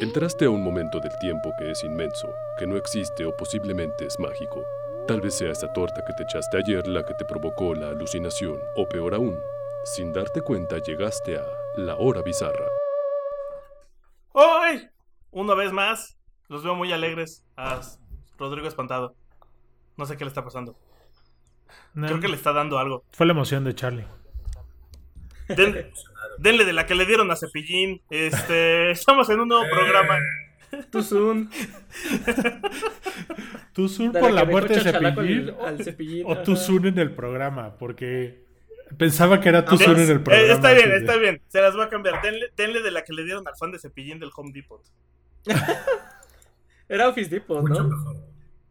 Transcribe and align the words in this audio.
Entraste 0.00 0.46
a 0.46 0.50
un 0.50 0.62
momento 0.62 0.98
del 1.00 1.16
tiempo 1.18 1.52
que 1.58 1.70
es 1.70 1.84
inmenso, 1.84 2.32
que 2.58 2.66
no 2.66 2.76
existe 2.76 3.26
o 3.26 3.36
posiblemente 3.36 4.06
es 4.06 4.18
mágico. 4.18 4.64
Tal 5.06 5.20
vez 5.20 5.34
sea 5.36 5.50
esa 5.52 5.72
torta 5.72 6.04
que 6.06 6.12
te 6.14 6.22
echaste 6.22 6.56
ayer 6.58 6.86
la 6.86 7.04
que 7.04 7.14
te 7.14 7.24
provocó 7.24 7.74
la 7.74 7.88
alucinación, 7.88 8.58
o 8.76 8.88
peor 8.88 9.14
aún, 9.14 9.38
sin 9.84 10.12
darte 10.12 10.40
cuenta 10.40 10.78
llegaste 10.78 11.36
a 11.36 11.44
la 11.76 11.96
hora 11.96 12.22
bizarra. 12.22 12.66
¡Hoy! 14.32 14.88
Una 15.32 15.54
vez 15.54 15.72
más, 15.72 16.16
los 16.48 16.62
veo 16.64 16.74
muy 16.74 16.92
alegres 16.92 17.44
a 17.56 17.80
Rodrigo 18.38 18.68
espantado. 18.68 19.14
No 19.96 20.06
sé 20.06 20.16
qué 20.16 20.24
le 20.24 20.28
está 20.28 20.44
pasando. 20.44 20.76
No, 21.94 22.06
Creo 22.06 22.20
que 22.20 22.28
le 22.28 22.36
está 22.36 22.52
dando 22.52 22.78
algo. 22.78 23.04
Fue 23.10 23.26
la 23.26 23.32
emoción 23.32 23.64
de 23.64 23.74
Charlie. 23.74 24.06
Den- 25.48 25.92
denle 26.40 26.64
de 26.64 26.72
la 26.72 26.86
que 26.86 26.94
le 26.94 27.06
dieron 27.06 27.30
a 27.30 27.36
Cepillín. 27.36 28.00
Este, 28.10 28.90
estamos 28.92 29.28
en 29.30 29.40
un 29.40 29.48
nuevo 29.48 29.64
programa. 29.70 30.18
Tú 30.90 31.02
Zoom. 31.02 31.48
Tú 33.72 33.88
Zun 33.88 34.12
De 34.12 34.20
por 34.20 34.30
la 34.32 34.44
muerte 34.44 34.74
de 34.74 34.80
Cepillín 34.80 35.50
al- 35.60 35.66
al 35.66 35.84
Cepillín, 35.84 36.24
o 36.26 36.38
tú 36.42 36.52
ajá. 36.52 36.60
Zun 36.62 36.86
en 36.86 36.98
el 36.98 37.12
programa, 37.12 37.76
porque 37.76 38.44
pensaba 38.96 39.40
que 39.40 39.48
era 39.48 39.64
tú 39.64 39.76
Sí, 39.76 39.84
Zun 39.84 39.96
en 39.96 40.10
el 40.10 40.16
eh, 40.16 40.20
programa. 40.20 40.52
está 40.52 40.72
bien, 40.72 40.90
de- 40.90 40.96
está 40.98 41.16
bien. 41.16 41.42
Se 41.48 41.60
las 41.60 41.74
voy 41.74 41.84
a 41.84 41.88
cambiar. 41.88 42.22
Denle, 42.22 42.50
denle 42.56 42.82
de 42.82 42.90
la 42.90 43.02
que 43.04 43.12
le 43.12 43.24
dieron 43.24 43.46
al 43.48 43.56
fan 43.56 43.72
de 43.72 43.78
Cepillín 43.78 44.18
del 44.20 44.30
Home 44.36 44.50
Depot. 44.52 44.82
Era 46.88 47.08
Office 47.08 47.30
Depot, 47.30 47.60
Mucho 47.62 47.82
¿no? 47.84 47.88
mejor. 47.88 48.16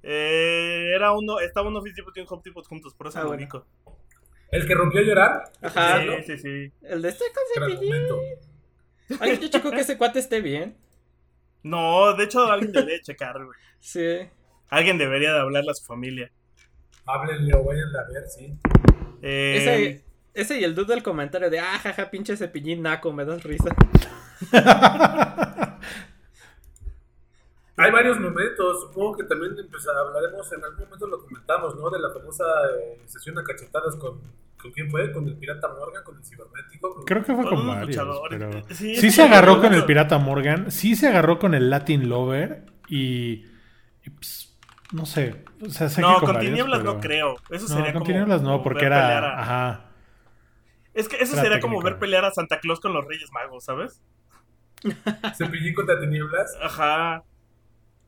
Eh, 0.04 0.91
era 0.96 1.12
uno, 1.12 1.40
estaba 1.41 1.68
un 1.68 1.76
Office 1.76 1.96
Depot 1.98 2.16
y 2.16 2.22
un 2.22 2.26
Home 2.30 2.41
Depot 2.46 2.66
juntos, 2.66 2.94
por 2.96 3.08
eso 3.08 3.20
Ah, 3.20 3.24
lo 3.24 3.27
bueno. 3.30 3.66
El 4.52 4.67
que 4.67 4.73
rompió 4.73 5.02
a 5.02 5.03
llorar. 5.03 5.44
Ajá. 5.62 6.02
Sí, 6.02 6.08
sí, 6.26 6.38
sí. 6.39 6.71
El 6.81 7.02
de 7.02 7.09
este 7.09 7.26
con. 7.34 9.20
Ay, 9.20 9.40
yo 9.41 9.48
checo 9.48 9.71
que 9.71 9.81
ese 9.81 9.98
cuate 9.98 10.20
esté 10.20 10.41
bien. 10.41 10.76
No, 11.63 12.13
de 12.16 12.23
hecho, 12.26 12.45
alguien 12.52 12.71
debería 12.71 13.02
checar, 13.02 13.35
güey. 13.43 13.57
Sí. 13.79 14.20
Alguien 14.70 14.98
debería 14.98 15.34
de 15.34 15.40
hablarle 15.40 15.71
a 15.71 15.74
su 15.74 15.85
familia. 15.85 16.32
Háblenle 17.05 17.54
o 17.55 17.63
vayan 17.63 17.90
a 17.96 18.13
ver, 18.13 18.24
sí. 18.27 18.57
Eh, 19.21 19.55
Ese, 19.57 20.04
ese 20.34 20.59
y 20.59 20.63
el 20.63 20.76
dude 20.76 20.93
del 20.93 21.04
comentario 21.04 21.49
de, 21.49 21.59
ah, 21.59 21.79
jaja, 21.81 22.09
pinche 22.09 22.37
Cepillín 22.37 22.84
naco, 22.84 23.12
me 23.12 23.26
das 23.26 23.43
risa. 23.43 23.76
Hay 27.80 27.91
varios 27.91 28.20
momentos. 28.20 28.82
Supongo 28.82 29.18
que 29.18 29.24
también 29.24 29.58
empezar, 29.58 29.96
hablaremos 29.96 30.52
en 30.54 30.63
algún 30.63 30.85
momento, 30.85 31.08
lo 31.08 31.22
comentamos, 31.24 31.76
¿no? 31.76 31.90
De 31.90 31.99
la 31.99 32.12
famosa 32.12 32.44
eh, 32.80 33.02
sesión 33.05 33.38
a 33.40 33.44
cachetadas 33.44 33.96
con. 33.96 34.20
¿Con 34.62 34.71
quién 34.74 34.91
fue? 34.91 35.10
¿Con 35.13 35.26
el 35.26 35.38
pirata 35.38 35.70
Morgan? 35.70 36.04
¿Con 36.04 36.18
el 36.18 36.24
cibernético? 36.26 36.94
con- 36.94 37.05
Creo 37.05 37.24
que 37.24 37.34
fue 37.34 37.46
Con 37.46 37.66
varios, 37.66 38.05
pero... 38.30 38.52
Sí, 38.76 39.10
se 39.10 39.21
agarró 39.24 39.62
con 39.62 39.74
el 39.74 39.86
Pirata 39.86 40.18
Morgan, 40.18 40.70
sí 40.70 40.98
se 40.98 41.08
agarró 41.08 41.40
con 41.40 41.54
el 41.54 41.70
Latin 41.70 42.10
Lover 42.10 42.66
y... 42.90 43.46
y, 44.04 44.10
pues, 44.10 44.58
no 44.91 45.05
sé, 45.05 45.46
o 45.66 45.70
sea, 45.70 45.88
sé 45.88 46.02
No, 46.02 46.16
que 46.20 46.26
con 46.26 46.34
varios, 46.36 46.49
tinieblas 46.52 46.80
pero- 46.82 46.93
no 46.96 46.99
creo. 46.99 47.36
Eso 47.49 47.68
No, 47.70 47.76
sería 47.76 47.93
con 47.93 48.02
como. 48.02 48.05
tinieblas 48.05 48.41
no, 48.41 48.62
porque 48.62 48.84
ver 48.84 48.91
pelear 48.91 49.24
era... 49.24 49.38
a- 49.38 49.41
Ajá. 49.41 49.86
Es 50.93 51.08
que 51.08 51.16
eso 51.24 51.34
era 51.36 51.41
sería 51.43 51.60
como 51.62 51.82
ver 51.82 51.98
pelear 51.98 52.26
a 52.26 52.32
Santa 52.32 52.60
Claus 52.60 52.82
con 52.82 52.91
los 52.91 53.05
Reyes 53.08 53.32
Magos, 53.32 53.64
¿sabes? 53.64 54.02
Cepillín 55.38 55.74
contra 55.74 55.99
tinieblas. 56.02 56.58
Ajá. 56.62 57.24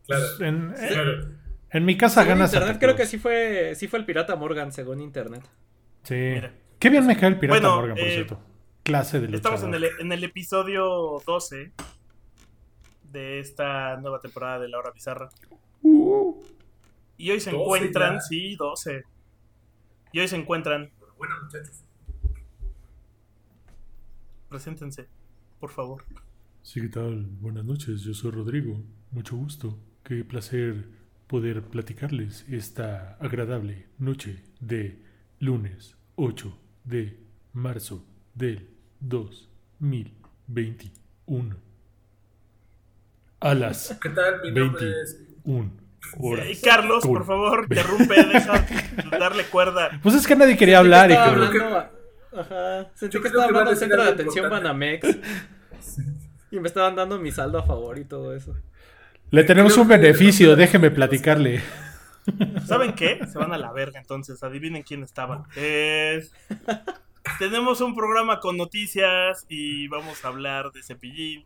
Claro. 0.07 0.25
En, 0.39 0.73
en- 0.77 0.88
claro. 0.88 1.27
en 1.69 1.85
mi 1.85 1.97
casa 1.97 2.21
Según 2.23 2.30
gana 2.39 2.45
internet 2.45 2.77
creo 2.80 2.95
que 2.95 3.05
sí 3.05 3.17
fue, 3.17 3.73
sí 3.75 3.88
fue 3.88 3.99
el 3.99 4.05
pirata 4.05 4.35
Morgan, 4.35 4.71
según 4.71 4.99
internet. 5.02 5.44
Sí. 6.03 6.16
Mira. 6.16 6.53
Qué 6.80 6.89
bien 6.89 7.05
me 7.05 7.16
cae 7.16 7.30
el 7.30 7.38
Pirata 7.39 7.59
Bueno, 7.61 7.75
Morgan, 7.75 7.95
por 7.97 8.05
eh, 8.07 8.13
cierto. 8.13 8.39
Clase 8.83 9.19
de 9.19 9.27
luchador. 9.27 9.53
Estamos 9.55 9.63
en 9.63 9.83
el, 9.83 9.91
en 9.99 10.11
el 10.11 10.23
episodio 10.23 11.22
12 11.27 11.72
de 13.11 13.39
esta 13.39 13.97
nueva 13.97 14.19
temporada 14.19 14.57
de 14.59 14.67
La 14.69 14.79
Hora 14.79 14.89
Bizarra. 14.91 15.29
Y 15.83 17.29
hoy 17.29 17.39
se 17.39 17.52
12 17.52 17.61
encuentran, 17.61 18.16
ya. 18.16 18.22
sí, 18.22 18.55
12. 18.55 19.03
Y 20.13 20.19
hoy 20.22 20.28
se 20.28 20.35
encuentran, 20.38 20.89
Bueno, 21.19 21.35
muchachos. 21.44 21.83
preséntense, 24.50 25.07
por 25.59 25.69
favor. 25.69 26.03
Sí, 26.63 26.81
¿qué 26.81 26.89
tal? 26.89 27.25
Buenas 27.39 27.63
noches, 27.63 28.01
yo 28.01 28.13
soy 28.16 28.31
Rodrigo. 28.31 28.81
Mucho 29.12 29.35
gusto. 29.35 29.78
Qué 30.03 30.23
placer 30.25 30.85
poder 31.28 31.62
platicarles 31.62 32.45
esta 32.50 33.16
agradable 33.19 33.85
noche 33.97 34.44
de 34.59 35.00
lunes 35.39 35.95
8 36.16 36.57
de 36.84 37.17
marzo 37.53 38.03
del 38.34 38.67
2021. 39.00 41.56
A 43.39 43.53
las 43.56 43.97
¿Qué 44.01 44.09
tal? 44.09 44.41
Mi 44.44 44.51
nombre 44.51 44.84
20. 44.85 45.01
es. 45.01 45.17
1 45.44 45.72
horas. 46.19 46.47
Y 46.50 46.62
Carlos, 46.62 47.03
por 47.06 47.25
favor, 47.25 47.66
interrumpe, 47.69 48.13
deja 48.25 48.59
de 48.59 49.18
darle 49.18 49.44
cuerda. 49.45 49.89
Pues 50.03 50.16
es 50.16 50.28
que 50.28 50.35
nadie 50.35 50.57
quería 50.57 50.79
hablar 50.79 51.09
y 51.09 51.13
Estaba 51.13 51.50
que... 51.51 51.57
hablando 51.59 51.78
a- 51.78 51.91
Ajá. 52.33 52.89
Sentí 52.95 53.16
Yo 53.18 53.22
que 53.22 53.28
estaba 53.28 53.44
hablando 53.45 53.69
al 53.72 53.75
decir 53.75 53.89
centro 53.89 54.03
de 54.06 54.09
atención 54.12 54.45
importante. 54.45 54.68
Banamex. 54.69 55.18
Y 56.53 56.59
me 56.59 56.68
estaban 56.68 56.97
dando 56.97 57.18
mi 57.18 57.31
saldo 57.31 57.59
a 57.59 57.63
favor 57.63 57.97
y 57.97 58.03
todo 58.03 58.35
eso. 58.35 58.53
Le 59.31 59.44
tenemos 59.44 59.78
un 59.78 59.88
que- 59.88 59.97
beneficio, 59.97 60.56
déjeme 60.56 60.92
platicarle. 60.92 61.62
¿Saben 62.66 62.94
qué? 62.94 63.19
Se 63.31 63.38
van 63.40 63.52
a 63.53 63.58
la 63.58 63.72
verga 63.72 64.00
entonces, 64.00 64.44
adivinen 64.44 64.84
quién 64.84 65.03
estaba. 65.03 65.46
Eh, 65.56 66.24
tenemos 67.40 67.81
un 67.81 67.96
programa 67.96 68.40
con 68.40 68.58
noticias 68.58 69.46
y 69.50 69.88
vamos 69.88 70.24
a 70.24 70.28
hablar 70.28 70.72
de 70.72 70.84
Cepillín 70.84 71.44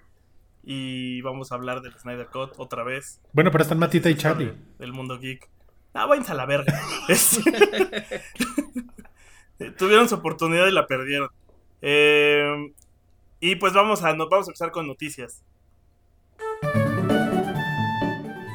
y 0.63 1.21
vamos 1.21 1.51
a 1.51 1.55
hablar 1.55 1.81
del 1.81 1.93
Snyder 1.93 2.27
Cut 2.27 2.53
otra 2.57 2.83
vez. 2.83 3.21
Bueno, 3.33 3.51
pero 3.51 3.61
están 3.63 3.79
Matita 3.79 4.09
y 4.09 4.15
Charlie. 4.15 4.53
Del 4.79 4.91
mundo 4.91 5.17
geek. 5.19 5.47
Ah, 5.93 6.07
váyanse 6.07 6.31
a 6.33 6.35
la 6.35 6.45
verga. 6.45 6.73
Es- 7.07 7.39
Tuvieron 9.77 10.09
su 10.09 10.15
oportunidad 10.15 10.67
y 10.67 10.71
la 10.71 10.85
perdieron. 10.87 11.29
Eh, 11.81 12.73
y 13.39 13.55
pues 13.55 13.73
vamos 13.73 14.03
a, 14.03 14.11
vamos 14.13 14.47
a 14.47 14.51
empezar 14.51 14.71
con 14.71 14.87
noticias. 14.87 15.43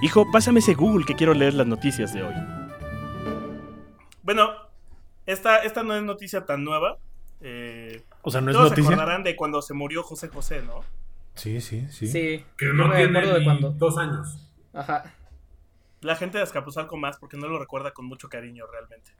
Hijo, 0.02 0.30
pásame 0.30 0.60
ese 0.60 0.74
Google 0.74 1.04
que 1.04 1.14
quiero 1.14 1.34
leer 1.34 1.54
las 1.54 1.66
noticias 1.66 2.12
de 2.14 2.22
hoy. 2.22 2.34
Bueno, 4.22 4.50
esta, 5.26 5.58
esta 5.58 5.82
no 5.82 5.94
es 5.94 6.02
noticia 6.02 6.44
tan 6.46 6.64
nueva. 6.64 6.98
Eh, 7.40 8.02
O 8.22 8.30
sea, 8.30 8.40
no 8.40 8.50
es 8.50 8.56
todos 8.56 8.68
se 8.70 8.76
noticia. 8.76 8.94
acordarán 8.94 9.24
de 9.24 9.36
cuando 9.36 9.60
se 9.62 9.74
murió 9.74 10.02
José 10.02 10.28
José, 10.28 10.62
¿no? 10.62 10.80
Sí, 11.34 11.60
sí, 11.60 11.86
sí. 11.90 12.06
Sí. 12.06 12.44
Que 12.56 12.66
no 12.66 12.88
me 12.88 12.96
tiene 12.96 13.18
acuerdo 13.18 13.38
de 13.38 13.44
cuando. 13.44 13.70
dos 13.72 13.98
años. 13.98 14.46
Ajá. 14.72 15.14
La 16.00 16.16
gente 16.16 16.38
de 16.38 16.44
Azcapotzalco 16.44 16.96
más 16.96 17.18
porque 17.18 17.36
no 17.36 17.46
lo 17.48 17.58
recuerda 17.58 17.92
con 17.92 18.06
mucho 18.06 18.28
cariño 18.28 18.64
realmente. 18.70 19.12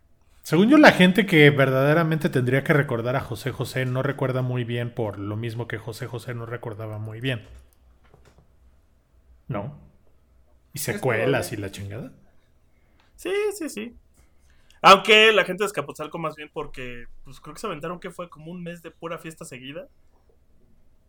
Según 0.42 0.70
yo, 0.70 0.78
la 0.78 0.92
gente 0.92 1.26
que 1.26 1.50
verdaderamente 1.50 2.30
tendría 2.30 2.64
que 2.64 2.72
recordar 2.72 3.14
a 3.16 3.20
José 3.20 3.52
José 3.52 3.84
no 3.84 4.02
recuerda 4.02 4.40
muy 4.40 4.64
bien 4.64 4.90
por 4.94 5.18
lo 5.18 5.36
mismo 5.36 5.68
que 5.68 5.76
José 5.76 6.06
José 6.06 6.34
no 6.34 6.46
recordaba 6.46 6.98
muy 6.98 7.20
bien. 7.20 7.46
¿No? 9.48 9.76
Y 10.72 10.78
secuelas 10.78 11.52
y 11.52 11.56
la 11.56 11.70
chingada. 11.70 12.12
Sí, 13.16 13.32
sí, 13.56 13.68
sí. 13.68 13.96
Aunque 14.82 15.30
la 15.32 15.44
gente 15.44 15.62
de 15.62 15.66
Escapotzalco 15.66 16.18
más 16.18 16.36
bien 16.36 16.50
porque, 16.52 17.04
pues 17.24 17.40
creo 17.40 17.54
que 17.54 17.60
se 17.60 17.66
aventaron 17.66 18.00
que 18.00 18.10
fue 18.10 18.30
como 18.30 18.50
un 18.50 18.62
mes 18.62 18.82
de 18.82 18.90
pura 18.90 19.18
fiesta 19.18 19.44
seguida. 19.44 19.88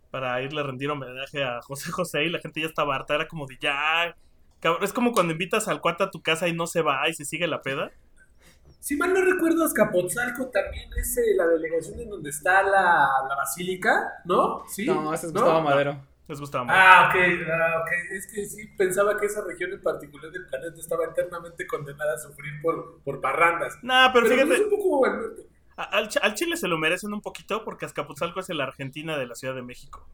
Para 0.10 0.42
irle 0.42 0.60
a 0.60 0.64
rendir 0.64 0.90
homenaje 0.90 1.44
a 1.44 1.62
José 1.62 1.90
José 1.92 2.26
y 2.26 2.30
la 2.30 2.40
gente 2.40 2.60
ya 2.60 2.68
estaba 2.68 2.96
harta. 2.96 3.16
Era 3.16 3.28
como 3.28 3.46
de 3.46 3.58
ya. 3.62 4.16
cabrón, 4.60 4.84
Es 4.84 4.92
como 4.92 5.14
cuando 5.14 5.32
invitas 5.32 5.68
al 5.68 5.80
cuate 5.80 6.04
a 6.04 6.12
tu 6.12 6.22
casa 6.22 6.48
y 6.48 6.54
no 6.54 6.68
se 6.68 6.82
va 6.82 7.08
y 7.08 7.14
se 7.14 7.24
sigue 7.24 7.48
la 7.48 7.62
peda. 7.62 7.92
Si 8.80 8.98
mal 8.98 9.14
no 9.14 9.22
recuerdo, 9.22 9.64
Azcapotzalco 9.64 10.48
también 10.50 10.90
es 10.98 11.16
eh, 11.18 11.36
la 11.38 11.46
delegación 11.48 12.00
en 12.00 12.10
donde 12.10 12.32
está 12.32 12.64
la, 12.64 13.08
la 13.30 13.36
basílica, 13.36 14.12
¿no? 14.26 14.64
Sí. 14.68 14.86
No, 14.86 15.14
ese 15.14 15.28
es 15.28 15.34
Gustavo 15.34 15.62
Madero. 15.62 16.11
Les 16.28 16.40
gustaba 16.40 16.64
mucho. 16.64 16.76
Ah, 16.78 17.09
ok, 17.09 17.20
ah, 17.52 17.82
ok. 17.82 17.91
Es 18.12 18.28
que 18.28 18.46
sí, 18.46 18.68
pensaba 18.78 19.18
que 19.20 19.26
esa 19.26 19.44
región 19.44 19.72
en 19.73 19.82
particular 19.82 20.32
del 20.32 20.46
planeta 20.47 20.79
estaba 20.79 21.06
eternamente 21.06 21.68
condenada 21.68 22.14
a 22.14 22.18
sufrir 22.18 22.62
por, 22.62 23.02
por 23.03 23.20
parrandas. 23.20 23.78
Nah, 23.82 24.12
pero 24.14 24.28
Pero, 24.28 24.35
fíjate, 24.47 24.53
es 24.56 24.62
un 24.62 24.70
poco 24.70 25.06
al 25.06 25.35
al, 25.78 26.09
Ch- 26.09 26.20
al 26.22 26.35
Chile 26.35 26.58
se 26.58 26.68
lo 26.68 26.78
merecen 26.78 27.14
un 27.14 27.22
poquito 27.22 27.64
porque 27.66 27.85
Azcapotzalco 27.85 28.40
es 28.40 28.50
la 28.50 28.66
Argentina 28.66 29.18
de 29.18 29.26
la 29.26 29.35
Ciudad 29.35 29.56
de 29.56 29.64
México. 29.64 30.08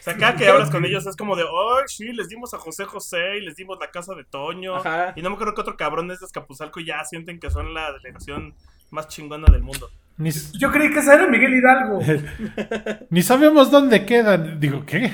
O 0.00 0.02
sea, 0.02 0.14
acá 0.14 0.34
que 0.36 0.48
hablas 0.48 0.70
con 0.70 0.84
ellos 0.84 1.06
es 1.06 1.16
como 1.16 1.36
de, 1.36 1.44
oh, 1.44 1.78
sí, 1.86 2.12
les 2.12 2.28
dimos 2.28 2.52
a 2.54 2.58
José 2.58 2.84
José 2.84 3.36
y 3.38 3.40
les 3.40 3.56
dimos 3.56 3.78
la 3.80 3.90
casa 3.90 4.14
de 4.14 4.24
Toño. 4.24 4.76
Ajá. 4.76 5.12
Y 5.16 5.22
no 5.22 5.30
me 5.30 5.34
acuerdo 5.36 5.54
que 5.54 5.60
otro 5.62 5.76
cabrón 5.76 6.10
es 6.10 6.20
de 6.20 6.26
Escapuzalco 6.26 6.80
y 6.80 6.86
ya 6.86 7.04
sienten 7.04 7.38
que 7.40 7.50
son 7.50 7.72
la 7.74 7.92
delegación 7.92 8.54
más 8.90 9.08
chingona 9.08 9.50
del 9.52 9.62
mundo. 9.62 9.90
Ni, 10.16 10.30
Yo 10.58 10.70
creí 10.70 10.90
que 10.92 11.00
esa 11.00 11.14
era 11.14 11.26
Miguel 11.26 11.54
Hidalgo. 11.54 11.98
ni 13.10 13.22
sabemos 13.22 13.70
dónde 13.70 14.06
quedan. 14.06 14.60
Digo, 14.60 14.84
¿qué? 14.86 15.12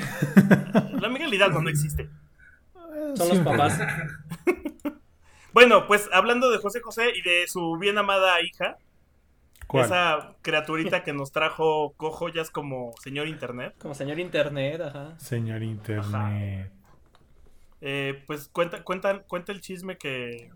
La 0.99 1.09
Miguel 1.09 1.33
Hidalgo 1.33 1.61
no 1.61 1.69
existe. 1.69 2.09
Son 3.15 3.29
los 3.29 3.39
papás. 3.39 3.79
Bueno, 5.53 5.85
pues 5.85 6.07
hablando 6.13 6.49
de 6.49 6.59
José 6.59 6.79
José 6.79 7.11
y 7.13 7.21
de 7.23 7.45
su 7.45 7.77
bien 7.77 7.97
amada 7.97 8.41
hija, 8.41 8.77
¿Cuál? 9.67 9.83
esa 9.85 10.35
criaturita 10.41 11.03
que 11.03 11.11
nos 11.11 11.33
trajo 11.33 11.93
cojoyas 11.97 12.49
como 12.49 12.93
señor 13.01 13.27
internet. 13.27 13.75
Como 13.79 13.93
señor 13.93 14.19
internet, 14.19 14.79
ajá. 14.81 15.13
Señor 15.19 15.61
Internet. 15.61 16.71
eh, 17.81 18.23
pues 18.27 18.47
cuenta, 18.47 18.83
cuenta, 18.83 19.23
cuenta 19.23 19.51
el 19.51 19.59
chisme 19.59 19.97
que, 19.97 20.51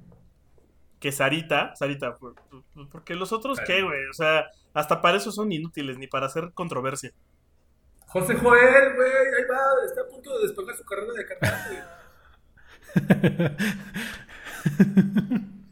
que 1.00 1.12
Sarita, 1.12 1.76
Sarita, 1.76 2.16
por- 2.18 2.36
por- 2.36 2.90
porque 2.90 3.16
los 3.16 3.32
otros 3.32 3.60
qué, 3.66 3.82
güey, 3.84 4.06
o 4.10 4.14
sea, 4.14 4.46
hasta 4.74 5.02
para 5.02 5.18
eso 5.18 5.32
son 5.32 5.52
inútiles, 5.52 5.98
ni 5.98 6.08
para 6.08 6.26
hacer 6.28 6.52
controversia. 6.54 7.12
José 8.08 8.36
Joel, 8.36 8.96
güey, 8.96 9.12
ahí 9.12 9.44
va, 9.52 9.86
está 9.86 10.02
a 10.02 10.08
punto 10.08 10.38
de 10.38 10.48
despegar 10.48 10.76
su 10.76 10.84
carrera 10.86 11.14
de 11.14 11.26
cantante. 11.26 11.84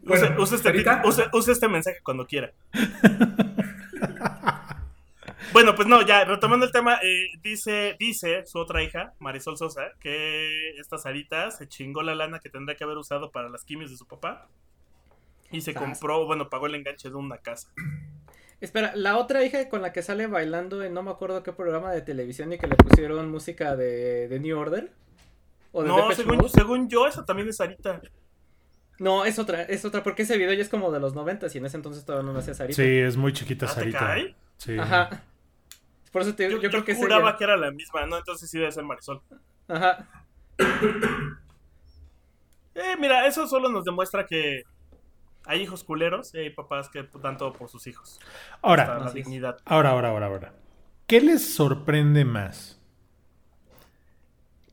Use, 0.05 0.19
Bueno, 0.29 0.41
use 0.43 0.55
este, 0.55 1.29
use 1.33 1.51
este 1.53 1.67
mensaje 1.69 1.99
cuando 2.03 2.27
quiera. 2.27 2.51
bueno, 5.53 5.75
pues 5.75 5.87
no, 5.87 6.01
ya, 6.01 6.25
retomando 6.25 6.65
el 6.65 6.71
tema, 6.71 6.95
eh, 7.01 7.29
dice, 7.41 7.95
dice 7.99 8.45
su 8.45 8.59
otra 8.59 8.83
hija, 8.83 9.13
Marisol 9.19 9.57
Sosa, 9.57 9.91
que 10.01 10.71
esta 10.79 10.97
Sarita 10.97 11.51
se 11.51 11.67
chingó 11.67 12.03
la 12.03 12.15
lana 12.15 12.39
que 12.39 12.49
tendría 12.49 12.75
que 12.75 12.83
haber 12.83 12.97
usado 12.97 13.31
para 13.31 13.49
las 13.49 13.63
quimios 13.63 13.91
de 13.91 13.97
su 13.97 14.05
papá. 14.05 14.47
Y 15.53 15.61
se 15.61 15.71
Sas. 15.73 15.81
compró, 15.81 16.25
bueno, 16.25 16.49
pagó 16.49 16.65
el 16.67 16.75
enganche 16.75 17.09
de 17.09 17.15
una 17.15 17.37
casa. 17.37 17.69
Espera, 18.59 18.93
la 18.95 19.17
otra 19.17 19.43
hija 19.43 19.69
con 19.69 19.81
la 19.81 19.93
que 19.93 20.01
sale 20.01 20.27
bailando 20.27 20.83
en 20.83 20.93
no 20.93 21.03
me 21.03 21.11
acuerdo 21.11 21.43
qué 21.43 21.51
programa 21.53 21.91
de 21.91 22.01
televisión 22.01 22.51
y 22.53 22.57
que 22.57 22.67
le 22.67 22.75
pusieron 22.75 23.29
música 23.31 23.75
de, 23.75 24.27
de 24.27 24.39
New 24.39 24.57
Order. 24.57 24.91
O 25.71 25.83
de 25.83 25.89
No, 25.89 26.09
según, 26.49 26.89
yo, 26.89 27.07
esa 27.07 27.25
también 27.25 27.47
es 27.49 27.57
Sarita. 27.57 28.01
No, 28.99 29.25
es 29.25 29.37
otra, 29.39 29.63
es 29.63 29.83
otra, 29.85 30.03
porque 30.03 30.21
ese 30.21 30.37
video 30.37 30.53
ya 30.53 30.61
es 30.61 30.69
como 30.69 30.91
de 30.91 30.99
los 30.99 31.13
90 31.13 31.47
y 31.53 31.57
en 31.57 31.65
ese 31.65 31.77
entonces 31.77 32.05
todavía 32.05 32.25
no 32.27 32.33
nacía 32.33 32.53
Sarita. 32.53 32.75
Sí, 32.81 32.97
es 32.99 33.17
muy 33.17 33.33
chiquita 33.33 33.65
¿Ah, 33.65 33.69
te 33.69 33.75
Sarita. 33.75 33.99
cae? 33.99 34.35
Sí. 34.57 34.77
Ajá. 34.77 35.23
Por 36.11 36.21
eso 36.21 36.35
te 36.35 36.43
Yo, 36.43 36.57
yo, 36.57 36.61
yo 36.61 36.69
creo 36.69 36.85
que 36.85 36.95
juraba 36.95 37.29
ella. 37.29 37.37
que 37.37 37.43
era 37.43 37.57
la 37.57 37.71
misma, 37.71 38.05
¿no? 38.05 38.17
Entonces 38.17 38.49
sí 38.49 38.59
debe 38.59 38.71
ser 38.71 38.83
Marisol. 38.83 39.21
Ajá. 39.67 40.07
Eh, 42.75 42.95
mira, 42.99 43.27
eso 43.27 43.47
solo 43.47 43.69
nos 43.69 43.83
demuestra 43.85 44.25
que 44.25 44.63
hay 45.45 45.61
hijos 45.61 45.83
culeros 45.83 46.33
y 46.33 46.39
hay 46.39 46.49
papás 46.49 46.89
que 46.89 47.07
dan 47.21 47.37
todo 47.37 47.53
por 47.53 47.69
sus 47.69 47.87
hijos. 47.87 48.19
Ahora, 48.61 48.99
la 48.99 49.11
dignidad. 49.11 49.57
ahora, 49.65 49.91
ahora, 49.91 50.09
ahora, 50.09 50.25
ahora. 50.27 50.53
¿Qué 51.07 51.21
les 51.21 51.53
sorprende 51.53 52.25
más? 52.25 52.79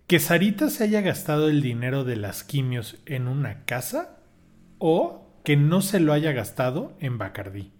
¿Que 0.06 0.18
Sarita 0.18 0.70
se 0.70 0.84
haya 0.84 1.00
gastado 1.00 1.48
el 1.48 1.62
dinero 1.62 2.04
de 2.04 2.16
las 2.16 2.44
quimios 2.44 2.98
en 3.06 3.28
una 3.28 3.64
casa? 3.64 4.18
¿O 4.78 5.26
que 5.44 5.56
no 5.56 5.82
se 5.82 6.00
lo 6.00 6.12
haya 6.12 6.32
gastado 6.32 6.96
en 7.00 7.18
Bacardí? 7.18 7.72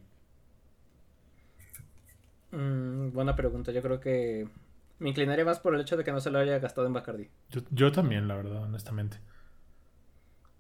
Mm, 2.53 3.13
buena 3.13 3.37
pregunta. 3.37 3.73
Yo 3.73 3.83
creo 3.83 4.01
que 4.01 4.49
me 4.99 5.09
inclinaré 5.09 5.45
más 5.45 5.59
por 5.59 5.75
el 5.75 5.81
hecho 5.81 5.97
de 5.97 6.05
que 6.05 6.13
no 6.13 6.21
se 6.21 6.31
lo 6.31 6.39
haya 6.39 6.59
gastado 6.59 6.87
en 6.87 6.93
Bacardi. 6.93 7.31
Yo, 7.49 7.63
yo 7.71 7.91
también, 7.93 8.29
la 8.29 8.37
verdad, 8.37 8.63
honestamente. 8.63 9.19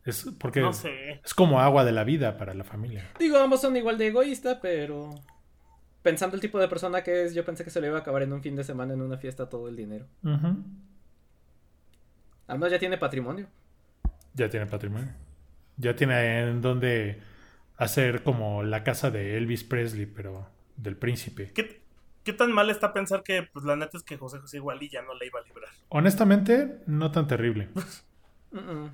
Es 0.04 0.26
porque 0.38 0.60
No 0.60 0.72
sé. 0.72 1.20
es 1.24 1.34
como 1.34 1.60
agua 1.60 1.84
de 1.84 1.92
la 1.92 2.04
vida 2.04 2.36
para 2.38 2.54
la 2.54 2.64
familia. 2.64 3.10
Digo, 3.18 3.38
ambos 3.38 3.60
son 3.60 3.76
igual 3.76 3.98
de 3.98 4.08
egoísta, 4.08 4.60
pero 4.60 5.10
pensando 6.02 6.34
el 6.36 6.40
tipo 6.40 6.58
de 6.58 6.68
persona 6.68 7.02
que 7.02 7.24
es, 7.24 7.34
yo 7.34 7.44
pensé 7.44 7.64
que 7.64 7.70
se 7.70 7.80
le 7.80 7.88
iba 7.88 7.98
a 7.98 8.00
acabar 8.00 8.22
en 8.22 8.32
un 8.32 8.42
fin 8.42 8.56
de 8.56 8.64
semana 8.64 8.94
en 8.94 9.02
una 9.02 9.18
fiesta 9.18 9.48
todo 9.48 9.68
el 9.68 9.76
dinero. 9.76 10.06
Ujú. 10.24 10.56
Además 12.46 12.70
ya 12.70 12.78
tiene 12.78 12.96
patrimonio. 12.98 13.46
Ya 14.34 14.48
tiene 14.48 14.66
patrimonio. 14.66 15.12
Ya 15.76 15.94
tiene 15.94 16.40
en 16.48 16.60
donde 16.60 17.20
hacer 17.76 18.22
como 18.22 18.62
la 18.62 18.82
casa 18.84 19.10
de 19.10 19.36
Elvis 19.36 19.64
Presley, 19.64 20.06
pero 20.06 20.46
del 20.76 20.96
príncipe. 20.96 21.52
¿Qué, 21.54 21.80
qué 22.24 22.32
tan 22.32 22.52
mal 22.52 22.70
está 22.70 22.92
pensar 22.92 23.22
que, 23.22 23.42
pues 23.52 23.64
la 23.64 23.76
neta 23.76 23.96
es 23.96 24.02
que 24.02 24.16
José 24.16 24.38
José 24.38 24.56
igual 24.58 24.82
y 24.82 24.88
ya 24.88 25.02
no 25.02 25.14
la 25.14 25.24
iba 25.24 25.40
a 25.40 25.42
librar? 25.44 25.70
Honestamente, 25.90 26.80
no 26.86 27.10
tan 27.12 27.26
terrible. 27.26 27.68
Mm-mm. 28.52 28.90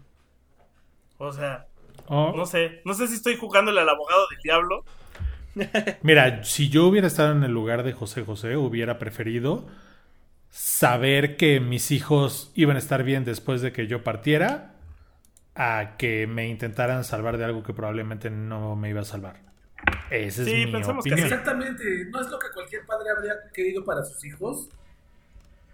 O 1.18 1.32
sea, 1.32 1.66
Oh, 2.08 2.32
no 2.36 2.46
sé. 2.46 2.82
No 2.84 2.94
sé 2.94 3.08
si 3.08 3.14
estoy 3.14 3.36
jugándole 3.36 3.80
al 3.80 3.88
abogado 3.88 4.26
del 4.30 4.38
diablo. 4.40 4.84
Mira, 6.02 6.44
si 6.44 6.68
yo 6.68 6.86
hubiera 6.86 7.06
estado 7.06 7.32
en 7.32 7.42
el 7.42 7.50
lugar 7.52 7.82
de 7.82 7.92
José 7.92 8.22
José, 8.24 8.56
hubiera 8.56 8.98
preferido 8.98 9.66
saber 10.50 11.36
que 11.36 11.58
mis 11.60 11.90
hijos 11.90 12.52
iban 12.54 12.76
a 12.76 12.78
estar 12.78 13.02
bien 13.02 13.24
después 13.24 13.60
de 13.62 13.72
que 13.72 13.86
yo 13.86 14.04
partiera 14.04 14.74
a 15.54 15.96
que 15.98 16.26
me 16.26 16.46
intentaran 16.48 17.02
salvar 17.04 17.38
de 17.38 17.44
algo 17.46 17.62
que 17.62 17.72
probablemente 17.72 18.30
no 18.30 18.76
me 18.76 18.90
iba 18.90 19.00
a 19.00 19.04
salvar. 19.04 19.40
Esa 20.10 20.42
es 20.42 20.48
Sí, 20.48 20.66
mi 20.66 20.72
pensemos 20.72 21.04
que. 21.04 21.14
Exactamente, 21.14 21.84
no 22.10 22.20
es 22.20 22.28
lo 22.28 22.38
que 22.38 22.46
cualquier 22.54 22.84
padre 22.86 23.10
habría 23.16 23.34
querido 23.52 23.84
para 23.84 24.04
sus 24.04 24.22
hijos. 24.24 24.69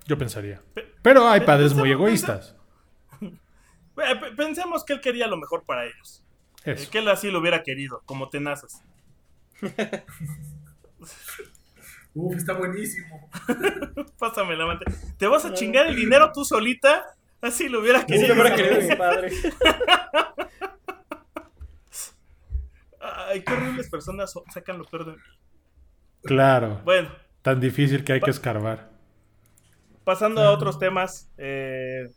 Yo 0.07 0.17
pensaría. 0.17 0.61
Pe- 0.75 0.87
Pero 1.03 1.29
hay 1.29 1.41
padres 1.41 1.75
muy 1.75 1.91
egoístas. 1.91 2.57
Eh, 3.99 4.17
pe- 4.21 4.33
Pensemos 4.33 4.85
que 4.85 4.93
él 4.95 5.01
quería 5.01 5.27
lo 5.27 5.37
mejor 5.37 5.65
para 5.65 5.85
ellos. 5.87 6.23
Eh, 6.65 6.73
Eso. 6.73 6.91
que 6.91 6.99
él 6.99 7.09
así 7.09 7.31
lo 7.31 7.41
hubiera 7.41 7.63
querido, 7.63 8.03
como 8.07 8.29
tenazas. 8.31 8.83
Uf, 12.15 12.37
está 12.37 12.53
buenísimo. 12.53 13.31
Pásame 14.19 14.55
la 14.57 14.67
mante. 14.67 14.85
¿Te 15.19 15.27
vas 15.27 15.45
a 15.45 15.55
chingar 15.55 15.87
el 15.87 15.97
dinero 15.97 16.31
tú 16.33 16.45
solita? 16.45 17.05
Así 17.41 17.69
lo 17.69 17.81
hubiera 17.81 18.01
Sí, 18.01 18.07
querido. 18.07 18.35
me 18.35 18.41
hubiera 18.43 18.57
querido 18.57 18.89
mi 18.89 18.97
padre. 18.97 19.31
Ay, 23.01 23.43
qué 23.43 23.53
horribles 23.53 23.89
personas 23.91 24.31
son, 24.31 24.45
sacan 24.53 24.79
lo 24.79 24.85
peor 24.85 25.07
de 25.07 25.13
mí. 25.13 25.19
Claro. 26.23 26.81
Bueno, 26.85 27.11
Tan 27.43 27.59
difícil 27.61 28.05
que 28.05 28.13
hay 28.13 28.21
que 28.21 28.31
escarbar. 28.31 28.91
pasando 30.05 30.41
a 30.43 30.53
otros 30.53 30.79
temas, 30.79 31.29
eh, 31.39 32.09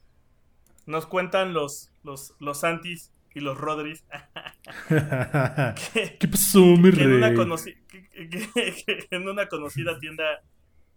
nos 0.85 1.05
cuentan 1.05 1.53
los, 1.53 1.91
los, 2.03 2.35
los 2.39 2.59
Santis 2.59 3.11
y 3.33 3.39
los 3.41 3.57
Rodris 3.57 4.05
que, 4.87 6.17
¿Qué 6.19 6.27
pasó, 6.27 6.59
mi 6.59 6.91
que 6.91 7.03
en, 7.03 7.13
una 7.13 7.29
rey? 7.29 7.37
conoci- 7.37 7.77
que- 7.87 8.09
que- 8.09 8.75
que 8.85 9.07
en 9.11 9.27
una 9.27 9.47
conocida 9.47 9.99
tienda 9.99 10.23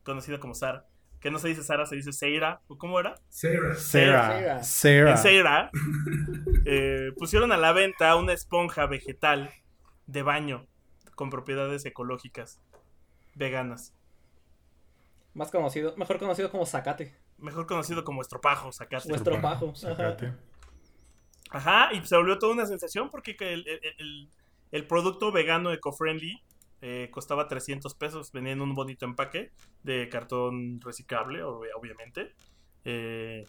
conocida 0.04 0.38
como 0.38 0.54
Sara, 0.54 0.86
que 1.20 1.30
no 1.30 1.38
se 1.38 1.48
dice 1.48 1.62
Sara, 1.62 1.84
se 1.86 1.96
dice 1.96 2.12
Seira, 2.12 2.60
¿o 2.68 2.78
cómo 2.78 2.98
era? 3.00 3.16
Sarah. 3.28 3.74
Sarah. 3.74 5.10
En 5.10 5.18
Seira 5.18 5.70
eh, 6.64 7.12
pusieron 7.18 7.52
a 7.52 7.56
la 7.56 7.72
venta 7.72 8.14
una 8.16 8.32
esponja 8.32 8.86
vegetal 8.86 9.50
de 10.06 10.22
baño 10.22 10.66
con 11.14 11.30
propiedades 11.30 11.84
ecológicas 11.84 12.60
veganas, 13.34 13.92
Más 15.34 15.50
conocido, 15.50 15.94
mejor 15.96 16.18
conocido 16.18 16.50
como 16.50 16.64
Zacate. 16.66 17.14
Mejor 17.38 17.66
conocido 17.66 18.04
como 18.04 18.20
estropajo, 18.22 18.70
sacate. 18.72 19.08
Nuestro 19.08 19.34
Estropajo, 19.34 19.72
ajá. 19.90 20.16
Ajá, 21.50 21.88
y 21.94 22.04
se 22.06 22.16
volvió 22.16 22.38
toda 22.38 22.52
una 22.52 22.66
sensación 22.66 23.08
porque 23.10 23.36
que 23.36 23.52
el, 23.54 23.66
el- 23.66 23.80
el- 23.98 24.28
el 24.70 24.86
producto 24.86 25.32
vegano 25.32 25.72
eco-friendly 25.72 26.42
eh, 26.82 27.08
costaba 27.10 27.48
300 27.48 27.94
pesos, 27.94 28.30
venía 28.32 28.52
en 28.52 28.60
un 28.60 28.74
bonito 28.74 29.04
empaque 29.06 29.50
de 29.82 30.08
cartón 30.10 30.80
reciclable, 30.82 31.42
ob- 31.42 31.66
obviamente. 31.74 32.34
Eh, 32.84 33.44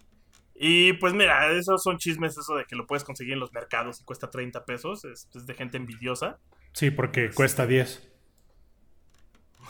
y 0.56 0.94
pues 0.94 1.14
mira, 1.14 1.52
esos 1.52 1.84
son 1.84 1.98
chismes, 1.98 2.38
eso 2.38 2.56
de 2.56 2.66
que 2.66 2.76
lo 2.76 2.88
puedes 2.88 3.04
conseguir 3.04 3.34
en 3.34 3.40
los 3.40 3.52
mercados 3.54 4.00
y 4.02 4.04
cuesta 4.06 4.30
30 4.32 4.66
pesos, 4.66 5.04
es, 5.06 5.28
es 5.36 5.46
de 5.46 5.54
gente 5.54 5.78
envidiosa. 5.78 6.40
Sí, 6.74 6.90
porque 6.92 7.30
cuesta 7.32 7.66
10. 7.68 8.08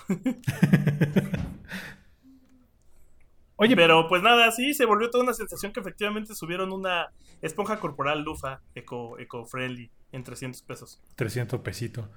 Oye, 3.61 3.75
Pero 3.75 4.07
pues 4.07 4.23
nada, 4.23 4.51
sí, 4.51 4.73
se 4.73 4.85
volvió 4.85 5.09
toda 5.09 5.23
una 5.23 5.33
sensación 5.33 5.73
que 5.73 5.81
efectivamente 5.81 6.33
subieron 6.33 6.71
una 6.71 7.09
esponja 7.41 7.77
corporal 7.79 8.21
lufa 8.21 8.61
eco, 8.73 9.19
eco-friendly 9.19 9.91
en 10.13 10.23
300 10.23 10.61
pesos. 10.61 11.01
300 11.15 11.59
pesito. 11.59 12.09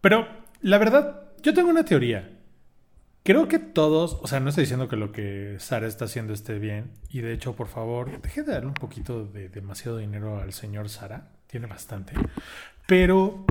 Pero 0.00 0.26
la 0.62 0.78
verdad, 0.78 1.32
yo 1.42 1.52
tengo 1.52 1.68
una 1.68 1.84
teoría. 1.84 2.40
Creo 3.24 3.46
que 3.46 3.58
todos, 3.58 4.18
o 4.22 4.26
sea, 4.26 4.40
no 4.40 4.48
estoy 4.48 4.62
diciendo 4.62 4.88
que 4.88 4.96
lo 4.96 5.12
que 5.12 5.56
Sara 5.58 5.86
está 5.86 6.06
haciendo 6.06 6.32
esté 6.32 6.58
bien. 6.58 6.92
Y 7.10 7.20
de 7.20 7.34
hecho, 7.34 7.54
por 7.54 7.66
favor, 7.66 8.22
deje 8.22 8.42
de 8.42 8.52
darle 8.52 8.68
un 8.68 8.74
poquito 8.74 9.26
de 9.26 9.50
demasiado 9.50 9.98
dinero 9.98 10.40
al 10.40 10.54
señor 10.54 10.88
Sara. 10.88 11.28
Tiene 11.46 11.66
bastante. 11.66 12.14
Pero, 12.86 13.44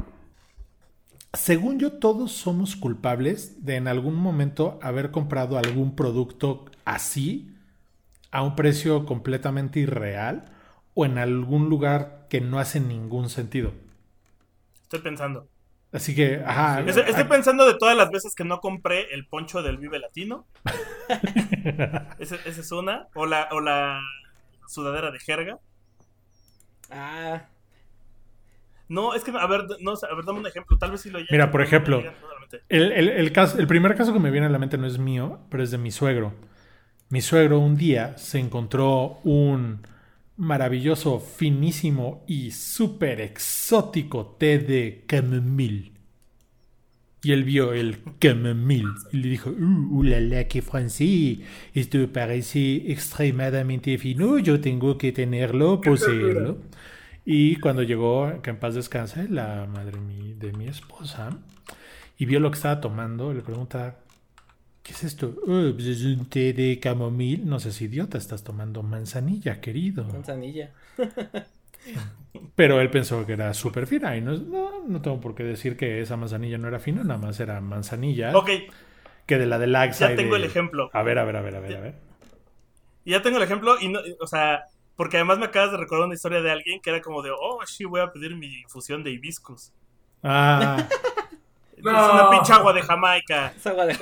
según 1.36 1.80
yo, 1.80 1.94
todos 1.94 2.32
somos 2.32 2.76
culpables 2.76 3.66
de 3.66 3.76
en 3.76 3.88
algún 3.88 4.16
momento 4.16 4.80
haber 4.82 5.12
comprado 5.12 5.58
algún 5.58 5.96
producto 5.96 6.66
así 6.84 7.56
a 8.32 8.42
un 8.44 8.56
precio 8.56 9.06
completamente 9.06 9.80
irreal 9.80 10.46
o 10.94 11.06
en 11.06 11.18
algún 11.18 11.70
lugar 11.70 12.28
que 12.30 12.42
no 12.42 12.60
hace 12.60 12.80
ningún 12.80 13.30
sentido. 13.30 13.74
Estoy 14.84 15.00
pensando. 15.00 15.48
Así 15.92 16.14
que, 16.14 16.44
ajá. 16.46 16.82
Estoy, 16.82 17.04
estoy 17.08 17.24
pensando 17.24 17.66
de 17.66 17.78
todas 17.78 17.96
las 17.96 18.12
veces 18.12 18.36
que 18.36 18.44
no 18.44 18.60
compré 18.60 19.14
el 19.14 19.28
poncho 19.28 19.62
del 19.62 19.78
Vive 19.78 20.00
Latino. 20.00 20.46
Esa 22.20 22.36
esa 22.36 22.62
es 22.62 22.72
una. 22.72 23.08
O 23.14 23.26
la, 23.26 23.48
o 23.52 23.62
la 23.62 24.02
sudadera 24.68 25.12
de 25.12 25.20
jerga. 25.20 25.60
Ah, 26.90 27.46
No, 28.88 29.14
es 29.14 29.24
que, 29.24 29.32
a 29.32 29.48
ver, 29.48 29.66
no, 29.82 29.92
a 29.92 30.16
ver, 30.16 30.26
dame 30.26 30.40
un 30.40 30.48
ejemplo. 30.48 30.78
Tal 30.78 30.92
vez 30.92 31.02
sí 31.02 31.10
lo 31.10 31.18
haya 31.18 31.28
Mira, 31.32 31.52
por 31.52 31.62
no 31.62 31.68
ejemplo. 31.68 32.04
El, 32.70 32.92
el- 32.92 33.10
el 33.10 33.32
caso- 33.32 33.58
el 33.60 33.68
primer 33.68 33.96
caso 33.96 34.14
que 34.14 34.20
me 34.20 34.32
viene 34.32 34.48
a 34.48 34.50
la 34.50 34.60
mente 34.60 34.78
no 34.78 34.86
es 34.88 34.98
mío, 35.00 35.40
pero 35.50 35.64
es 35.64 35.72
de 35.72 35.78
mi 35.78 35.92
suegro. 35.92 36.34
Mi 37.10 37.22
suegro 37.22 37.60
un 37.60 37.78
día 37.78 38.18
se 38.18 38.40
encontró 38.40 39.20
un 39.24 39.82
maravilloso, 40.38 41.20
finísimo 41.20 42.24
y 42.28 42.52
súper 42.52 43.22
exótico 43.22 44.36
té 44.40 44.60
de 44.60 45.04
camomile. 45.08 45.94
Y 47.24 47.32
él 47.32 47.44
vio 47.44 47.74
el 47.74 47.98
camomile 48.20 48.86
y 49.12 49.18
le 49.18 49.30
dijo, 49.30 49.50
uh, 49.50 49.98
uh 49.98 50.04
la 50.04 50.20
la, 50.20 50.44
que 50.48 50.62
francés, 50.62 51.40
esto 51.74 51.98
parece 52.14 52.92
extremadamente 52.92 53.98
fino, 53.98 54.38
yo 54.38 54.62
tengo 54.62 54.98
que 55.00 55.12
tenerlo, 55.12 55.82
poseerlo. 55.82 56.60
Y 57.26 57.58
cuando 57.60 57.82
llegó, 57.84 58.42
que 58.42 58.52
en 58.52 58.58
paz 58.60 58.76
descanse, 58.76 59.28
la 59.30 59.66
madre 59.68 60.00
mi- 60.00 60.34
de 60.34 60.54
mi 60.54 60.68
esposa, 60.68 61.30
y 62.18 62.26
vio 62.26 62.40
lo 62.40 62.52
que 62.52 62.56
estaba 62.58 62.80
tomando, 62.82 63.34
le 63.34 63.42
pregunta, 63.42 63.98
¿qué 64.84 64.94
es 64.94 65.04
esto? 65.04 65.36
"Oh, 65.48 65.74
pues 65.74 65.86
es 65.88 66.04
un 66.06 66.26
té 66.28 66.54
de 66.54 66.80
camomile. 66.80 67.44
No 67.46 67.60
seas 67.60 67.82
idiota, 67.82 68.18
estás 68.18 68.44
tomando 68.44 68.84
manzanilla, 68.84 69.62
querido. 69.62 70.06
Manzanilla. 70.06 70.72
Pero 72.56 72.80
él 72.82 72.90
pensó 72.90 73.26
que 73.26 73.34
era 73.34 73.54
súper 73.54 73.88
fina 73.88 74.16
y 74.16 74.22
no, 74.22 74.38
no, 74.38 74.88
no 74.88 75.02
tengo 75.02 75.20
por 75.20 75.36
qué 75.36 75.44
decir 75.44 75.78
que 75.78 76.02
esa 76.02 76.18
manzanilla 76.18 76.58
no 76.58 76.68
era 76.68 76.80
fina, 76.80 77.04
nada 77.04 77.20
más 77.20 77.40
era 77.40 77.60
manzanilla. 77.62 78.36
Ok, 78.38 78.50
Que 79.26 79.38
de 79.38 79.46
la 79.46 79.58
de 79.60 79.68
Laxa. 79.68 80.10
ya 80.10 80.16
tengo 80.16 80.36
de- 80.36 80.42
el 80.42 80.46
ejemplo. 80.46 80.90
A 80.94 81.04
ver, 81.04 81.18
a 81.20 81.26
ver, 81.26 81.36
a 81.38 81.42
ver, 81.42 81.56
a 81.56 81.60
ver, 81.60 81.78
a 81.78 81.82
ver. 81.82 81.96
Ya 83.06 83.22
tengo 83.22 83.38
el 83.38 83.44
ejemplo 83.44 83.76
y 83.80 83.90
no, 83.90 84.00
o 84.20 84.28
sea, 84.28 84.66
porque 84.96 85.18
además 85.18 85.38
me 85.40 85.46
acabas 85.46 85.72
de 85.72 85.78
recordar 85.78 86.06
una 86.06 86.16
historia 86.16 86.42
de 86.42 86.52
alguien 86.52 86.82
que 86.82 86.90
era 86.90 87.02
como 87.02 87.22
de, 87.22 87.32
oh, 87.32 87.60
sí, 87.66 87.86
voy 87.86 88.02
a 88.02 88.12
pedir 88.12 88.36
mi 88.36 88.62
infusión 88.62 89.04
de 89.04 89.12
hibiscus. 89.12 89.72
Ah, 90.24 90.88
Es 91.78 91.84
una 91.84 92.30
pinche 92.32 92.54
agua 92.54 92.72
de 92.74 92.82
Jamaica. 92.82 93.54
Es 93.56 93.68
agua 93.68 93.86
de... 93.86 93.94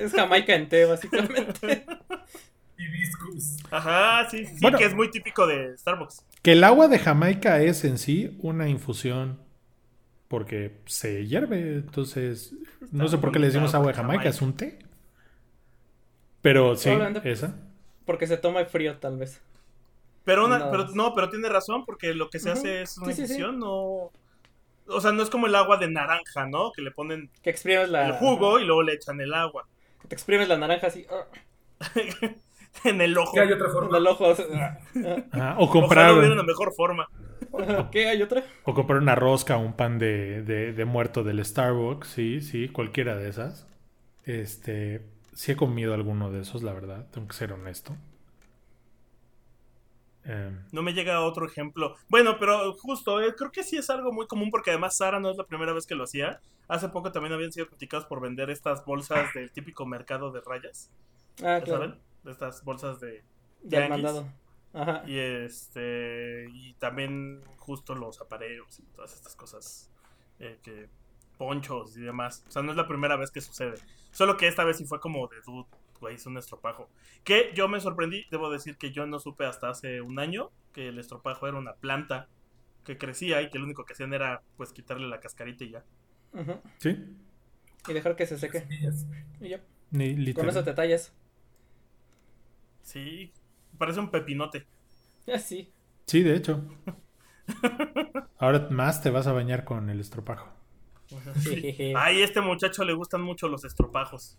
Es 0.00 0.12
Jamaica 0.12 0.54
en 0.54 0.68
té, 0.68 0.84
básicamente. 0.84 1.84
Hibiscus. 2.78 3.56
Ajá, 3.70 4.28
sí, 4.30 4.44
sí, 4.44 4.56
Bueno. 4.60 4.78
que 4.78 4.84
es 4.84 4.94
muy 4.94 5.10
típico 5.10 5.46
de 5.46 5.76
Starbucks. 5.78 6.24
que 6.42 6.52
el 6.52 6.62
agua 6.62 6.88
de 6.88 6.98
Jamaica 6.98 7.60
es 7.62 7.84
en 7.84 7.98
sí 7.98 8.36
una 8.42 8.68
infusión 8.68 9.38
porque 10.28 10.76
se 10.86 11.26
hierve, 11.26 11.74
entonces 11.76 12.54
no 12.90 13.08
sé 13.08 13.18
por 13.18 13.32
qué 13.32 13.38
le 13.38 13.46
decimos 13.46 13.74
agua 13.74 13.88
de 13.88 13.94
Jamaica, 13.94 14.28
es 14.28 14.40
un 14.42 14.54
té. 14.54 14.78
Pero 16.42 16.76
sí, 16.76 16.90
Probablemente- 16.90 17.30
esa. 17.30 17.54
Porque 18.04 18.26
se 18.26 18.36
toma 18.36 18.64
frío, 18.64 18.96
tal 18.98 19.16
vez. 19.18 19.40
Pero, 20.24 20.46
una, 20.46 20.58
No. 20.58 20.70
pero 20.70 20.86
no, 20.94 21.14
pero 21.14 21.28
tiene 21.30 21.48
razón, 21.48 21.84
porque 21.84 22.14
lo 22.14 22.30
que 22.30 22.38
se 22.38 22.50
hace 22.50 22.82
es 22.82 22.96
una 22.98 23.06
Sí, 23.08 23.12
sí, 23.12 23.16
sí. 23.26 23.32
infusión, 23.34 23.58
no. 23.58 24.10
O 24.88 25.00
sea, 25.00 25.12
no 25.12 25.22
es 25.22 25.30
como 25.30 25.46
el 25.46 25.54
agua 25.54 25.76
de 25.78 25.88
naranja, 25.90 26.46
¿no? 26.46 26.72
Que 26.72 26.82
le 26.82 26.90
ponen 26.90 27.30
Que 27.42 27.50
exprimes 27.50 27.88
la... 27.88 28.06
el 28.06 28.12
jugo 28.14 28.58
y 28.60 28.64
luego 28.64 28.82
le 28.82 28.94
echan 28.94 29.20
el 29.20 29.32
agua. 29.34 29.66
Que 30.00 30.08
te 30.08 30.14
exprimes 30.14 30.48
la 30.48 30.58
naranja 30.58 30.88
así... 30.88 31.06
ah, 31.10 31.26
en 32.84 33.00
el 33.00 33.16
ojo. 33.16 33.32
¿Qué 33.32 33.40
hay 33.40 33.52
otra 33.52 33.66
en 33.66 33.72
forma? 33.72 33.98
el 33.98 34.06
ojo. 34.06 34.34
ah, 34.54 34.78
Ah, 35.32 35.56
o 35.58 35.64
Ojalá 35.64 35.70
comprar 35.72 36.12
hubiera 36.14 36.32
una 36.34 36.42
mejor 36.42 36.72
forma. 36.74 37.08
ah. 37.58 37.88
¿Qué? 37.92 38.08
¿Hay 38.08 38.22
otra? 38.22 38.44
o 38.64 38.74
comprar 38.74 39.00
una 39.00 39.14
rosca, 39.14 39.56
un 39.56 39.74
pan 39.74 39.98
de, 39.98 40.42
de- 40.42 40.72
de 40.72 40.84
muerto 40.84 41.22
del 41.24 41.44
Starbucks, 41.44 42.08
sí, 42.08 42.40
sí, 42.40 42.68
cualquiera 42.68 43.16
de 43.16 43.28
esas. 43.28 43.66
Este, 44.24 45.02
sí 45.34 45.52
he 45.52 45.56
comido 45.56 45.94
alguno 45.94 46.30
de 46.30 46.40
esos, 46.42 46.62
la 46.62 46.72
verdad, 46.72 47.06
tengo 47.12 47.28
que 47.28 47.34
ser 47.34 47.52
honesto. 47.52 47.96
Em, 50.24 50.64
No 50.72 50.82
me 50.82 50.92
llega 50.94 51.20
otro 51.20 51.46
ejemplo. 51.46 51.96
Bueno, 52.08 52.36
pero 52.38 52.72
justo, 52.74 53.20
eh, 53.20 53.34
creo 53.36 53.50
que 53.50 53.64
sí 53.64 53.76
es 53.76 53.90
algo 53.90 54.12
muy 54.12 54.26
común 54.26 54.50
porque 54.50 54.70
además 54.70 54.96
Sara 54.96 55.18
no 55.20 55.30
es 55.30 55.36
la 55.36 55.44
primera 55.46 55.72
vez 55.72 55.86
que 55.86 55.94
lo 55.94 56.04
hacía. 56.04 56.40
Hace 56.68 56.88
poco 56.88 57.10
también 57.12 57.32
habían 57.34 57.52
sido 57.52 57.66
criticados 57.66 58.06
por 58.06 58.20
vender 58.20 58.48
estas 58.50 58.84
bolsas 58.84 59.32
del 59.34 59.50
típico 59.52 59.84
mercado 59.86 60.30
de 60.30 60.40
rayas. 60.40 60.90
Ah, 61.42 61.58
¿Ya 61.58 61.62
claro. 61.62 61.82
saben? 61.84 62.00
De 62.22 62.30
estas 62.30 62.62
bolsas 62.64 63.00
de... 63.00 63.24
Tianguis. 63.68 63.90
mandado. 64.02 64.32
Ajá. 64.72 65.02
Y 65.06 65.18
este... 65.18 66.46
Y 66.52 66.74
también 66.74 67.42
justo 67.58 67.94
los 67.94 68.20
apareos 68.20 68.78
y 68.80 68.82
todas 68.94 69.14
estas 69.14 69.34
cosas. 69.36 69.90
eh, 70.38 70.58
que 70.62 70.88
ponchos 71.38 71.96
y 71.96 72.00
demás. 72.02 72.44
O 72.48 72.50
sea, 72.52 72.62
no 72.62 72.70
es 72.70 72.76
la 72.76 72.86
primera 72.86 73.16
vez 73.16 73.30
que 73.30 73.40
sucede. 73.40 73.74
Solo 74.12 74.36
que 74.36 74.46
esta 74.46 74.64
vez 74.64 74.76
sí 74.76 74.84
fue 74.84 75.00
como 75.00 75.26
de 75.26 75.36
dude, 75.44 75.66
es 76.08 76.26
un 76.26 76.36
estropajo. 76.38 76.88
Que 77.24 77.50
yo 77.54 77.68
me 77.68 77.80
sorprendí, 77.80 78.24
debo 78.30 78.50
decir 78.50 78.76
que 78.76 78.90
yo 78.92 79.06
no 79.06 79.18
supe 79.18 79.44
hasta 79.46 79.68
hace 79.70 80.00
un 80.00 80.18
año 80.18 80.50
que 80.72 80.88
el 80.88 80.98
estropajo 80.98 81.46
era 81.48 81.58
una 81.58 81.74
planta 81.74 82.28
que 82.84 82.98
crecía 82.98 83.42
y 83.42 83.50
que 83.50 83.58
lo 83.58 83.64
único 83.64 83.84
que 83.84 83.92
hacían 83.92 84.12
era 84.12 84.42
pues 84.56 84.72
quitarle 84.72 85.06
la 85.08 85.20
cascarita 85.20 85.64
y 85.64 85.70
ya. 85.70 85.84
Sí, 86.78 86.96
Y 87.88 87.92
dejar 87.92 88.16
que 88.16 88.26
se 88.26 88.38
seque. 88.38 88.60
Semillas. 88.60 89.06
Y 89.40 89.50
ya. 89.50 89.60
ni- 89.90 90.32
Con 90.34 90.48
eso 90.48 90.64
te 90.64 90.72
tallas. 90.72 91.14
Sí, 92.82 93.32
parece 93.78 94.00
un 94.00 94.10
pepinote. 94.10 94.66
Así. 95.32 95.72
Sí, 96.06 96.22
de 96.22 96.34
hecho. 96.36 96.64
Ahora 98.38 98.68
más 98.70 99.02
te 99.02 99.10
vas 99.10 99.26
a 99.26 99.32
bañar 99.32 99.64
con 99.64 99.88
el 99.90 100.00
estropajo. 100.00 100.48
Sí. 101.36 101.92
Ay, 101.96 102.22
a 102.22 102.24
este 102.24 102.40
muchacho 102.40 102.84
le 102.84 102.92
gustan 102.94 103.22
mucho 103.22 103.48
los 103.48 103.64
estropajos. 103.64 104.38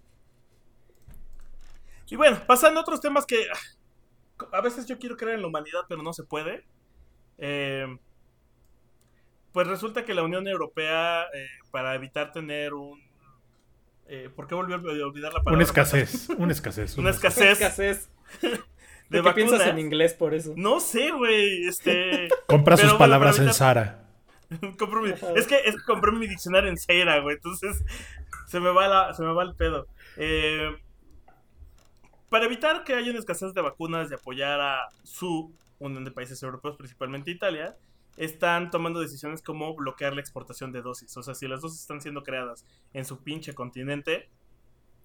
Y 2.10 2.15
bueno, 2.15 2.39
pasando 2.48 2.79
a 2.79 2.83
otros 2.83 3.01
temas 3.01 3.25
que 3.25 3.45
ah, 3.51 4.45
a 4.57 4.62
veces 4.62 4.86
yo 4.86 5.00
quiero 5.00 5.17
creer 5.17 5.36
en 5.36 5.41
la 5.41 5.48
humanidad, 5.48 5.81
pero 5.88 6.03
no 6.03 6.13
se 6.13 6.24
puede. 6.24 6.65
Eh, 7.38 7.88
pues 9.51 9.67
resulta 9.67 10.03
que 10.05 10.13
la 10.13 10.24
Unión 10.24 10.48
Europea, 10.48 11.24
eh, 11.33 11.48
para 11.72 11.93
evitar 11.95 12.31
tener 12.31 12.74
un... 12.74 13.00
eh, 14.07 14.29
¿Por 14.36 14.48
qué 14.48 14.55
volvió 14.55 14.75
a 14.75 14.79
olvidar 14.79 15.31
la 15.33 15.39
palabra? 15.43 15.53
Una 15.53 15.63
escasez, 15.63 16.29
una 16.38 16.51
escasez. 16.51 16.98
Una 16.98 17.10
escasez 17.12 17.51
Escasez. 17.62 18.10
de 18.41 18.60
¿De 19.10 19.22
qué 19.22 19.31
piensas 19.33 19.67
en 19.67 19.79
inglés 19.79 20.13
por 20.13 20.33
eso? 20.33 20.53
No 20.55 20.79
sé, 20.79 21.12
güey. 21.12 21.67
Este... 21.67 22.29
Compra 22.48 22.77
sus 22.77 22.86
bueno, 22.86 23.00
palabras 23.00 23.39
en 23.39 23.53
Sara. 23.53 24.00
Mi- 24.50 25.10
es, 25.36 25.48
que, 25.48 25.55
es 25.65 25.75
que 25.75 25.83
compré 25.88 26.12
mi 26.12 26.27
diccionario 26.27 26.69
en 26.69 26.77
cera, 26.77 27.19
güey. 27.19 27.36
Entonces 27.36 27.83
se 28.48 28.60
me 28.60 28.72
va, 28.72 28.88
la, 28.88 29.13
se 29.13 29.24
me 29.24 29.33
va 29.33 29.43
el 29.43 29.55
pedo. 29.55 29.88
Eh, 30.17 30.69
para 32.33 32.45
evitar 32.45 32.83
que 32.83 32.95
haya 32.95 33.11
una 33.11 33.19
escasez 33.19 33.53
de 33.53 33.61
vacunas 33.61 34.09
y 34.09 34.15
apoyar 34.15 34.59
a 34.59 34.89
su 35.03 35.53
Unión 35.77 36.03
de 36.03 36.09
Países 36.09 36.41
Europeos, 36.41 36.75
principalmente 36.77 37.29
Italia, 37.29 37.77
están 38.17 38.71
tomando 38.71 38.99
decisiones 39.01 39.43
como 39.43 39.75
bloquear 39.75 40.15
la 40.15 40.21
exportación 40.21 40.71
de 40.71 40.81
dosis. 40.81 41.15
O 41.15 41.21
sea, 41.21 41.35
si 41.35 41.47
las 41.47 41.61
dosis 41.61 41.81
están 41.81 42.01
siendo 42.01 42.23
creadas 42.23 42.65
en 42.91 43.05
su 43.05 43.21
pinche 43.21 43.53
continente, 43.53 44.31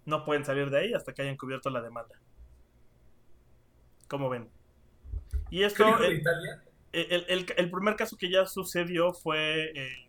no 0.06 0.24
pueden 0.24 0.46
salir 0.46 0.70
de 0.70 0.78
ahí 0.78 0.94
hasta 0.94 1.12
que 1.12 1.20
hayan 1.20 1.36
cubierto 1.36 1.68
la 1.68 1.82
demanda. 1.82 2.18
¿Cómo 4.08 4.30
ven? 4.30 4.48
Y 5.50 5.58
¿Qué 5.58 5.64
esto... 5.66 5.84
el, 6.92 7.26
el- 7.28 7.46
el 7.58 7.70
primer 7.70 7.96
caso 7.96 8.16
que 8.16 8.30
ya 8.30 8.46
sucedió 8.46 9.12
fue 9.12 9.70
eh, 9.74 10.08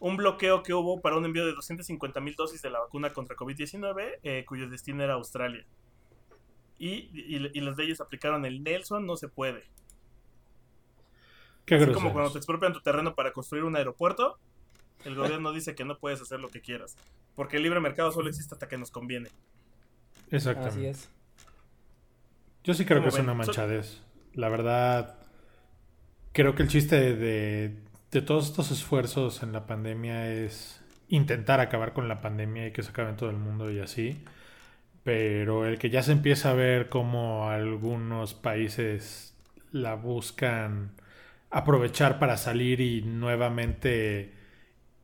un 0.00 0.16
bloqueo 0.16 0.64
que 0.64 0.74
hubo 0.74 1.00
para 1.00 1.16
un 1.16 1.24
envío 1.24 1.46
de 1.46 1.52
250 1.54 2.20
mil 2.20 2.34
dosis 2.34 2.62
de 2.62 2.70
la 2.70 2.80
vacuna 2.80 3.12
contra 3.12 3.36
COVID-19, 3.36 4.18
eh, 4.24 4.44
cuyo 4.44 4.68
destino 4.68 5.04
era 5.04 5.14
Australia. 5.14 5.64
Y, 6.82 7.10
y, 7.14 7.36
y 7.54 7.60
las 7.60 7.76
leyes 7.76 8.00
aplicaron 8.00 8.44
el 8.44 8.64
Nelson, 8.64 9.06
no 9.06 9.16
se 9.16 9.28
puede. 9.28 9.62
Qué 11.64 11.76
Así 11.76 11.84
groseros. 11.84 11.94
como 11.94 12.12
cuando 12.12 12.32
te 12.32 12.38
expropian 12.38 12.72
tu 12.72 12.80
terreno 12.80 13.14
para 13.14 13.32
construir 13.32 13.62
un 13.62 13.76
aeropuerto, 13.76 14.40
el 15.04 15.14
gobierno 15.14 15.52
dice 15.52 15.76
que 15.76 15.84
no 15.84 15.98
puedes 15.98 16.20
hacer 16.20 16.40
lo 16.40 16.50
que 16.50 16.60
quieras. 16.60 16.96
Porque 17.36 17.58
el 17.58 17.62
libre 17.62 17.78
mercado 17.78 18.10
solo 18.10 18.28
existe 18.28 18.54
hasta 18.56 18.68
que 18.68 18.78
nos 18.78 18.90
conviene. 18.90 19.30
Exactamente. 20.30 20.70
Así 20.70 20.86
es. 20.86 21.10
Yo 22.64 22.74
sí 22.74 22.84
creo 22.84 23.00
que 23.02 23.10
¿Cómo 23.10 23.16
es 23.16 23.18
una 23.18 23.34
manchadez. 23.34 24.02
La 24.34 24.48
verdad, 24.48 25.18
creo 26.32 26.54
que 26.56 26.62
el 26.64 26.68
chiste 26.68 26.96
de, 26.98 27.16
de, 27.16 27.82
de 28.10 28.22
todos 28.22 28.46
estos 28.46 28.72
esfuerzos 28.72 29.42
en 29.44 29.52
la 29.52 29.66
pandemia 29.66 30.32
es 30.32 30.82
intentar 31.08 31.60
acabar 31.60 31.92
con 31.92 32.08
la 32.08 32.20
pandemia 32.20 32.66
y 32.68 32.72
que 32.72 32.82
se 32.82 32.90
acabe 32.90 33.10
en 33.10 33.16
todo 33.16 33.30
el 33.30 33.36
mundo 33.36 33.70
y 33.70 33.78
así. 33.80 34.24
Pero 35.04 35.66
el 35.66 35.78
que 35.78 35.90
ya 35.90 36.02
se 36.02 36.12
empieza 36.12 36.50
a 36.50 36.54
ver 36.54 36.88
como 36.88 37.48
algunos 37.48 38.34
países 38.34 39.34
la 39.72 39.94
buscan 39.94 40.92
aprovechar 41.50 42.18
para 42.18 42.36
salir 42.36 42.80
y 42.80 43.02
nuevamente 43.02 44.32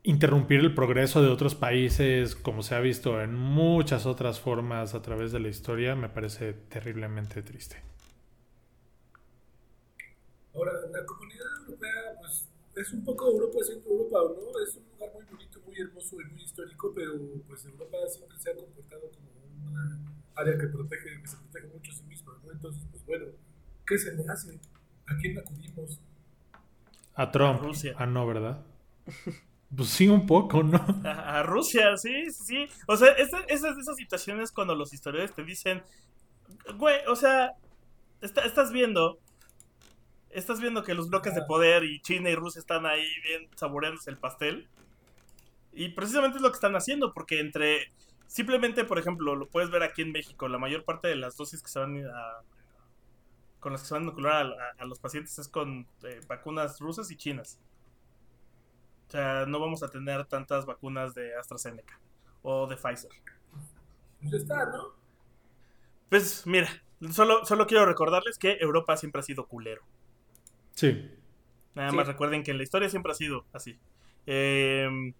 interrumpir 0.05 0.61
el 0.61 0.75
progreso 0.75 1.21
de 1.21 1.29
otros 1.29 1.55
países, 1.55 2.35
como 2.35 2.63
se 2.63 2.75
ha 2.75 2.81
visto 2.81 3.21
en 3.21 3.35
muchas 3.35 4.07
otras 4.07 4.41
formas 4.41 4.95
a 4.95 5.03
través 5.03 5.33
de 5.33 5.41
la 5.41 5.49
historia, 5.49 5.95
me 5.97 6.09
parece 6.09 6.55
terriblemente 6.55 7.43
triste. 7.43 7.77
Ahora, 10.55 10.73
la 10.91 11.05
comunidad 11.05 11.47
europea, 11.67 11.93
pues, 12.21 12.49
es 12.77 12.93
un 12.93 13.05
poco 13.05 13.31
Europa 13.31 13.59
siendo 13.63 13.91
Europa, 13.91 14.23
¿o 14.23 14.29
¿no? 14.35 14.61
Es 14.61 14.77
un 14.77 14.85
lugar 14.93 15.13
muy 15.15 15.25
bonito, 15.31 15.61
muy 15.67 15.79
hermoso 15.79 16.21
y 16.21 16.25
muy 16.33 16.43
histórico, 16.43 16.93
pero 16.95 17.13
pues 17.47 17.65
Europa 17.65 17.99
siempre 18.09 18.39
se 18.39 18.51
ha 18.51 18.55
comportado 18.55 19.11
como 19.11 19.28
una 19.67 19.99
área 20.35 20.59
que 20.59 20.67
protege, 20.69 21.21
que 21.23 21.29
se 21.29 21.37
protege 21.37 21.67
mucho 21.69 21.93
a 21.93 21.95
sí 21.95 22.03
misma, 22.05 22.33
¿no? 22.45 22.53
Entonces, 22.53 22.83
pues 22.91 23.05
bueno, 23.07 23.27
¿qué 23.87 23.99
se 23.99 24.15
le 24.15 24.25
hace? 24.29 24.59
¿A 25.07 25.17
quién 25.17 25.39
acudimos? 25.39 26.01
A 27.15 27.31
Trump. 27.31 27.61
Rusia. 27.61 27.95
Ah, 27.99 28.07
no, 28.07 28.27
¿verdad? 28.27 28.65
Pues 29.77 29.91
sí, 29.91 30.09
un 30.09 30.27
poco, 30.27 30.63
¿no? 30.63 30.79
A, 31.05 31.41
a 31.41 31.43
Rusia, 31.43 31.95
sí, 31.99 32.31
sí, 32.31 32.45
sí. 32.47 32.67
O 32.87 32.97
sea, 32.97 33.09
esa- 33.13 33.45
esas 33.49 33.77
esas 33.77 33.97
situaciones 33.97 34.51
cuando 34.51 34.75
los 34.75 34.95
historiadores 34.95 35.35
te 35.35 35.45
dicen, 35.45 35.83
güey, 36.77 36.97
o 37.07 37.17
sea, 37.17 37.53
está- 38.23 38.45
estás 38.47 38.73
viendo 38.73 39.19
estás 40.31 40.61
viendo 40.61 40.83
que 40.83 40.95
los 40.95 41.09
bloques 41.09 41.35
de 41.35 41.43
poder 41.43 41.85
y 41.85 42.01
China 42.01 42.31
y 42.31 42.35
Rusia 42.35 42.61
están 42.61 42.87
ahí 42.87 43.07
bien 43.25 43.49
saboreándose 43.57 44.11
el 44.11 44.19
pastel. 44.19 44.69
Y 45.73 45.91
precisamente 45.91 46.37
es 46.39 46.43
lo 46.43 46.51
que 46.51 46.57
están 46.57 46.75
haciendo, 46.77 47.13
porque 47.13 47.41
entre. 47.41 47.93
Simplemente, 48.29 48.85
por 48.85 48.99
ejemplo, 49.01 49.35
lo 49.35 49.49
puedes 49.49 49.71
ver 49.71 49.83
aquí 49.83 50.03
en 50.03 50.13
México, 50.13 50.47
la 50.49 50.59
mayor 50.59 50.85
parte 50.85 51.09
de 51.09 51.17
las 51.17 51.37
dosis 51.37 51.61
que 51.63 51.69
se 51.69 51.81
van 51.81 52.07
a. 52.07 52.43
con 53.59 53.73
las 53.73 53.81
que 53.83 53.89
se 53.89 53.95
van 53.95 54.03
a 54.03 54.07
inocular 54.07 54.47
a, 54.47 54.83
a 54.83 54.85
los 54.85 55.01
pacientes 55.01 55.37
es 55.41 55.49
con 55.49 55.89
eh, 56.05 56.21
vacunas 56.29 56.79
rusas 56.79 57.11
y 57.11 57.17
chinas. 57.17 57.59
O 59.09 59.11
sea, 59.11 59.47
no 59.47 59.59
vamos 59.59 59.83
a 59.83 59.89
tener 59.89 60.27
tantas 60.27 60.67
vacunas 60.67 61.15
de 61.15 61.35
AstraZeneca 61.37 61.99
o 62.43 62.67
de 62.69 62.77
Pfizer. 62.77 63.11
Pues 64.21 64.33
está, 64.35 64.67
¿no? 64.67 64.93
Pues 66.11 66.47
mira, 66.47 66.69
solo, 67.11 67.45
solo 67.47 67.67
quiero 67.67 67.87
recordarles 67.87 68.39
que 68.39 68.59
Europa 68.61 68.97
siempre 68.97 69.21
ha 69.21 69.25
sido 69.25 69.47
culero. 69.47 69.83
Sí. 70.75 71.11
Nada 71.75 71.91
Sí. 71.91 71.97
más 71.97 72.07
recuerden 72.07 72.43
que 72.43 72.51
en 72.51 72.59
la 72.59 72.63
historia 72.63 72.89
siempre 72.91 73.13
ha 73.13 73.15
sido 73.15 73.47
así. 73.53 73.79
Eh, 74.27 75.13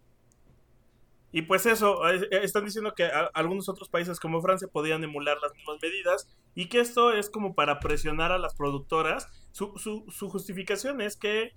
y 1.31 1.43
pues 1.43 1.67
eso, 1.67 2.09
eh, 2.09 2.27
están 2.43 2.65
diciendo 2.65 2.95
que 2.95 3.11
algunos 3.35 3.69
otros 3.69 3.89
países 3.89 4.19
como 4.19 4.41
Francia 4.41 4.69
podían 4.69 5.05
emular 5.05 5.37
las 5.43 5.55
mismas 5.55 5.77
medidas 5.83 6.29
y 6.55 6.69
que 6.69 6.81
esto 6.81 7.13
es 7.13 7.29
como 7.29 7.55
para 7.55 7.81
presionar 7.81 8.33
a 8.33 8.39
las 8.39 8.55
productoras. 8.55 9.29
Su, 9.53 9.77
su, 9.77 10.07
su 10.09 10.31
justificación 10.31 11.01
es 11.01 11.17
que 11.17 11.53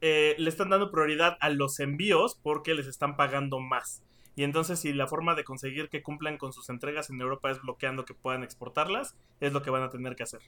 eh, 0.00 0.36
le 0.38 0.48
están 0.48 0.70
dando 0.70 0.90
prioridad 0.90 1.36
a 1.40 1.50
los 1.50 1.80
envíos 1.80 2.38
porque 2.42 2.74
les 2.74 2.86
están 2.86 3.16
pagando 3.16 3.58
más. 3.58 4.04
Y 4.36 4.44
entonces 4.44 4.78
si 4.80 4.92
la 4.92 5.06
forma 5.06 5.34
de 5.34 5.44
conseguir 5.44 5.88
que 5.88 6.02
cumplan 6.02 6.38
con 6.38 6.52
sus 6.52 6.68
entregas 6.68 7.10
en 7.10 7.20
Europa 7.20 7.50
es 7.50 7.60
bloqueando 7.60 8.04
que 8.04 8.14
puedan 8.14 8.44
exportarlas, 8.44 9.16
es 9.40 9.52
lo 9.52 9.62
que 9.62 9.70
van 9.70 9.82
a 9.82 9.90
tener 9.90 10.14
que 10.14 10.24
hacer. 10.24 10.40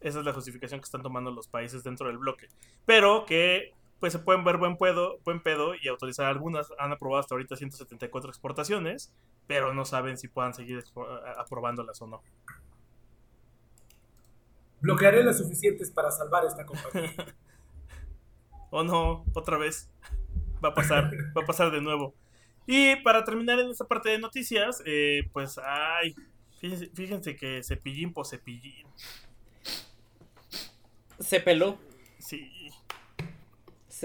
Esa 0.00 0.18
es 0.18 0.24
la 0.24 0.34
justificación 0.34 0.80
que 0.80 0.84
están 0.84 1.02
tomando 1.02 1.30
los 1.30 1.48
países 1.48 1.82
dentro 1.82 2.08
del 2.08 2.18
bloque. 2.18 2.48
Pero 2.84 3.24
que 3.26 3.72
pues 4.00 4.12
se 4.12 4.18
pueden 4.18 4.44
ver 4.44 4.58
buen 4.58 4.76
pedo, 4.76 5.18
buen 5.24 5.42
pedo 5.42 5.74
y 5.80 5.88
autorizar 5.88 6.26
algunas. 6.26 6.68
Han 6.78 6.92
aprobado 6.92 7.20
hasta 7.20 7.34
ahorita 7.34 7.56
174 7.56 8.30
exportaciones, 8.30 9.12
pero 9.46 9.72
no 9.72 9.84
saben 9.84 10.18
si 10.18 10.28
puedan 10.28 10.54
seguir 10.54 10.84
aprobándolas 11.38 12.00
o 12.02 12.06
no. 12.06 12.22
Bloquearé 14.80 15.24
las 15.24 15.38
suficientes 15.38 15.90
para 15.90 16.10
salvar 16.10 16.44
esta 16.44 16.64
compañía. 16.64 17.12
O 18.70 18.82
no, 18.82 19.24
otra 19.32 19.56
vez. 19.58 19.88
Va 20.62 20.70
a 20.70 20.74
pasar, 20.74 21.10
va 21.36 21.42
a 21.42 21.46
pasar 21.46 21.70
de 21.70 21.80
nuevo. 21.80 22.14
Y 22.66 22.96
para 22.96 23.24
terminar 23.24 23.60
en 23.60 23.70
esta 23.70 23.84
parte 23.86 24.10
de 24.10 24.18
noticias, 24.18 24.82
eh, 24.84 25.30
pues, 25.32 25.58
ay, 25.64 26.14
fíjense, 26.60 26.90
fíjense 26.92 27.36
que 27.36 27.62
cepillín 27.62 28.12
por 28.12 28.26
cepillín. 28.26 28.86
Se 31.20 31.40
peló. 31.40 31.78
Sí. 32.18 32.68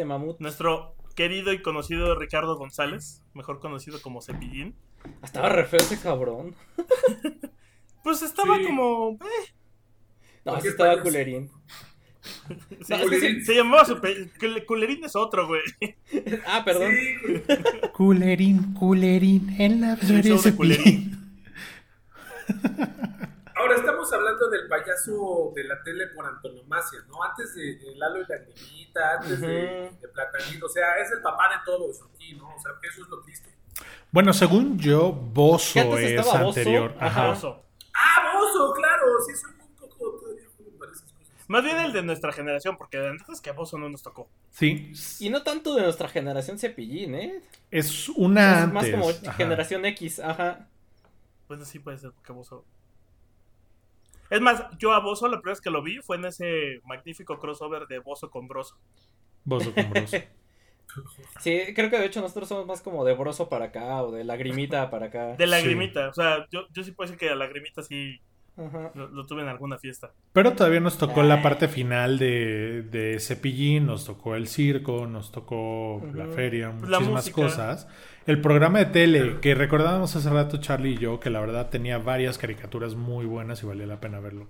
Mamut. 0.05 0.39
Nuestro 0.39 0.95
querido 1.15 1.51
y 1.53 1.61
conocido 1.61 2.15
Ricardo 2.17 2.55
González, 2.57 3.21
mejor 3.33 3.59
conocido 3.59 4.01
como 4.01 4.21
Cepillín, 4.21 4.75
Estaba 5.23 5.49
re 5.49 5.65
feo 5.65 5.79
ese 5.79 5.99
cabrón. 5.99 6.55
pues 8.03 8.21
estaba 8.21 8.57
Sí. 8.57 8.65
como... 8.65 9.17
eh, 9.21 9.51
No, 10.45 10.53
¿Por 10.53 10.61
sí 10.61 10.63
qué 10.63 10.69
estaba 10.69 11.01
culerín. 11.01 11.49
se, 12.81 12.97
No, 12.97 13.03
es 13.03 13.09
que 13.09 13.19
sí- 13.19 13.41
se 13.41 13.55
llamaba 13.55 13.83
Culerín 14.67 15.03
es 15.03 15.15
otro, 15.15 15.47
güey. 15.47 15.61
Ah, 16.45 16.61
perdón. 16.63 16.91
Sí, 16.91 17.41
Culerín, 17.93 18.73
culerín, 18.73 19.55
en 19.59 19.81
la 19.81 19.95
de 19.95 20.37
cepillín. 20.37 20.55
Culerín. 20.55 21.21
Ahora 23.61 23.75
estamos 23.75 24.11
hablando 24.11 24.49
del 24.49 24.67
payaso 24.67 25.51
de 25.55 25.63
la 25.65 25.83
tele 25.83 26.07
por 26.07 26.25
antonomasia, 26.25 26.99
¿no? 27.07 27.21
Antes 27.21 27.53
de, 27.53 27.75
de 27.75 27.95
Lalo 27.95 28.21
y 28.21 28.25
la 28.27 28.39
Niñita, 28.39 29.17
antes 29.19 29.39
de, 29.39 29.91
Platanito, 30.11 30.65
o 30.65 30.69
sea, 30.69 30.97
es 30.97 31.11
el 31.11 31.21
papá 31.21 31.47
de 31.49 31.55
todos 31.63 32.01
aquí, 32.01 32.33
¿no? 32.33 32.55
O 32.55 32.59
sea, 32.59 32.71
eso 32.81 33.03
es 33.03 33.07
lo 33.07 33.21
triste. 33.21 33.53
Bueno, 34.09 34.33
según 34.33 34.79
yo, 34.79 35.11
Bozo 35.11 35.73
Que 35.73 35.79
antes 35.81 35.99
es 35.99 36.25
Bozo, 36.25 36.37
anterior. 36.37 36.95
ajá. 36.99 37.29
Oso. 37.29 37.63
¡Ah, 37.93 38.33
Bozo! 38.33 38.73
Claro, 38.73 39.05
sí, 39.27 39.35
soy 39.35 39.51
un 39.51 39.75
poco 39.75 40.17
todavía 40.19 40.47
joven 40.57 40.79
para 40.79 40.91
esas 40.93 41.13
cosas. 41.13 41.45
Más 41.47 41.63
bien 41.63 41.77
el 41.77 41.93
de 41.93 42.01
nuestra 42.01 42.31
generación, 42.31 42.77
porque 42.77 42.97
de 42.97 43.09
antes 43.09 43.41
que 43.41 43.51
a 43.51 43.53
Bozo 43.53 43.77
no 43.77 43.89
nos 43.89 44.01
tocó. 44.01 44.27
Sí. 44.49 44.91
Y 45.19 45.29
no 45.29 45.43
tanto 45.43 45.75
de 45.75 45.83
nuestra 45.83 46.07
generación 46.07 46.57
cepillín, 46.57 47.13
¿eh? 47.13 47.43
Es 47.69 48.09
una 48.09 48.63
es 48.63 48.73
más 48.73 48.85
antes. 48.85 48.99
como 48.99 49.09
ajá. 49.11 49.33
generación 49.33 49.85
X, 49.85 50.19
ajá. 50.19 50.67
Bueno, 51.47 51.63
sí 51.63 51.77
puede 51.77 51.99
ser 51.99 52.11
que 52.25 52.33
Bozo. 52.33 52.65
Es 54.31 54.41
más, 54.41 54.63
yo 54.79 54.93
a 54.93 54.99
Bozo 54.99 55.27
la 55.27 55.37
primera 55.37 55.51
vez 55.51 55.61
que 55.61 55.69
lo 55.69 55.83
vi 55.83 55.99
fue 55.99 56.15
en 56.15 56.25
ese 56.25 56.79
magnífico 56.85 57.37
crossover 57.37 57.85
de 57.85 57.99
Bozo 57.99 58.31
con 58.31 58.47
Broso. 58.47 58.75
Bozo 59.43 59.71
con 59.73 59.89
Brozo. 59.91 60.17
Sí, 61.39 61.61
creo 61.73 61.89
que 61.89 61.97
de 61.97 62.05
hecho 62.05 62.19
nosotros 62.19 62.49
somos 62.49 62.65
más 62.65 62.81
como 62.81 63.05
de 63.05 63.13
broso 63.13 63.47
para 63.47 63.65
acá 63.65 64.03
o 64.03 64.11
de 64.11 64.25
lagrimita 64.25 64.89
para 64.89 65.05
acá. 65.05 65.37
De 65.37 65.47
lagrimita. 65.47 66.09
O 66.09 66.13
sea, 66.13 66.45
yo, 66.51 66.67
yo 66.73 66.83
sí 66.83 66.91
puedo 66.91 67.09
decir 67.09 67.17
que 67.17 67.29
a 67.31 67.35
lagrimita 67.35 67.81
sí 67.81 68.19
lo, 68.57 69.07
lo 69.07 69.25
tuve 69.25 69.41
en 69.41 69.47
alguna 69.47 69.77
fiesta. 69.77 70.11
Pero 70.33 70.53
todavía 70.53 70.81
nos 70.81 70.97
tocó 70.97 71.23
la 71.23 71.41
parte 71.41 71.69
final 71.69 72.19
de, 72.19 72.83
de 72.83 73.19
Cepillín, 73.21 73.85
nos 73.85 74.05
tocó 74.05 74.35
el 74.35 74.47
circo, 74.47 75.07
nos 75.07 75.31
tocó 75.31 76.01
la 76.13 76.27
feria, 76.27 76.67
La 76.67 76.73
muchísimas 76.73 77.09
música. 77.09 77.41
cosas. 77.41 77.87
El 78.27 78.39
programa 78.39 78.79
de 78.79 78.85
tele, 78.85 79.39
que 79.41 79.55
recordábamos 79.55 80.15
hace 80.15 80.29
rato 80.29 80.57
Charlie 80.57 80.93
y 80.93 80.97
yo, 80.97 81.19
que 81.19 81.29
la 81.29 81.39
verdad 81.39 81.69
tenía 81.69 81.97
varias 81.97 82.37
caricaturas 82.37 82.95
muy 82.95 83.25
buenas 83.25 83.63
y 83.63 83.65
valía 83.65 83.87
la 83.87 83.99
pena 83.99 84.19
verlo. 84.19 84.47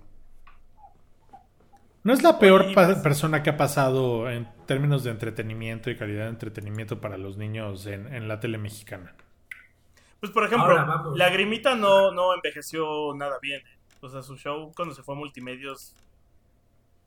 No 2.04 2.12
es 2.12 2.22
la 2.22 2.38
peor 2.38 2.66
pues- 2.74 2.98
persona 2.98 3.42
que 3.42 3.50
ha 3.50 3.56
pasado 3.56 4.28
en 4.28 4.48
términos 4.66 5.04
de 5.04 5.10
entretenimiento 5.10 5.90
y 5.90 5.96
calidad 5.96 6.24
de 6.24 6.30
entretenimiento 6.30 7.00
para 7.00 7.16
los 7.16 7.36
niños 7.36 7.86
en, 7.86 8.12
en 8.12 8.28
la 8.28 8.40
tele 8.40 8.58
mexicana. 8.58 9.14
Pues 10.20 10.30
por 10.32 10.44
ejemplo. 10.44 11.14
Lagrimita 11.16 11.74
no, 11.74 12.12
no 12.12 12.34
envejeció 12.34 13.14
nada 13.14 13.38
bien. 13.40 13.60
¿eh? 13.60 13.78
O 14.00 14.08
sea, 14.08 14.22
su 14.22 14.36
show 14.36 14.72
cuando 14.76 14.94
se 14.94 15.02
fue 15.02 15.14
a 15.14 15.18
multimedios 15.18 15.94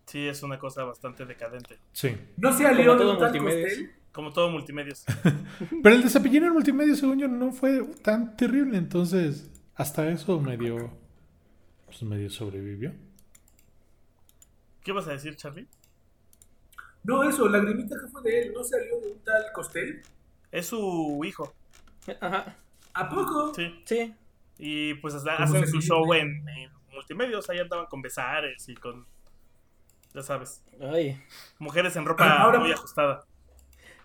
sí 0.06 0.28
es 0.28 0.44
una 0.44 0.58
cosa 0.58 0.84
bastante 0.84 1.26
decadente. 1.26 1.78
Sí. 1.92 2.16
¿No 2.38 2.54
se 2.54 2.66
alió 2.66 2.94
de 2.94 2.98
todo 2.98 3.14
un 3.14 3.20
tal 3.20 3.32
multimedios. 3.32 3.70
Costel? 3.70 3.96
Como 4.16 4.32
todo 4.32 4.50
multimedios. 4.50 5.04
Pero 5.84 5.96
el 5.96 6.02
de 6.02 6.10
Cepillín 6.10 6.46
en 6.46 6.54
multimedia, 6.54 6.96
según 6.96 7.20
yo, 7.20 7.28
no 7.28 7.52
fue 7.52 7.84
tan 8.02 8.38
terrible. 8.38 8.78
Entonces, 8.78 9.52
hasta 9.76 10.08
eso 10.10 10.40
medio. 10.40 10.98
Pues 11.86 12.02
medio 12.04 12.30
sobrevivió. 12.30 12.94
¿Qué 14.84 14.92
vas 14.94 15.08
a 15.08 15.12
decir, 15.12 15.36
Charlie? 15.36 15.68
No, 17.04 17.24
eso, 17.24 17.48
Lagrimita 17.50 17.96
que 18.02 18.08
fue 18.08 18.22
de 18.24 18.44
él, 18.44 18.54
¿no 18.54 18.64
se 18.64 18.78
alió 18.78 19.00
de 19.02 19.12
un 19.12 19.20
tal 19.20 19.44
Costel? 19.54 20.02
Es 20.52 20.68
su 20.68 21.22
hijo, 21.26 21.54
Ajá. 22.22 22.56
¿A 22.94 23.10
poco? 23.10 23.54
sí. 23.54 23.82
Sí. 23.86 24.16
Y 24.58 24.94
pues 24.96 25.14
hasta- 25.14 25.36
¿Cómo 25.38 25.44
hacen 25.50 25.68
su 25.68 25.82
show 25.82 26.14
en, 26.14 26.48
en 26.48 26.72
multimedios. 26.94 27.50
Ahí 27.50 27.60
andaban 27.60 27.88
con 27.88 28.02
besares 28.02 28.70
y 28.70 28.76
con. 28.76 29.06
Ya 30.14 30.22
sabes. 30.24 30.64
Ay. 30.80 31.22
Mujeres 31.60 31.94
en 31.98 32.06
ropa 32.06 32.24
Ah, 32.26 32.44
ahora- 32.44 32.60
muy 32.60 32.72
ajustada. 32.72 33.26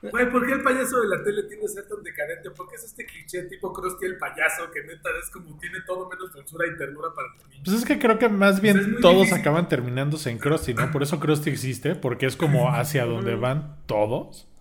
Güey, 0.03 0.31
¿por 0.31 0.47
qué 0.47 0.53
el 0.55 0.63
payaso 0.63 1.01
de 1.03 1.09
la 1.09 1.23
tele 1.23 1.43
tiene 1.43 1.61
que 1.63 1.69
ser 1.69 1.87
tan 1.87 2.03
decadente? 2.03 2.51
¿Por 2.53 2.69
qué 2.69 2.77
es 2.77 2.85
este 2.85 3.05
cliché 3.05 3.43
tipo 3.45 3.71
Krusty 3.73 4.07
el 4.07 4.17
payaso 4.17 4.71
que 4.71 4.83
neta 4.83 5.11
es 5.23 5.29
como 5.31 5.59
tiene 5.59 5.79
todo 5.87 6.09
menos 6.09 6.33
dulzura 6.33 6.67
y 6.67 6.77
ternura 6.77 7.09
para 7.15 7.29
los 7.29 7.49
niños? 7.49 7.63
Pues 7.65 7.77
es 7.79 7.85
que 7.85 7.99
creo 7.99 8.19
que 8.19 8.29
más 8.31 8.61
bien 8.63 8.77
Pues 8.77 8.87
es 8.87 8.93
muy 8.95 9.03
todos 9.03 9.17
difícil. 9.25 9.41
acaban 9.41 9.69
terminándose 9.69 10.31
en 10.31 10.39
Krusty, 10.39 10.73
¿no? 10.73 10.91
Por 10.91 11.03
eso 11.03 11.21
Krusty 11.21 11.51
existe, 11.51 11.95
porque 11.97 12.25
es 12.27 12.37
como 12.37 12.71
hacia 12.73 13.05
donde 13.05 13.35
van 13.37 13.77
todos. 13.87 14.47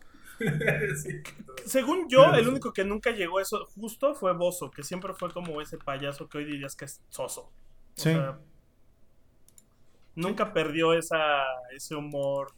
Sí. 0.96 1.22
Según 1.66 2.08
yo, 2.08 2.34
el 2.34 2.48
único 2.48 2.72
que 2.72 2.86
nunca 2.86 3.12
llegó 3.12 3.40
a 3.40 3.42
eso 3.42 3.68
justo 3.76 4.16
fue 4.16 4.34
Bozo, 4.34 4.72
que 4.72 4.84
siempre 4.84 5.14
fue 5.14 5.32
como 5.34 5.60
ese 5.62 5.78
payaso 5.78 6.30
que 6.30 6.38
hoy 6.38 6.46
dirías 6.46 6.78
que 6.78 6.86
es 6.86 7.02
soso. 7.10 7.42
O 7.42 7.52
Sí. 7.96 8.12
sea, 8.14 8.40
nunca 10.16 10.54
perdió 10.54 10.94
esa, 10.94 11.44
ese 11.76 11.96
humor 11.96 12.54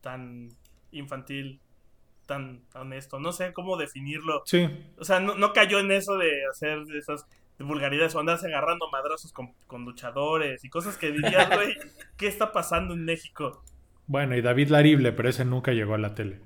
tan 0.00 0.48
infantil, 0.92 1.60
tan 2.26 2.62
honesto. 2.74 3.18
No 3.18 3.32
sé 3.32 3.52
cómo 3.52 3.76
definirlo. 3.76 4.42
Sí. 4.46 4.68
O 4.98 5.04
sea, 5.04 5.20
no, 5.20 5.34
no 5.34 5.52
cayó 5.52 5.78
en 5.80 5.90
eso 5.92 6.16
de 6.16 6.30
hacer 6.50 6.78
esas 6.96 7.26
vulgaridades 7.58 8.14
o 8.14 8.20
andarse 8.20 8.46
agarrando 8.46 8.88
madrazos 8.90 9.32
con, 9.32 9.52
con 9.66 9.84
luchadores 9.84 10.64
y 10.64 10.70
cosas 10.70 10.96
que 10.96 11.10
dirías, 11.12 11.48
güey, 11.54 11.76
¿qué 12.16 12.26
está 12.26 12.52
pasando 12.52 12.94
en 12.94 13.04
México? 13.04 13.62
Bueno, 14.06 14.34
y 14.36 14.40
David 14.42 14.68
Larible, 14.70 15.12
pero 15.12 15.28
ese 15.28 15.44
nunca 15.44 15.72
llegó 15.72 15.94
a 15.94 15.98
la 15.98 16.14
tele. 16.14 16.40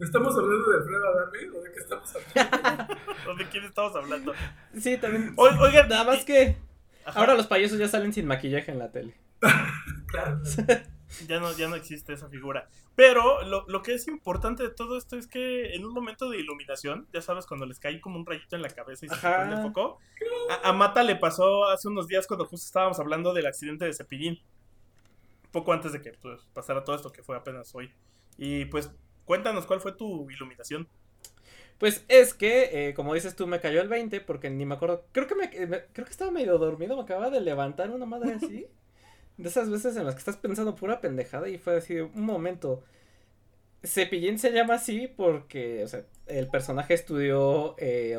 ¿Estamos 0.00 0.36
hablando 0.36 0.70
de 0.70 0.76
Alfredo 0.76 1.08
Adame 1.08 1.58
o 1.58 1.62
de 1.62 1.72
qué 1.72 1.78
estamos 1.80 2.14
hablando? 2.14 2.94
¿O 3.30 3.34
¿De 3.34 3.44
quién 3.48 3.64
estamos 3.64 3.96
hablando? 3.96 4.32
Sí, 4.78 4.96
también. 4.98 5.32
O- 5.36 5.42
oigan, 5.44 5.88
Nada 5.88 6.04
más 6.04 6.24
que. 6.24 6.56
Ajá. 7.04 7.18
Ahora 7.20 7.34
los 7.34 7.46
payasos 7.46 7.78
ya 7.78 7.88
salen 7.88 8.12
sin 8.12 8.26
maquillaje 8.26 8.70
en 8.70 8.78
la 8.78 8.90
tele. 8.92 9.14
Claro. 10.10 10.40
Ya 11.26 11.40
no, 11.40 11.56
ya 11.56 11.68
no 11.68 11.76
existe 11.76 12.12
esa 12.12 12.28
figura. 12.28 12.68
Pero 12.94 13.42
lo, 13.44 13.64
lo 13.66 13.82
que 13.82 13.94
es 13.94 14.06
importante 14.08 14.62
de 14.62 14.70
todo 14.70 14.98
esto 14.98 15.16
es 15.16 15.26
que 15.26 15.74
en 15.74 15.84
un 15.86 15.92
momento 15.94 16.28
de 16.28 16.38
iluminación, 16.38 17.06
ya 17.12 17.22
sabes, 17.22 17.46
cuando 17.46 17.64
les 17.66 17.78
cae 17.80 18.00
como 18.00 18.18
un 18.18 18.26
rayito 18.26 18.56
en 18.56 18.62
la 18.62 18.68
cabeza 18.68 19.06
y 19.06 19.08
se 19.08 19.16
prende 19.16 19.56
foco, 19.62 19.98
a, 20.50 20.68
a 20.68 20.72
Mata 20.72 21.02
le 21.02 21.16
pasó 21.16 21.66
hace 21.68 21.88
unos 21.88 22.08
días 22.08 22.26
cuando 22.26 22.44
justo 22.46 22.66
estábamos 22.66 22.98
hablando 23.00 23.32
del 23.32 23.46
accidente 23.46 23.84
de 23.86 23.94
Cepillín. 23.94 24.38
poco 25.50 25.72
antes 25.72 25.92
de 25.92 26.02
que 26.02 26.12
pues, 26.12 26.40
pasara 26.52 26.84
todo 26.84 26.94
esto 26.96 27.10
que 27.10 27.22
fue 27.22 27.36
apenas 27.36 27.74
hoy. 27.74 27.90
Y 28.36 28.66
pues 28.66 28.90
cuéntanos 29.24 29.66
cuál 29.66 29.80
fue 29.80 29.92
tu 29.92 30.30
iluminación. 30.30 30.88
Pues 31.78 32.04
es 32.08 32.34
que, 32.34 32.88
eh, 32.88 32.94
como 32.94 33.14
dices 33.14 33.36
tú, 33.36 33.46
me 33.46 33.60
cayó 33.60 33.80
el 33.80 33.88
20 33.88 34.20
porque 34.22 34.50
ni 34.50 34.66
me 34.66 34.74
acuerdo. 34.74 35.06
Creo 35.12 35.26
que 35.26 35.34
me, 35.36 35.48
me- 35.66 35.84
creo 35.92 36.04
que 36.04 36.10
estaba 36.10 36.30
medio 36.30 36.58
dormido, 36.58 36.96
me 36.96 37.02
acababa 37.02 37.30
de 37.30 37.40
levantar 37.40 37.90
una 37.90 38.04
madre 38.06 38.34
así. 38.34 38.66
de 39.38 39.48
esas 39.48 39.70
veces 39.70 39.96
en 39.96 40.04
las 40.04 40.14
que 40.14 40.18
estás 40.18 40.36
pensando 40.36 40.74
pura 40.74 41.00
pendejada 41.00 41.48
y 41.48 41.58
fue 41.58 41.78
así, 41.78 41.98
un 42.00 42.24
momento. 42.24 42.82
Cepillín 43.84 44.38
se 44.38 44.52
llama 44.52 44.74
así 44.74 45.06
porque, 45.06 45.84
o 45.84 45.88
sea, 45.88 46.04
el 46.26 46.48
personaje 46.48 46.94
estudió 46.94 47.76
eh, 47.78 48.18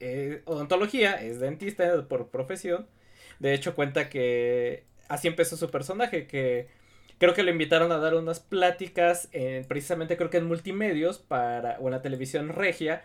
eh, 0.00 0.42
odontología, 0.44 1.14
es 1.14 1.40
dentista 1.40 2.06
por 2.08 2.28
profesión. 2.28 2.86
De 3.40 3.54
hecho, 3.54 3.74
cuenta 3.74 4.08
que 4.08 4.84
así 5.08 5.28
empezó 5.28 5.56
su 5.56 5.70
personaje, 5.70 6.26
que 6.26 6.68
creo 7.18 7.34
que 7.34 7.42
lo 7.42 7.50
invitaron 7.50 7.92
a 7.92 7.98
dar 7.98 8.14
unas 8.14 8.40
pláticas, 8.40 9.28
en, 9.32 9.64
precisamente 9.64 10.16
creo 10.16 10.30
que 10.30 10.38
en 10.38 10.46
multimedios, 10.46 11.18
para, 11.18 11.78
o 11.80 11.86
en 11.86 11.92
la 11.92 12.02
televisión 12.02 12.48
regia, 12.50 13.04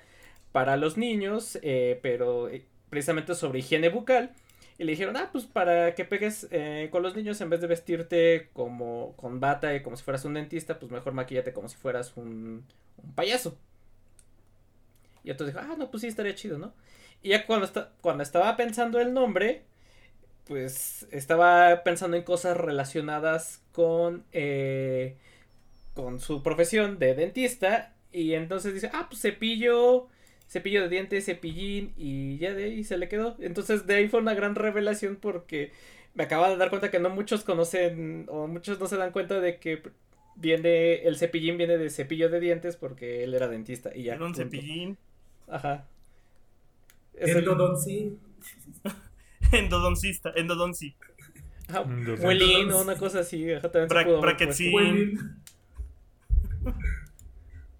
para 0.51 0.75
los 0.75 0.97
niños, 0.97 1.59
eh, 1.61 1.99
pero 2.01 2.49
eh, 2.49 2.65
precisamente 2.89 3.35
sobre 3.35 3.59
higiene 3.59 3.89
bucal. 3.89 4.31
Y 4.77 4.83
le 4.83 4.91
dijeron, 4.91 5.17
ah, 5.17 5.29
pues 5.31 5.45
para 5.45 5.95
que 5.95 6.05
pegues 6.05 6.47
eh, 6.51 6.89
con 6.91 7.01
los 7.03 7.15
niños, 7.15 7.41
en 7.41 7.49
vez 7.49 7.61
de 7.61 7.67
vestirte 7.67 8.49
como 8.53 9.15
con 9.17 9.39
bata 9.39 9.73
y 9.75 9.81
como 9.81 9.95
si 9.97 10.03
fueras 10.03 10.23
un 10.25 10.35
dentista, 10.35 10.77
pues 10.79 10.91
mejor 10.91 11.13
maquillate 11.13 11.51
como 11.53 11.67
si 11.67 11.77
fueras 11.77 12.15
un, 12.15 12.63
un 13.03 13.13
payaso. 13.15 13.57
Y 15.23 15.31
entonces 15.31 15.55
dijo, 15.55 15.65
ah, 15.69 15.75
no, 15.77 15.89
pues 15.91 16.01
sí, 16.01 16.07
estaría 16.07 16.35
chido, 16.35 16.57
¿no? 16.57 16.73
Y 17.21 17.29
ya 17.29 17.45
cuando, 17.45 17.65
esta- 17.65 17.91
cuando 18.01 18.23
estaba 18.23 18.55
pensando 18.55 18.99
el 18.99 19.13
nombre, 19.13 19.63
pues 20.47 21.07
estaba 21.11 21.83
pensando 21.83 22.17
en 22.17 22.23
cosas 22.23 22.57
relacionadas 22.57 23.63
con, 23.73 24.25
eh, 24.33 25.17
con 25.95 26.19
su 26.19 26.43
profesión 26.43 26.99
de 26.99 27.15
dentista. 27.15 27.95
Y 28.11 28.33
entonces 28.35 28.73
dice, 28.73 28.91
ah, 28.93 29.07
pues 29.09 29.21
cepillo, 29.21 30.09
cepillo 30.47 30.81
de 30.83 30.89
dientes, 30.89 31.25
cepillín, 31.25 31.93
y 31.97 32.37
ya 32.37 32.53
de 32.53 32.65
ahí 32.65 32.83
se 32.83 32.97
le 32.97 33.07
quedó. 33.07 33.35
Entonces 33.39 33.85
de 33.87 33.95
ahí 33.95 34.07
fue 34.07 34.19
una 34.21 34.33
gran 34.33 34.55
revelación 34.55 35.17
porque 35.17 35.71
me 36.15 36.23
acaba 36.23 36.49
de 36.49 36.57
dar 36.57 36.69
cuenta 36.69 36.89
que 36.91 36.99
no 36.99 37.09
muchos 37.09 37.43
conocen, 37.43 38.25
o 38.29 38.47
muchos 38.47 38.79
no 38.79 38.87
se 38.87 38.97
dan 38.97 39.11
cuenta 39.11 39.39
de 39.39 39.57
que 39.59 39.83
viene, 40.35 41.03
el 41.07 41.17
cepillín 41.17 41.57
viene 41.57 41.77
de 41.77 41.89
cepillo 41.89 42.29
de 42.29 42.39
dientes 42.39 42.75
porque 42.77 43.23
él 43.23 43.33
era 43.33 43.47
dentista 43.47 43.91
y 43.95 44.03
ya. 44.03 44.13
Era 44.15 44.25
un 44.25 44.33
punto. 44.33 44.43
cepillín. 44.49 44.97
Aja. 45.47 45.85
Es 47.13 47.29
el-. 47.31 47.37
Endodoncista, 49.51 50.31
endodonci. 50.35 50.95
ajá, 51.69 51.81
Entonces- 51.83 52.23
muelín 52.23 52.71
o 52.71 52.81
una 52.81 52.95
cosa 52.95 53.19
así. 53.19 53.51
Ajá, 53.51 53.71
también 53.71 53.89
se 53.89 53.95
pudo. 54.05 54.21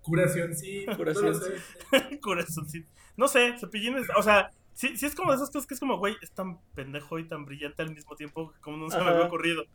Huelín. 0.08 0.26
Curación, 0.26 0.56
sí. 0.56 0.86
Curación, 0.96 1.26
no 1.92 2.00
sé. 2.00 2.20
Corazoncito. 2.20 2.90
No 3.16 3.28
sé, 3.28 3.58
cepillín 3.60 3.98
es, 3.98 4.08
o 4.18 4.24
sea, 4.24 4.52
sí, 4.74 4.96
sí 4.96 5.06
es 5.06 5.16
como 5.16 5.32
de 5.32 5.38
esas 5.38 5.50
cosas 5.50 5.68
que 5.68 5.74
es 5.74 5.80
como, 5.80 5.98
güey, 5.98 6.16
es 6.22 6.32
tan 6.32 6.60
pendejo 6.76 7.20
y 7.20 7.28
tan 7.28 7.46
brillante 7.46 7.82
al 7.82 7.94
mismo 7.94 8.16
tiempo 8.16 8.52
que 8.52 8.60
como 8.60 8.78
no 8.78 8.90
se 8.90 9.00
me 9.00 9.10
había 9.10 9.26
ocurrido. 9.26 9.66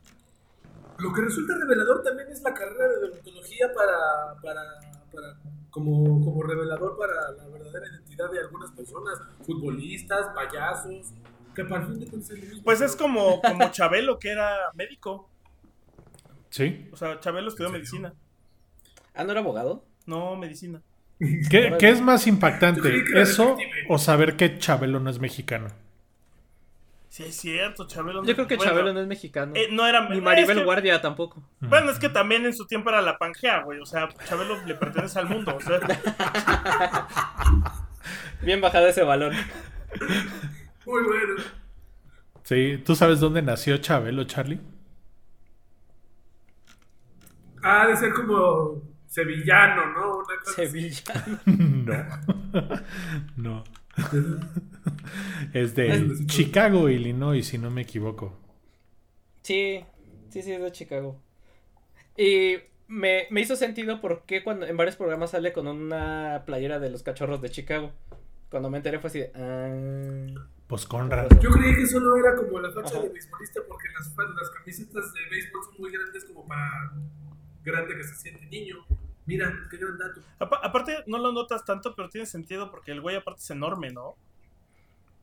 Lo 0.99 1.12
que 1.12 1.23
resulta 1.23 1.55
revelador 1.59 2.03
también 2.03 2.29
es 2.31 2.42
la 2.42 2.55
carrera 2.55 2.88
de 2.88 2.97
odontología 3.09 3.73
para, 3.75 4.40
para, 4.40 4.62
para 5.12 5.37
como, 5.71 6.23
como 6.23 6.42
revelador 6.42 6.97
para 6.97 7.33
la 7.33 7.49
verdadera 7.49 7.87
identidad 7.88 8.31
de 8.31 8.40
algunas 8.40 8.71
personas, 8.73 9.18
futbolistas, 9.45 10.27
payasos, 10.35 11.12
que 11.55 11.64
para 11.64 11.83
el 11.83 11.90
fin 11.90 12.01
de 12.01 12.07
cuentas 12.07 12.31
es 12.31 12.38
lo 12.38 12.47
mismo. 12.47 12.62
Pues 12.62 12.81
es 12.81 12.95
como, 12.95 13.40
como 13.42 13.71
Chabelo, 13.71 14.18
que 14.18 14.31
era 14.31 14.71
médico. 14.75 15.29
¿Sí? 16.51 16.88
O 16.92 16.97
sea, 16.97 17.18
Chabelo 17.21 17.49
estudió 17.49 17.71
medicina. 17.71 18.14
Ah, 19.14 19.25
¿no 19.25 19.33
era 19.33 19.40
abogado? 19.40 19.85
No, 20.07 20.37
medicina. 20.37 20.81
¿Qué, 21.51 21.77
qué 21.79 21.91
es 21.91 22.01
más 22.01 22.27
impactante? 22.27 23.05
¿Eso 23.15 23.57
o 23.88 23.99
saber 23.99 24.37
que 24.37 24.59
Chabelo 24.59 24.99
no 25.01 25.11
es 25.11 25.19
mexicano? 25.21 25.69
Sí, 27.09 27.25
es 27.25 27.37
cierto, 27.37 27.87
Chabelo. 27.87 28.25
Yo 28.25 28.35
creo 28.35 28.47
que 28.47 28.57
bueno, 28.57 28.71
Chabelo 28.73 28.93
no 28.95 29.01
es 29.01 29.07
mexicano. 29.07 29.53
eh, 29.55 29.69
no 29.71 29.87
era 29.87 30.09
Ni 30.09 30.17
es 30.17 30.23
Maribel 30.23 30.59
que- 30.59 30.65
Guardia 30.65 31.01
tampoco. 31.03 31.43
Bueno, 31.61 31.91
es 31.91 31.99
que 31.99 32.09
también 32.09 32.47
en 32.47 32.55
su 32.55 32.67
tiempo 32.67 32.88
era 32.88 33.03
la 33.03 33.19
Pangea, 33.19 33.62
güey. 33.65 33.79
O 33.81 33.87
sea, 33.87 34.09
Chabelo 34.27 34.65
le 34.65 34.75
pertenece 34.75 35.19
al 35.19 35.29
mundo. 35.29 35.55
O 35.55 35.61
sea, 35.61 35.79
Bien 38.43 38.61
bajado 38.61 38.88
ese 38.88 39.03
balón. 39.05 39.35
Muy 40.87 41.03
bueno. 41.05 41.35
Sí, 42.45 42.83
¿tú 42.85 42.97
sabes 42.97 43.21
dónde 43.21 43.41
nació 43.43 43.77
Chabelo, 43.77 44.25
Charlie? 44.25 44.59
Ha 47.62 47.87
de 47.87 47.97
ser 47.97 48.12
como 48.12 48.83
sevillano, 49.12 49.92
¿no? 49.92 50.18
Una 50.18 50.40
cosa 50.42 50.62
así. 50.62 50.90
Sevillano. 50.90 51.38
No. 53.37 53.62
no. 53.64 53.64
Es 55.53 55.75
de 55.75 56.27
Chicago, 56.27 56.88
Illinois, 56.88 57.46
si 57.46 57.59
no 57.59 57.70
me 57.70 57.83
equivoco. 57.83 58.38
Sí, 59.42 59.85
sí, 60.31 60.42
sí, 60.42 60.53
es 60.53 60.62
de 60.62 60.72
Chicago. 60.72 61.20
Y 62.16 62.57
me, 62.88 63.27
me 63.31 63.42
hizo 63.42 63.55
sentido 63.55 64.01
porque 64.01 64.42
cuando 64.42 64.66
en 64.66 64.77
varios 64.77 64.96
programas 64.96 65.31
sale 65.31 65.53
con 65.53 65.66
una 65.66 66.44
playera 66.46 66.79
de 66.79 66.90
los 66.90 67.03
cachorros 67.03 67.42
de 67.42 67.51
Chicago. 67.51 67.92
Cuando 68.51 68.70
me 68.70 68.79
enteré 68.79 68.98
fue 68.98 69.09
así 69.09 69.18
de... 69.20 69.33
ah. 69.35 70.48
Pues 70.66 70.87
Conrad. 70.87 71.29
Yo 71.40 71.51
creí 71.51 71.75
que 71.75 71.87
solo 71.87 72.16
era 72.16 72.35
como 72.35 72.59
la 72.61 72.70
facha 72.70 72.94
Ajá. 72.94 73.03
de 73.03 73.11
beisbolista 73.11 73.61
porque 73.68 73.88
las, 73.92 74.14
las 74.16 74.51
camisetas 74.51 75.12
de 75.12 75.20
béisbol 75.31 75.64
son 75.64 75.75
muy 75.79 75.92
grandes 75.92 76.25
como 76.25 76.46
para 76.46 76.92
grande 77.62 77.96
que 77.96 78.05
se 78.05 78.14
siente 78.14 78.46
niño. 78.46 78.77
Mira, 79.27 79.53
qué 79.71 79.77
gran 79.77 79.97
dato. 79.99 80.21
apa- 80.41 80.61
aparte, 80.63 81.05
no 81.07 81.19
lo 81.19 81.33
notas 81.33 81.65
tanto, 81.65 81.95
pero 81.95 82.09
tiene 82.09 82.27
sentido 82.27 82.71
porque 82.71 82.91
el 82.93 83.01
güey, 83.01 83.17
aparte, 83.17 83.41
es 83.41 83.51
enorme, 83.51 83.91
¿no? 83.91 84.07
O 84.09 84.17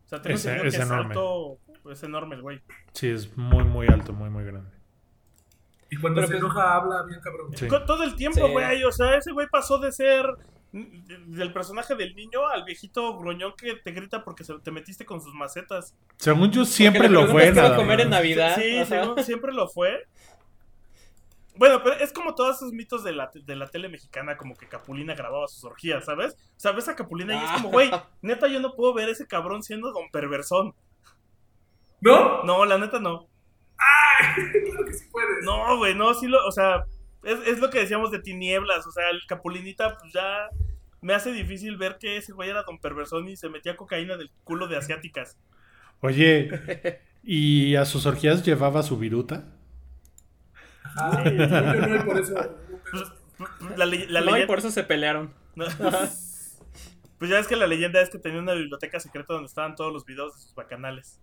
sea, 0.05 0.21
tengo 0.21 0.35
Es- 0.35 0.45
entendido 0.45 0.67
es 0.69 0.75
que 0.75 0.81
es 0.81 0.87
enorme. 0.89 1.13
alto. 1.13 1.57
Es 1.91 2.03
enorme 2.03 2.35
el 2.35 2.41
güey. 2.41 2.61
Sí, 2.93 3.09
es 3.09 3.35
muy, 3.37 3.63
muy 3.63 3.87
alto, 3.87 4.13
muy, 4.13 4.29
muy 4.29 4.43
grande. 4.43 4.71
Y 5.91 5.97
cuando 5.97 6.21
Pero 6.21 6.27
se 6.27 6.33
pues- 6.33 6.43
enoja, 6.43 6.75
habla 6.75 7.03
bien 7.03 7.19
cabrón. 7.19 7.51
Sí. 7.55 7.67
Todo 7.67 8.03
el 8.03 8.15
tiempo, 8.15 8.45
Sí. 8.45 8.51
güey. 8.51 8.83
O 8.83 8.91
sea, 8.91 9.15
ese 9.17 9.31
güey 9.31 9.47
pasó 9.47 9.79
de 9.79 9.91
ser 9.91 10.25
de- 10.71 11.17
del 11.25 11.51
personaje 11.51 11.95
del 11.95 12.15
niño 12.15 12.45
al 12.47 12.63
viejito 12.63 13.17
gruñón 13.17 13.53
que 13.57 13.75
te 13.77 13.91
grita 13.91 14.23
porque 14.23 14.43
se- 14.43 14.59
te 14.59 14.69
metiste 14.69 15.03
con 15.03 15.19
sus 15.19 15.33
macetas. 15.33 15.95
Según 16.17 16.51
yo, 16.51 16.63
siempre 16.63 17.09
lo 17.09 17.25
fue. 17.27 17.49
a 17.59 17.75
comer 17.75 18.01
en. 18.01 18.11
Navidad. 18.11 18.55
Sí, 18.55 18.85
según- 18.85 19.23
siempre 19.23 19.51
lo 19.51 19.67
fue. 19.67 20.05
Bueno, 21.59 21.83
pero 21.83 21.97
es 21.97 22.13
como 22.13 22.35
todos 22.35 22.55
esos 22.55 22.71
mitos 22.71 23.03
de 23.03 23.11
la, 23.11 23.29
de 23.33 23.55
la 23.57 23.67
tele 23.67 23.89
mexicana, 23.89 24.37
como 24.37 24.55
que 24.55 24.65
Capulina 24.65 25.13
grababa 25.13 25.45
sus 25.49 25.65
orgías, 25.65 26.05
¿sabes? 26.05 26.37
O 26.55 26.59
sea, 26.59 26.71
ves 26.71 26.87
a 26.87 26.95
Capulina 26.95 27.35
y 27.35 27.43
es 27.43 27.51
como, 27.51 27.69
güey, 27.69 27.91
neta, 28.21 28.47
yo 28.47 28.61
no 28.61 28.77
puedo 28.77 28.93
ver 28.93 29.09
ese 29.09 29.27
cabrón 29.27 29.61
siendo 29.61 29.91
don 29.91 30.09
perversón. 30.09 30.73
¿No? 31.99 32.43
No, 32.43 32.63
la 32.63 32.77
neta 32.77 33.01
no. 33.01 33.27
Claro 34.69 34.85
que 34.85 34.93
sí 34.93 35.05
puedes. 35.11 35.43
No, 35.43 35.77
güey, 35.77 35.95
no, 35.95 36.13
sí 36.13 36.27
lo, 36.27 36.45
o 36.47 36.51
sea, 36.53 36.85
es, 37.23 37.45
es 37.45 37.59
lo 37.59 37.69
que 37.69 37.79
decíamos 37.79 38.09
de 38.11 38.19
tinieblas, 38.19 38.87
o 38.87 38.91
sea, 38.93 39.09
el 39.09 39.19
Capulinita, 39.27 39.97
pues 39.97 40.13
ya 40.13 40.47
me 41.01 41.13
hace 41.13 41.33
difícil 41.33 41.75
ver 41.75 41.97
que 41.97 42.15
ese 42.15 42.31
güey 42.31 42.49
era 42.49 42.63
don 42.63 42.79
perversón 42.79 43.27
y 43.27 43.35
se 43.35 43.49
metía 43.49 43.75
cocaína 43.75 44.15
del 44.15 44.31
culo 44.45 44.69
de 44.69 44.77
asiáticas. 44.77 45.37
Oye, 45.99 47.01
¿y 47.21 47.75
a 47.75 47.83
sus 47.83 48.05
orgías 48.05 48.45
llevaba 48.45 48.81
su 48.81 48.97
viruta? 48.97 49.58
Ajá. 50.83 51.23
No, 51.23 51.95
y 51.95 51.99
por 51.99 52.19
eso. 52.19 52.35
La, 53.77 53.85
le- 53.85 54.07
la 54.09 54.21
no, 54.21 54.37
y 54.37 54.45
por 54.45 54.59
eso 54.59 54.71
se 54.71 54.83
pelearon. 54.83 55.33
No. 55.55 55.65
Pues 57.17 57.29
ya 57.29 57.37
es 57.39 57.47
que 57.47 57.57
la 57.57 57.67
leyenda 57.67 57.99
es 58.01 58.09
que 58.09 58.17
tenía 58.17 58.39
una 58.39 58.53
biblioteca 58.53 58.97
secreta 58.97 59.33
donde 59.33 59.47
estaban 59.47 59.75
todos 59.75 59.91
los 59.91 60.05
videos 60.05 60.33
de 60.35 60.41
sus 60.41 60.55
bacanales. 60.55 61.19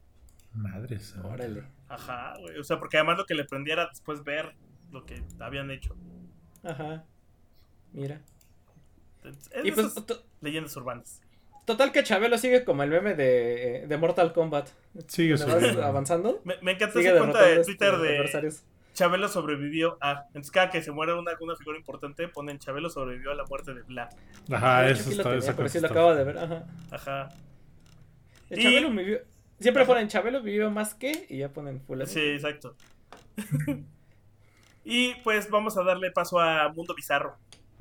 Madre 0.53 0.99
santa. 1.01 1.27
Órale. 1.27 1.63
Ajá, 1.89 2.35
güey. 2.39 2.59
O 2.59 2.65
sea, 2.65 2.79
porque 2.79 2.99
además 2.99 3.17
lo 3.17 3.25
que 3.25 3.35
le 3.35 3.45
prendía 3.47 3.73
era 3.73 3.87
después 3.87 4.23
ver 4.23 4.55
lo 4.93 5.07
que 5.07 5.23
habían 5.41 5.71
hecho. 5.71 5.97
Ajá. 6.63 7.03
Mira. 7.95 8.21
Y 9.65 9.73
pues, 9.73 9.95
leyendas 10.43 10.77
urbanas. 10.77 11.23
total 11.65 11.93
que 11.93 12.03
Chabelo 12.05 12.37
sigue 12.37 12.63
como 12.67 12.83
el 12.83 12.91
meme 12.91 13.15
de, 13.15 13.87
de 13.89 13.97
Mortal 13.97 14.35
Kombat. 14.35 14.69
Sigue 15.09 15.39
¿Me 15.39 15.45
vas 15.47 15.55
subiendo. 15.55 15.83
avanzando? 15.83 16.43
Me, 16.45 16.57
me 16.61 16.73
encanta 16.73 16.93
Sigue 16.99 17.09
esa 17.09 17.19
cuenta 17.21 17.43
de 17.43 17.53
este, 17.53 17.65
Twitter 17.65 17.97
de 17.97 18.09
adversarios. 18.19 18.63
Chabelo 18.97 19.29
sobrevivió 19.29 19.99
a. 20.01 20.25
Entonces, 20.29 20.51
cada 20.51 20.71
que 20.71 20.83
se 20.83 20.91
muere 20.91 21.13
una, 21.15 21.33
una 21.39 21.55
figura 21.55 21.77
importante, 21.79 22.27
ponen 22.29 22.59
Chabelo 22.59 22.89
sobrevivió 22.89 23.31
a 23.31 23.35
la 23.35 23.45
muerte 23.45 23.75
de 23.75 23.83
Bla. 23.83 24.09
Ajá, 24.51 24.83
De 24.83 24.93
hecho, 24.93 25.01
eso 25.03 25.11
lo 25.11 25.17
está, 25.17 25.23
tenía, 25.25 25.39
esa 25.39 25.55
cosa 25.57 25.69
sí 25.69 25.81
lo 25.81 25.87
acabo 25.89 26.15
de 26.15 26.25
ver. 26.25 26.39
Ajá. 26.39 26.65
Ajá. 26.91 27.29
El 28.51 28.59
Y- 28.59 28.63
Chabelo 28.63 28.91
vivió. 28.91 29.19
Siempre 29.61 29.85
ponen 29.87 30.09
Chabelo 30.09 30.43
vivió 30.43 30.71
más 30.71 30.95
que 30.95 31.27
y 31.29 31.39
ya 31.39 31.49
ponen 31.51 31.81
full. 31.81 32.03
Sí, 32.07 32.21
exacto. 32.21 32.75
y 34.85 35.15
pues 35.17 35.51
vamos 35.51 35.77
a 35.77 35.83
darle 35.83 36.11
paso 36.11 36.39
a 36.41 36.73
Mundo 36.73 36.95
Bizarro. 36.95 37.37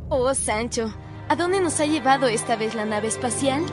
Oh, 0.10 0.34
Sancho, 0.34 0.94
¿a 1.30 1.36
dónde 1.36 1.62
nos 1.62 1.80
ha 1.80 1.86
llevado 1.86 2.28
esta 2.28 2.56
vez 2.56 2.76
la 2.76 2.86
nave 2.86 3.08
espacial? 3.08 3.64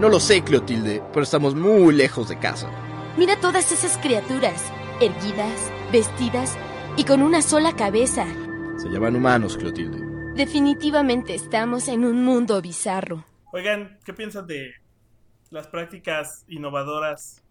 No 0.00 0.08
lo 0.08 0.20
sé, 0.20 0.42
Cleotilde, 0.42 1.02
pero 1.12 1.22
estamos 1.22 1.54
muy 1.54 1.94
lejos 1.94 2.28
de 2.28 2.38
casa. 2.38 2.68
Mira 3.16 3.38
todas 3.40 3.70
esas 3.72 3.96
criaturas, 3.98 4.62
erguidas, 5.00 5.70
vestidas, 5.92 6.58
y 6.96 7.04
con 7.04 7.22
una 7.22 7.42
sola 7.42 7.74
cabeza. 7.74 8.24
Se 8.76 8.88
llaman 8.88 9.16
humanos, 9.16 9.56
Clotilde. 9.56 9.98
Definitivamente 10.34 11.34
estamos 11.34 11.88
en 11.88 12.04
un 12.04 12.24
mundo 12.24 12.60
bizarro. 12.60 13.24
Oigan, 13.52 13.98
¿qué 14.04 14.12
piensan 14.12 14.46
de 14.46 14.72
las 15.50 15.66
prácticas 15.68 16.44
innovadoras 16.48 17.42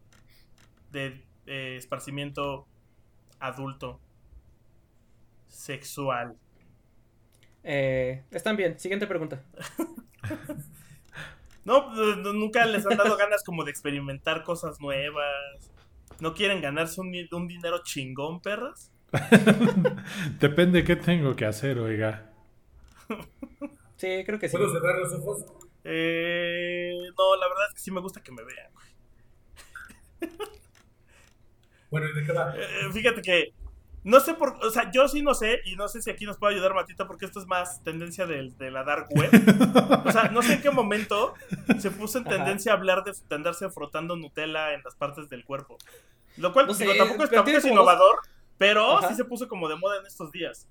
de 0.91 1.25
eh, 1.45 1.75
esparcimiento 1.77 2.67
adulto 3.39 3.99
sexual? 5.47 6.35
Eh, 7.63 8.23
están 8.31 8.55
bien. 8.55 8.79
Siguiente 8.79 9.07
pregunta. 9.07 9.43
No, 11.65 11.93
nunca 12.33 12.65
les 12.65 12.85
han 12.85 12.97
dado 12.97 13.15
ganas 13.15 13.41
como 13.41 13.63
de 13.63 13.71
experimentar 13.71 14.43
cosas 14.43 14.81
nuevas. 14.81 15.71
¿No 16.19 16.33
quieren 16.33 16.61
ganarse 16.61 16.99
un 16.99 17.47
dinero 17.47 17.83
chingón, 17.85 18.41
perras? 18.41 18.92
Depende 20.39 20.83
qué 20.83 20.95
tengo 20.95 21.35
que 21.35 21.45
hacer, 21.45 21.77
oiga. 21.79 22.31
Sí, 23.97 24.23
creo 24.25 24.39
que 24.39 24.49
sí. 24.49 24.57
¿Puedo 24.57 24.71
cerrar 24.71 24.97
los 24.97 25.13
ojos? 25.13 25.45
Eh, 25.83 26.91
no, 27.17 27.35
la 27.35 27.47
verdad 27.47 27.65
es 27.69 27.73
que 27.75 27.81
sí 27.81 27.91
me 27.91 28.01
gusta 28.01 28.21
que 28.21 28.31
me 28.31 28.43
vean. 28.43 28.71
Bueno, 31.91 32.07
¿y 32.09 32.13
de 32.19 32.25
qué 32.25 32.31
va? 32.33 32.55
Eh, 32.57 32.91
fíjate 32.91 33.21
que 33.21 33.53
no 34.03 34.19
sé 34.19 34.33
por, 34.33 34.57
o 34.65 34.69
sea, 34.71 34.89
yo 34.91 35.07
sí 35.07 35.21
no 35.21 35.35
sé 35.35 35.61
y 35.65 35.75
no 35.75 35.87
sé 35.87 36.01
si 36.01 36.09
aquí 36.09 36.25
nos 36.25 36.37
puede 36.37 36.55
ayudar 36.55 36.73
Matita 36.73 37.05
porque 37.07 37.25
esto 37.25 37.39
es 37.39 37.45
más 37.45 37.83
tendencia 37.83 38.25
del- 38.25 38.57
de, 38.57 38.71
la 38.71 38.83
dark 38.83 39.07
web. 39.11 39.29
O 40.03 40.11
sea, 40.11 40.29
no 40.29 40.41
sé 40.41 40.53
en 40.53 40.61
qué 40.61 40.71
momento 40.71 41.35
se 41.79 41.91
puso 41.91 42.17
en 42.17 42.27
Ajá. 42.27 42.37
tendencia 42.37 42.71
a 42.71 42.75
hablar 42.75 43.03
de, 43.03 43.11
de 43.11 43.35
andarse 43.35 43.69
frotando 43.69 44.15
Nutella 44.15 44.73
en 44.73 44.81
las 44.83 44.95
partes 44.95 45.29
del 45.29 45.45
cuerpo. 45.45 45.77
Lo 46.37 46.51
cual 46.51 46.65
No 46.65 46.73
sé, 46.73 46.83
digo, 46.85 46.97
tampoco, 46.97 47.23
es, 47.25 47.29
tampoco 47.29 47.57
es 47.57 47.65
innovador, 47.65 48.17
pero 48.63 48.97
Ajá. 48.97 49.09
sí 49.09 49.15
se 49.15 49.25
puso 49.25 49.49
como 49.49 49.67
de 49.67 49.75
moda 49.75 49.99
en 49.99 50.05
estos 50.05 50.31
días. 50.31 50.69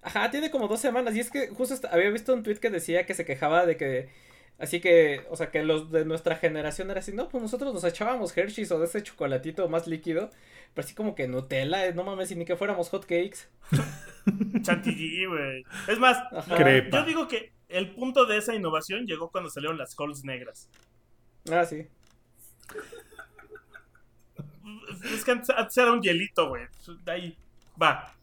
Ajá, 0.00 0.30
tiene 0.30 0.50
como 0.50 0.66
dos 0.66 0.80
semanas. 0.80 1.14
Y 1.14 1.20
es 1.20 1.30
que 1.30 1.48
justo 1.48 1.86
había 1.90 2.08
visto 2.08 2.32
un 2.32 2.42
tweet 2.42 2.56
que 2.56 2.70
decía 2.70 3.04
que 3.04 3.12
se 3.12 3.26
quejaba 3.26 3.66
de 3.66 3.76
que. 3.76 4.08
Así 4.58 4.80
que, 4.80 5.26
o 5.28 5.36
sea, 5.36 5.50
que 5.50 5.62
los 5.62 5.90
de 5.90 6.06
nuestra 6.06 6.36
generación 6.36 6.90
era 6.90 7.00
así, 7.00 7.12
no, 7.12 7.28
pues 7.28 7.42
nosotros 7.42 7.74
nos 7.74 7.84
echábamos 7.84 8.34
Hershey's 8.34 8.70
o 8.70 8.78
de 8.78 8.86
ese 8.86 9.02
chocolatito 9.02 9.68
más 9.68 9.86
líquido, 9.86 10.30
pero 10.72 10.86
así 10.86 10.94
como 10.94 11.14
que 11.14 11.26
Nutella, 11.26 11.86
eh, 11.86 11.92
no 11.92 12.04
mames, 12.04 12.30
y 12.30 12.36
ni 12.36 12.44
que 12.44 12.56
fuéramos 12.56 12.88
hot 12.88 13.02
cakes. 13.02 13.48
Chantilly, 14.62 15.26
güey. 15.26 15.64
Es 15.88 15.98
más. 15.98 16.16
Crepa. 16.56 17.00
yo 17.00 17.04
digo 17.04 17.28
que 17.28 17.52
el 17.68 17.94
punto 17.94 18.24
de 18.24 18.38
esa 18.38 18.54
innovación 18.54 19.06
llegó 19.06 19.30
cuando 19.30 19.50
salieron 19.50 19.76
las 19.76 19.94
Halls 19.98 20.24
negras. 20.24 20.70
Ah, 21.50 21.66
sí. 21.66 21.88
Es 25.04 25.24
que 25.24 25.30
antes, 25.30 25.50
antes 25.50 25.76
era 25.76 25.92
un 25.92 26.02
hielito, 26.02 26.48
güey. 26.48 26.66
De 27.04 27.12
ahí 27.12 27.38
va. 27.80 28.14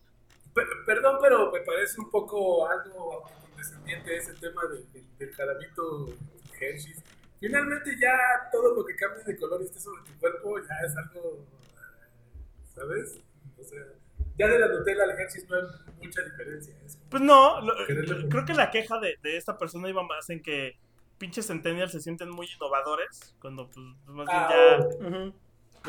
Per- 0.53 0.67
perdón, 0.85 1.17
pero 1.21 1.51
me 1.51 1.59
parece 1.61 1.99
un 2.01 2.09
poco 2.09 2.67
algo 2.69 3.23
condescendiente 3.47 4.17
ese 4.17 4.33
tema 4.33 4.61
del, 4.65 4.91
del, 4.93 5.05
del 5.17 6.17
Hershey's. 6.59 7.03
Finalmente 7.39 7.95
ya 7.99 8.17
todo 8.51 8.75
lo 8.75 8.85
que 8.85 8.95
cambie 8.95 9.23
de 9.23 9.37
color 9.37 9.61
y 9.61 9.65
esté 9.65 9.79
sobre 9.79 10.01
tu 10.03 10.11
cuerpo 10.19 10.59
ya 10.59 10.75
es 10.85 10.97
algo, 10.97 11.45
¿sabes? 12.75 13.19
O 13.59 13.63
sea, 13.63 13.79
ya 14.37 14.47
de 14.47 14.59
la 14.59 14.67
Nutella 14.67 15.03
al 15.03 15.11
Hershey's 15.11 15.47
no 15.49 15.55
hay 15.57 15.63
mucha 16.03 16.21
diferencia. 16.23 16.75
Pues 17.09 17.21
no, 17.23 17.61
lo- 17.61 17.73
creo 18.29 18.45
que 18.45 18.53
la 18.53 18.71
queja 18.71 18.99
de, 18.99 19.17
de 19.21 19.37
esta 19.37 19.57
persona 19.57 19.89
iba 19.89 20.03
más 20.03 20.29
en 20.29 20.41
que 20.41 20.77
pinches 21.17 21.47
centennials 21.47 21.91
se 21.91 21.99
sienten 21.99 22.29
muy 22.29 22.47
innovadores 22.55 23.35
cuando 23.41 23.67
pues 23.67 23.85
más 24.05 24.25
bien 24.25 24.27
Ah, 24.29 24.79
ya, 24.79 25.31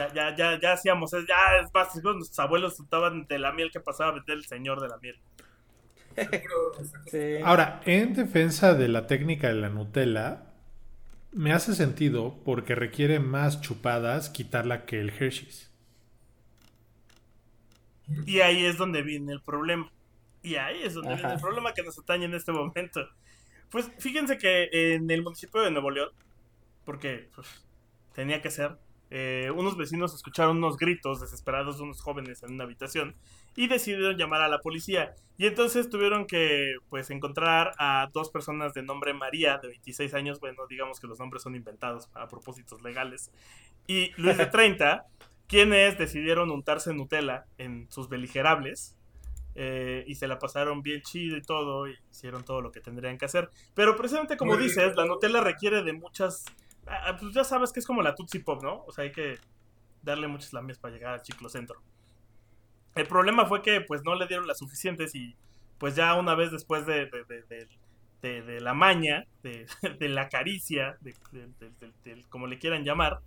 ya, 0.09 0.15
ya, 0.15 0.37
ya, 0.37 0.61
ya 0.61 0.73
hacíamos, 0.73 1.11
ya 1.11 1.59
es 1.63 1.73
más, 1.75 1.93
seguro 1.93 2.15
nuestros 2.15 2.39
abuelos 2.39 2.79
estaban 2.81 3.27
de 3.27 3.39
la 3.39 3.53
miel 3.53 3.71
que 3.71 3.81
pasaba 3.81 4.11
a 4.11 4.15
vender 4.15 4.37
el 4.39 4.45
señor 4.45 4.81
de 4.81 4.89
la 4.89 4.99
miel. 4.99 5.19
Sí. 7.11 7.19
Ahora, 7.45 7.81
en 7.85 8.15
defensa 8.15 8.75
de 8.75 8.89
la 8.89 9.07
técnica 9.07 9.49
de 9.49 9.55
la 9.55 9.69
Nutella, 9.69 10.45
me 11.33 11.53
hace 11.53 11.75
sentido 11.75 12.41
porque 12.45 12.75
requiere 12.75 13.21
más 13.21 13.61
chupadas 13.61 14.31
quitarla 14.31 14.85
que 14.85 15.01
el 15.01 15.11
Hershey's. 15.11 15.71
Y 18.27 18.41
ahí 18.41 18.65
es 18.65 18.77
donde 18.77 19.03
viene 19.03 19.33
el 19.33 19.41
problema. 19.41 19.91
Y 20.43 20.57
ahí 20.57 20.83
es 20.83 20.95
donde 20.95 21.11
Ajá. 21.13 21.17
viene 21.17 21.35
el 21.35 21.41
problema 21.41 21.75
que 21.75 21.83
nos 21.83 21.99
atañe 21.99 22.25
en 22.25 22.35
este 22.35 22.51
momento. 22.51 23.09
Pues 23.71 23.89
fíjense 23.99 24.37
que 24.37 24.69
en 24.95 25.11
el 25.11 25.23
municipio 25.23 25.61
de 25.61 25.71
Nuevo 25.71 25.91
León, 25.91 26.11
porque 26.85 27.29
pues, 27.35 27.47
tenía 28.15 28.43
que 28.43 28.51
ser, 28.51 28.77
eh, 29.11 29.51
unos 29.55 29.77
vecinos 29.77 30.15
escucharon 30.15 30.59
unos 30.59 30.77
gritos 30.77 31.21
desesperados 31.21 31.79
de 31.79 31.83
unos 31.85 32.01
jóvenes 32.01 32.43
en 32.45 32.53
una 32.53 32.65
habitación 32.65 33.17
y 33.57 33.67
decidieron 33.69 34.17
llamar 34.17 34.43
a 34.43 34.49
la 34.49 34.61
policía. 34.61 35.15
Y 35.37 35.47
entonces 35.47 35.89
tuvieron 35.91 36.27
que 36.27 36.77
pues 36.89 37.11
encontrar 37.11 37.73
a 37.79 38.09
dos 38.13 38.31
personas 38.31 38.73
de 38.75 38.83
nombre 38.83 39.13
María, 39.15 39.59
de 39.59 39.69
26 39.69 40.15
años, 40.15 40.41
bueno, 40.41 40.63
digamos 40.69 41.01
que 41.01 41.07
los 41.09 41.19
nombres 41.19 41.43
son 41.43 41.57
inventados 41.57 42.07
para 42.09 42.29
propósitos 42.29 42.83
legales, 42.83 43.33
y 43.87 44.13
Luis 44.17 44.37
de 44.39 44.47
30, 44.47 45.05
quienes 45.49 45.99
decidieron 45.99 46.51
untarse 46.51 46.95
Nutella 46.95 47.47
en 47.59 47.91
sus 47.91 48.09
beligerables. 48.09 48.97
eh, 49.57 50.05
y 50.07 50.15
se 50.15 50.29
la 50.29 50.39
pasaron 50.39 50.83
bien 50.83 51.03
chido 51.03 51.37
y 51.37 51.43
todo, 51.43 51.89
y 51.89 51.95
hicieron 52.13 52.45
todo 52.45 52.63
lo 52.63 52.71
que 52.71 52.81
tendrían 52.81 53.19
que 53.19 53.25
hacer. 53.27 53.51
Pero 53.75 53.97
precisamente 53.97 54.37
como 54.37 54.55
Muy 54.55 54.63
dices, 54.63 54.95
rico. 54.95 54.95
la 54.95 55.07
Nutella 55.07 55.41
requiere 55.41 55.83
de 55.83 55.93
muchas... 55.93 56.45
ah, 56.87 57.17
Pues 57.19 57.35
ya 57.35 57.45
sabes 57.45 57.73
que 57.73 57.81
es 57.81 57.87
como 57.87 58.03
la 58.03 58.15
Tootsie 58.15 58.41
Pop, 58.41 58.63
¿no? 58.63 58.85
O 58.87 58.93
sea, 58.93 59.05
hay 59.05 59.13
que 59.13 59.39
darle 60.03 60.29
muchas 60.29 60.53
lamias 60.53 60.79
para 60.79 60.95
llegar 60.95 61.13
al 61.15 61.23
chiclo 61.23 61.49
centro. 61.49 61.81
El 62.95 63.07
problema 63.07 63.47
fue 63.47 63.63
que 63.63 63.81
pues 63.83 64.03
no 64.05 64.15
le 64.15 64.27
dieron 64.27 64.47
las 64.47 64.59
suficientes 64.59 65.15
y 65.15 65.37
pues 65.79 65.95
ya 65.97 66.15
una 66.15 66.35
vez 66.35 66.51
después 66.51 66.87
de, 66.87 67.07
de, 67.07 67.25
de- 67.25 68.43
de- 68.43 68.61
la 68.61 68.75
maña, 68.75 69.25
de, 69.43 69.67
la 70.09 70.29
caricia, 70.29 70.99
como 72.29 72.47
le 72.47 72.59
quieran 72.59 72.85
llamar, 72.85 73.21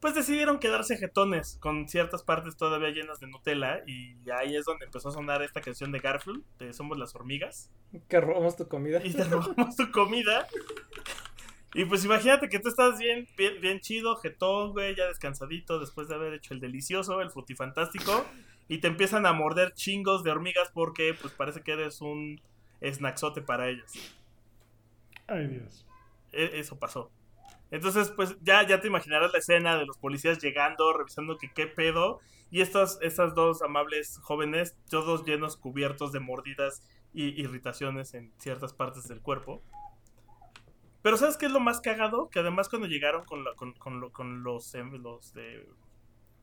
pues 0.00 0.14
decidieron 0.14 0.58
quedarse 0.58 0.96
jetones 0.96 1.58
con 1.60 1.86
ciertas 1.88 2.22
partes 2.24 2.56
todavía 2.56 2.88
llenas 2.90 3.20
de 3.20 3.26
Nutella 3.28 3.82
y 3.86 4.16
ahí 4.30 4.56
es 4.56 4.64
donde 4.64 4.86
empezó 4.86 5.10
a 5.10 5.12
sonar 5.12 5.42
esta 5.42 5.60
canción 5.60 5.92
de 5.92 5.98
Garfield, 6.00 6.42
de 6.58 6.72
Somos 6.72 6.98
las 6.98 7.14
hormigas, 7.14 7.70
Que 8.08 8.20
robamos 8.20 8.56
tu 8.56 8.66
comida. 8.66 9.00
y 9.04 9.12
te 9.12 9.24
robamos 9.24 9.76
tu 9.76 9.90
comida. 9.92 10.46
Y 11.72 11.84
pues 11.84 12.04
imagínate 12.04 12.48
que 12.48 12.58
tú 12.58 12.68
estás 12.68 12.98
bien, 12.98 13.28
bien, 13.36 13.60
bien 13.60 13.80
chido, 13.80 14.16
jetón, 14.16 14.72
güey, 14.72 14.96
ya 14.96 15.06
descansadito 15.06 15.78
después 15.78 16.08
de 16.08 16.16
haber 16.16 16.34
hecho 16.34 16.52
el 16.54 16.60
delicioso, 16.60 17.20
el 17.20 17.30
frutifantástico, 17.30 18.26
y 18.68 18.78
te 18.78 18.88
empiezan 18.88 19.24
a 19.26 19.32
morder 19.32 19.72
chingos 19.74 20.24
de 20.24 20.30
hormigas 20.32 20.70
porque 20.72 21.14
pues 21.14 21.32
parece 21.34 21.62
que 21.62 21.72
eres 21.72 22.00
un 22.00 22.40
snacksote 22.82 23.42
para 23.42 23.68
ellas. 23.68 24.02
Ay, 25.26 25.46
Dios. 25.46 25.86
E- 26.32 26.58
eso 26.60 26.78
pasó. 26.78 27.10
Entonces, 27.70 28.10
pues 28.16 28.36
ya, 28.42 28.66
ya 28.66 28.80
te 28.80 28.88
imaginarás 28.88 29.32
la 29.32 29.38
escena 29.38 29.76
de 29.76 29.86
los 29.86 29.98
policías 29.98 30.40
llegando, 30.42 30.92
revisando 30.92 31.38
que 31.38 31.52
qué 31.52 31.66
pedo, 31.68 32.20
y 32.50 32.62
estos, 32.62 32.98
estas 33.00 33.34
dos 33.34 33.62
amables 33.62 34.18
jóvenes, 34.22 34.76
todos 34.88 35.24
llenos, 35.24 35.56
cubiertos 35.56 36.10
de 36.12 36.20
mordidas 36.20 36.82
y 37.12 37.40
irritaciones 37.40 38.14
en 38.14 38.32
ciertas 38.38 38.72
partes 38.72 39.06
del 39.08 39.20
cuerpo. 39.22 39.62
Pero 41.02 41.16
¿sabes 41.16 41.36
qué 41.36 41.46
es 41.46 41.52
lo 41.52 41.60
más 41.60 41.80
cagado? 41.80 42.28
Que 42.30 42.40
además 42.40 42.68
cuando 42.68 42.88
llegaron 42.88 43.24
con, 43.24 43.44
la- 43.44 43.54
con, 43.54 43.72
con 43.74 44.00
lo- 44.00 44.12
con 44.12 44.42
los, 44.42 44.74
em, 44.74 44.92
los 45.02 45.32
de 45.34 45.66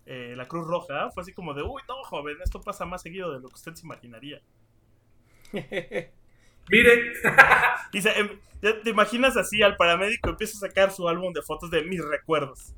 eh, 0.06 0.34
la 0.38 0.48
Cruz 0.48 0.68
Roja, 0.68 1.12
fue 1.12 1.22
así 1.24 1.34
como 1.34 1.54
de, 1.54 1.64
uy, 1.64 1.82
no, 1.88 2.04
joven, 2.04 2.38
esto 2.44 2.62
pasa 2.62 2.86
más 2.86 3.02
seguido 3.04 3.34
de 3.34 3.40
lo 3.42 3.50
que 3.50 3.56
usted 3.56 3.76
se 3.76 3.86
imaginaría. 3.86 4.42
Y 7.92 8.02
se- 8.02 8.12
em, 8.20 8.30
ya 8.62 8.82
te 8.82 8.90
imaginas 8.90 9.38
así 9.38 9.62
al 9.62 9.76
paramédico 9.78 10.30
empieza 10.30 10.58
a 10.58 10.68
sacar 10.70 10.92
su 10.92 11.08
álbum 11.08 11.34
de 11.34 11.42
fotos 11.42 11.72
de 11.72 11.84
mis 11.84 12.04
recuerdos. 12.04 12.74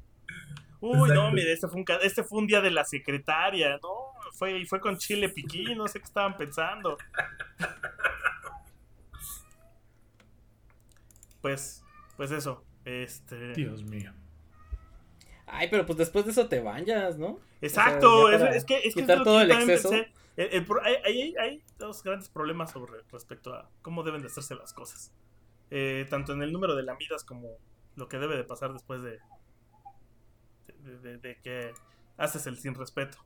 Uy, 0.81 1.11
no, 1.11 1.31
mire, 1.31 1.53
este 1.53 1.67
fue, 1.67 1.79
un, 1.81 1.85
este 2.03 2.23
fue 2.23 2.39
un 2.39 2.47
día 2.47 2.61
de 2.61 2.71
la 2.71 2.85
secretaria, 2.85 3.79
no, 3.83 3.89
fue, 4.33 4.59
y 4.59 4.65
fue 4.65 4.79
con 4.79 4.97
chile 4.97 5.29
piquín, 5.29 5.77
no 5.77 5.87
sé 5.87 5.99
qué 5.99 6.05
estaban 6.05 6.37
pensando. 6.37 6.97
Pues, 11.41 11.83
pues 12.17 12.31
eso, 12.31 12.63
este... 12.85 13.53
Dios 13.53 13.83
mío. 13.83 14.13
Ay, 15.47 15.67
pero 15.71 15.85
pues 15.85 15.97
después 15.97 16.25
de 16.25 16.31
eso 16.31 16.47
te 16.47 16.61
bañas, 16.61 17.17
¿no? 17.17 17.39
Exacto, 17.61 18.25
O 18.25 18.29
sea, 18.29 18.39
ya 18.39 18.49
es, 18.51 18.55
es 18.57 18.65
que, 18.65 18.77
es 18.77 18.93
que 18.93 19.01
es 19.01 19.07
todo 19.07 19.41
el 19.41 19.51
exceso. 19.51 19.89
pensé. 19.89 20.11
El- 20.37 20.53
el 20.53 20.65
pro- 20.65 20.81
hay, 20.83 20.95
hay- 21.05 21.35
hay 21.41 21.63
dos 21.77 22.03
grandes 22.03 22.29
problemas 22.29 22.71
sobre 22.71 23.01
respecto 23.11 23.53
a 23.53 23.69
cómo 23.81 24.03
deben 24.03 24.21
de 24.21 24.27
hacerse 24.27 24.55
las 24.55 24.73
cosas. 24.73 25.11
Eh, 25.71 26.05
tanto 26.09 26.33
en 26.33 26.41
el 26.43 26.51
número 26.53 26.75
de 26.75 26.83
lamidas 26.83 27.23
como 27.23 27.57
lo 27.95 28.07
que 28.07 28.17
debe 28.19 28.37
de 28.37 28.43
pasar 28.43 28.71
después 28.73 29.01
de, 29.01 29.19
de, 30.83 30.97
de- 30.99 31.17
de 31.17 31.39
que 31.41 31.73
haces 32.17 32.45
el 32.47 32.57
sin 32.57 32.75
respeto. 32.75 33.17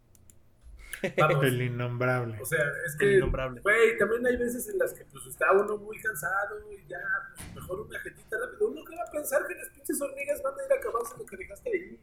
vamos. 1.18 1.44
El 1.44 1.62
innombrable. 1.62 2.40
O 2.42 2.46
sea, 2.46 2.64
es 2.86 2.94
El 2.94 3.00
que, 3.00 3.18
innombrable. 3.18 3.62
güey, 3.62 3.98
también 3.98 4.26
hay 4.28 4.38
veces 4.38 4.68
en 4.70 4.78
las 4.78 4.94
que 4.94 5.06
pues 5.06 5.26
está 5.28 5.52
uno 5.52 5.78
muy 5.78 6.00
cansado 6.02 6.60
y 6.72 6.88
ya, 6.88 7.00
pues 7.36 7.56
mejor 7.56 7.82
una 7.82 8.00
jetita 8.00 8.38
rápido. 8.40 8.70
Uno 8.70 8.84
que 8.86 8.96
va 8.96 9.04
a 9.08 9.12
pensar 9.12 9.46
que 9.48 9.56
las 9.56 9.70
pinches 9.70 10.02
hormigas 10.02 10.42
van 10.44 10.54
a 10.60 10.66
ir 10.66 10.72
a 10.74 10.76
acabarse 10.76 11.18
lo 11.18 11.26
que 11.26 11.38
dejaste 11.38 11.70
ahí. 11.70 12.00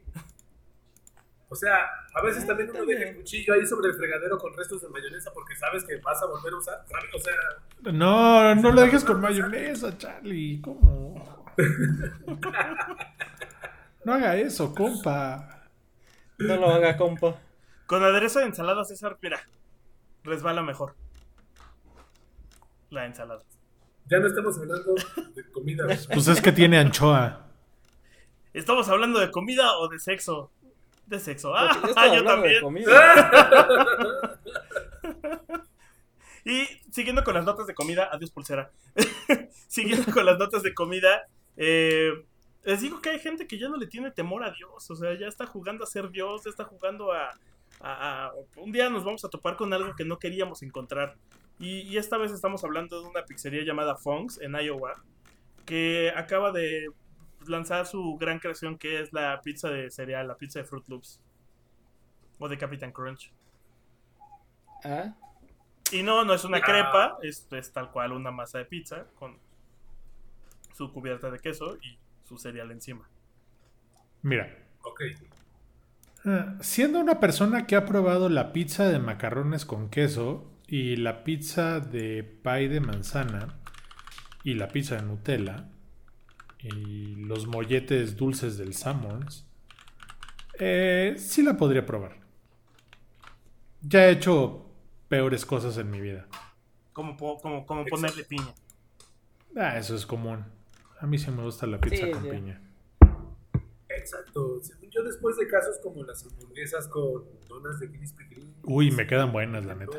O 1.49 1.55
sea, 1.55 1.79
a 2.15 2.21
veces 2.23 2.47
también 2.47 2.69
uno 2.69 2.85
deja 2.85 3.09
el 3.09 3.15
cuchillo 3.17 3.53
ahí 3.53 3.65
sobre 3.65 3.89
el 3.89 3.95
fregadero 3.95 4.37
con 4.37 4.55
restos 4.55 4.81
de 4.83 4.87
mayonesa 4.87 5.31
porque 5.33 5.53
sabes 5.57 5.83
que 5.83 5.97
vas 5.97 6.21
a 6.23 6.25
volver 6.27 6.53
a 6.53 6.57
usar. 6.57 6.85
¿sabes? 6.89 7.13
O 7.13 7.19
sea, 7.19 7.91
No, 7.91 8.55
no 8.55 8.71
lo 8.71 8.81
dejes 8.81 9.03
con 9.03 9.19
mayonesa, 9.19 9.97
Charlie. 9.97 10.61
¿Cómo? 10.61 11.45
No 14.03 14.13
haga 14.13 14.35
eso, 14.37 14.73
compa. 14.73 15.61
No 16.39 16.55
lo 16.55 16.71
haga, 16.71 16.97
compa. 16.97 17.39
Con 17.91 18.05
aderezo 18.05 18.39
de 18.39 18.45
ensalada, 18.45 18.85
César, 18.85 19.17
mira, 19.21 19.45
resbala 20.23 20.61
mejor. 20.61 20.95
La 22.89 23.05
ensalada. 23.05 23.43
ya 24.05 24.17
no 24.17 24.27
estamos 24.27 24.57
hablando 24.57 24.95
de 25.35 25.51
comida. 25.51 25.85
Pues 26.13 26.25
es 26.29 26.39
que 26.39 26.53
tiene 26.53 26.77
anchoa. 26.77 27.47
¿Estamos 28.53 28.87
hablando 28.87 29.19
de 29.19 29.29
comida 29.29 29.77
o 29.77 29.89
de 29.89 29.99
sexo? 29.99 30.53
De 31.05 31.19
sexo. 31.19 31.53
Ah, 31.53 31.81
yo 32.15 32.21
de 32.21 32.23
también. 32.23 32.61
comida. 32.61 34.39
Y 36.45 36.65
siguiendo 36.91 37.25
con 37.25 37.33
las 37.33 37.43
notas 37.43 37.67
de 37.67 37.75
comida, 37.75 38.07
adiós 38.09 38.31
pulsera. 38.31 38.71
siguiendo 39.67 40.13
con 40.13 40.25
las 40.25 40.39
notas 40.39 40.63
de 40.63 40.73
comida, 40.73 41.27
eh, 41.57 42.13
les 42.63 42.79
digo 42.79 43.01
que 43.01 43.09
hay 43.09 43.19
gente 43.19 43.47
que 43.47 43.59
ya 43.59 43.67
no 43.67 43.75
le 43.75 43.87
tiene 43.87 44.11
temor 44.11 44.45
a 44.45 44.51
Dios, 44.51 44.89
o 44.89 44.95
sea, 44.95 45.13
ya 45.13 45.27
está 45.27 45.45
jugando 45.45 45.83
a 45.83 45.87
ser 45.87 46.09
Dios, 46.09 46.45
ya 46.45 46.49
está 46.49 46.63
jugando 46.63 47.11
a, 47.11 47.31
a- 47.83 48.25
a- 48.27 48.31
Un 48.57 48.71
día 48.71 48.89
nos 48.89 49.03
vamos 49.03 49.23
a 49.25 49.29
topar 49.29 49.55
con 49.57 49.73
algo 49.73 49.95
que 49.95 50.05
no 50.05 50.19
queríamos 50.19 50.61
encontrar. 50.63 51.15
Y, 51.59 51.81
y 51.81 51.97
esta 51.97 52.17
vez 52.17 52.31
estamos 52.31 52.63
hablando 52.63 53.01
de 53.01 53.07
una 53.07 53.23
pizzería 53.25 53.63
llamada 53.63 53.95
Funks 53.95 54.39
en 54.41 54.55
Iowa, 54.55 55.03
que 55.65 56.11
acaba 56.15 56.51
de 56.51 56.87
lanzar 57.47 57.85
su 57.87 58.17
gran 58.17 58.39
creación 58.39 58.77
que 58.77 59.01
es 59.01 59.13
la 59.13 59.41
pizza 59.41 59.69
de 59.69 59.89
cereal, 59.91 60.27
la 60.27 60.35
pizza 60.37 60.59
de 60.59 60.65
Fruit 60.65 60.87
Loops. 60.87 61.19
O 62.39 62.49
de 62.49 62.57
Captain 62.57 62.91
Crunch. 62.91 63.31
Ah, 64.83 65.13
Y 65.91 66.01
no, 66.03 66.23
no 66.25 66.33
es 66.33 66.43
una 66.45 66.57
Ah. 66.57 66.61
crepa, 66.61 67.17
es, 67.21 67.47
es 67.51 67.71
tal 67.71 67.91
cual 67.91 68.13
una 68.13 68.31
masa 68.31 68.57
de 68.57 68.65
pizza 68.65 69.05
con 69.19 69.37
su 70.73 70.91
cubierta 70.91 71.29
de 71.29 71.37
queso 71.39 71.77
y 71.83 71.99
su 72.23 72.37
cereal 72.37 72.71
encima. 72.71 73.07
Mira, 74.23 74.57
Ok. 74.83 75.01
Ah, 76.25 76.55
siendo 76.61 76.99
una 76.99 77.19
persona 77.19 77.65
que 77.67 77.75
ha 77.75 77.85
probado 77.85 78.29
la 78.29 78.53
pizza 78.53 78.87
de 78.87 78.99
macarrones 78.99 79.65
con 79.65 79.89
queso 79.89 80.51
y 80.67 80.95
la 80.95 81.23
pizza 81.23 81.79
de 81.79 82.23
pie 82.23 82.69
de 82.69 82.79
manzana 82.79 83.59
y 84.43 84.53
la 84.55 84.67
pizza 84.69 84.95
de 84.95 85.03
Nutella 85.03 85.69
y 86.59 87.15
los 87.15 87.47
molletes 87.47 88.15
dulces 88.17 88.57
del 88.57 88.73
Sammons, 88.73 89.47
eh, 90.59 91.15
sí 91.17 91.43
la 91.43 91.57
podría 91.57 91.85
probar. 91.85 92.17
Ya 93.81 94.05
he 94.07 94.11
hecho 94.11 94.69
peores 95.07 95.45
cosas 95.45 95.77
en 95.77 95.89
mi 95.89 95.99
vida. 95.99 96.27
Como, 96.93 97.17
ponerle 97.17 98.23
piña. 98.25 98.53
Ah, 99.57 99.77
eso 99.77 99.95
es 99.95 100.05
común. 100.05 100.45
A 100.99 101.07
mí 101.07 101.17
sí 101.17 101.31
me 101.31 101.41
gusta 101.43 101.65
la 101.65 101.79
pizza 101.79 102.05
Sí, 102.05 102.11
con 102.11 102.23
sí. 102.23 102.29
piña. 102.29 102.61
Exacto. 104.01 104.59
Según 104.61 104.89
yo, 104.89 105.03
después 105.03 105.37
de 105.37 105.47
casos 105.47 105.77
como 105.81 106.03
las 106.03 106.25
hamburguesas 106.25 106.87
con 106.87 107.23
donas 107.47 107.79
de 107.79 107.89
Krispy 107.91 108.27
Kreme. 108.29 108.53
Uy, 108.63 108.91
me 108.91 109.05
quedan 109.07 109.31
buenas, 109.31 109.65
la 109.65 109.75
neta. 109.75 109.97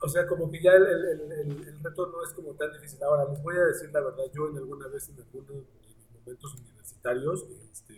O 0.00 0.08
sea, 0.08 0.26
como 0.26 0.50
que 0.50 0.62
ya 0.62 0.72
el, 0.72 0.84
el, 0.86 1.32
el, 1.32 1.82
reto 1.82 2.06
no 2.10 2.22
es 2.22 2.32
como 2.34 2.52
tan 2.54 2.72
difícil. 2.72 3.02
Ahora, 3.02 3.24
les 3.30 3.42
voy 3.42 3.56
a 3.56 3.60
decir 3.64 3.90
la 3.92 4.00
verdad, 4.00 4.24
yo 4.34 4.48
en 4.50 4.56
alguna 4.58 4.86
vez 4.88 5.08
en 5.08 5.16
alguno 5.18 5.52
de 5.54 5.64
mis 5.86 6.10
momentos 6.20 6.54
universitarios, 6.54 7.46
este, 7.72 7.94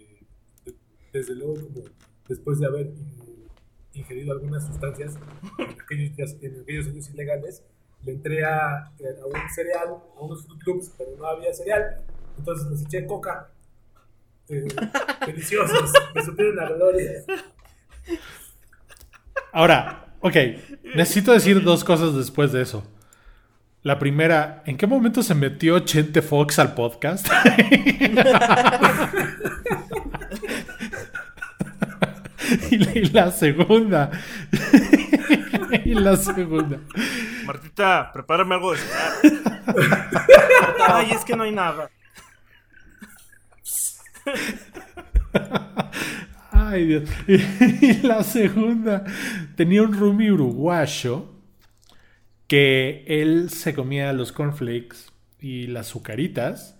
de- 0.64 0.76
desde 1.12 1.34
luego 1.34 1.54
como 1.54 1.82
después 2.28 2.60
de 2.60 2.66
haber 2.66 2.86
in- 2.86 3.48
ingerido 3.94 4.32
algunas 4.32 4.66
sustancias 4.66 5.16
en 5.58 5.80
aquellos, 5.80 6.16
días- 6.16 6.36
en 6.40 6.60
aquellos 6.60 6.86
años 6.86 7.10
ilegales, 7.10 7.62
le 8.04 8.12
entré 8.12 8.44
a, 8.44 8.86
a 8.86 9.26
un 9.26 9.50
cereal, 9.54 9.88
a 10.16 10.20
unos 10.20 10.46
Fruit 10.46 10.62
Loops, 10.66 10.92
pero 10.96 11.10
no 11.16 11.26
había 11.26 11.52
cereal, 11.52 12.00
entonces 12.38 12.68
les 12.70 12.82
eché 12.84 13.06
coca. 13.06 13.50
Eh, 14.50 14.66
deliciosos, 15.26 15.92
me 16.14 16.22
supieron 16.22 16.60
a 16.60 16.68
gloria. 16.70 17.12
Ahora, 19.52 20.06
ok, 20.20 20.36
necesito 20.94 21.32
decir 21.32 21.62
dos 21.62 21.84
cosas 21.84 22.14
después 22.14 22.52
de 22.52 22.62
eso. 22.62 22.86
La 23.82 23.98
primera, 23.98 24.62
¿en 24.66 24.76
qué 24.76 24.86
momento 24.86 25.22
se 25.22 25.34
metió 25.34 25.78
Chente 25.80 26.22
Fox 26.22 26.58
al 26.58 26.74
podcast? 26.74 27.26
y, 32.70 32.78
la, 32.78 32.92
y 32.94 33.04
la 33.10 33.30
segunda. 33.30 34.10
y 35.84 35.94
la 35.94 36.16
segunda. 36.16 36.78
Martita, 37.44 38.10
prepárame 38.12 38.56
algo 38.56 38.72
de 38.72 38.78
cenar. 38.78 39.12
Ay, 40.88 41.10
es 41.12 41.24
que 41.24 41.36
no 41.36 41.44
hay 41.44 41.52
nada. 41.52 41.90
Ay, 46.50 46.86
Dios. 46.86 47.10
Y 47.26 48.02
la 48.06 48.22
segunda, 48.22 49.04
tenía 49.56 49.82
un 49.82 49.98
roomie 49.98 50.30
uruguayo 50.32 51.32
que 52.46 53.04
él 53.06 53.50
se 53.50 53.74
comía 53.74 54.12
los 54.12 54.32
cornflakes 54.32 55.10
y 55.38 55.66
las 55.66 55.88
azucaritas, 55.88 56.78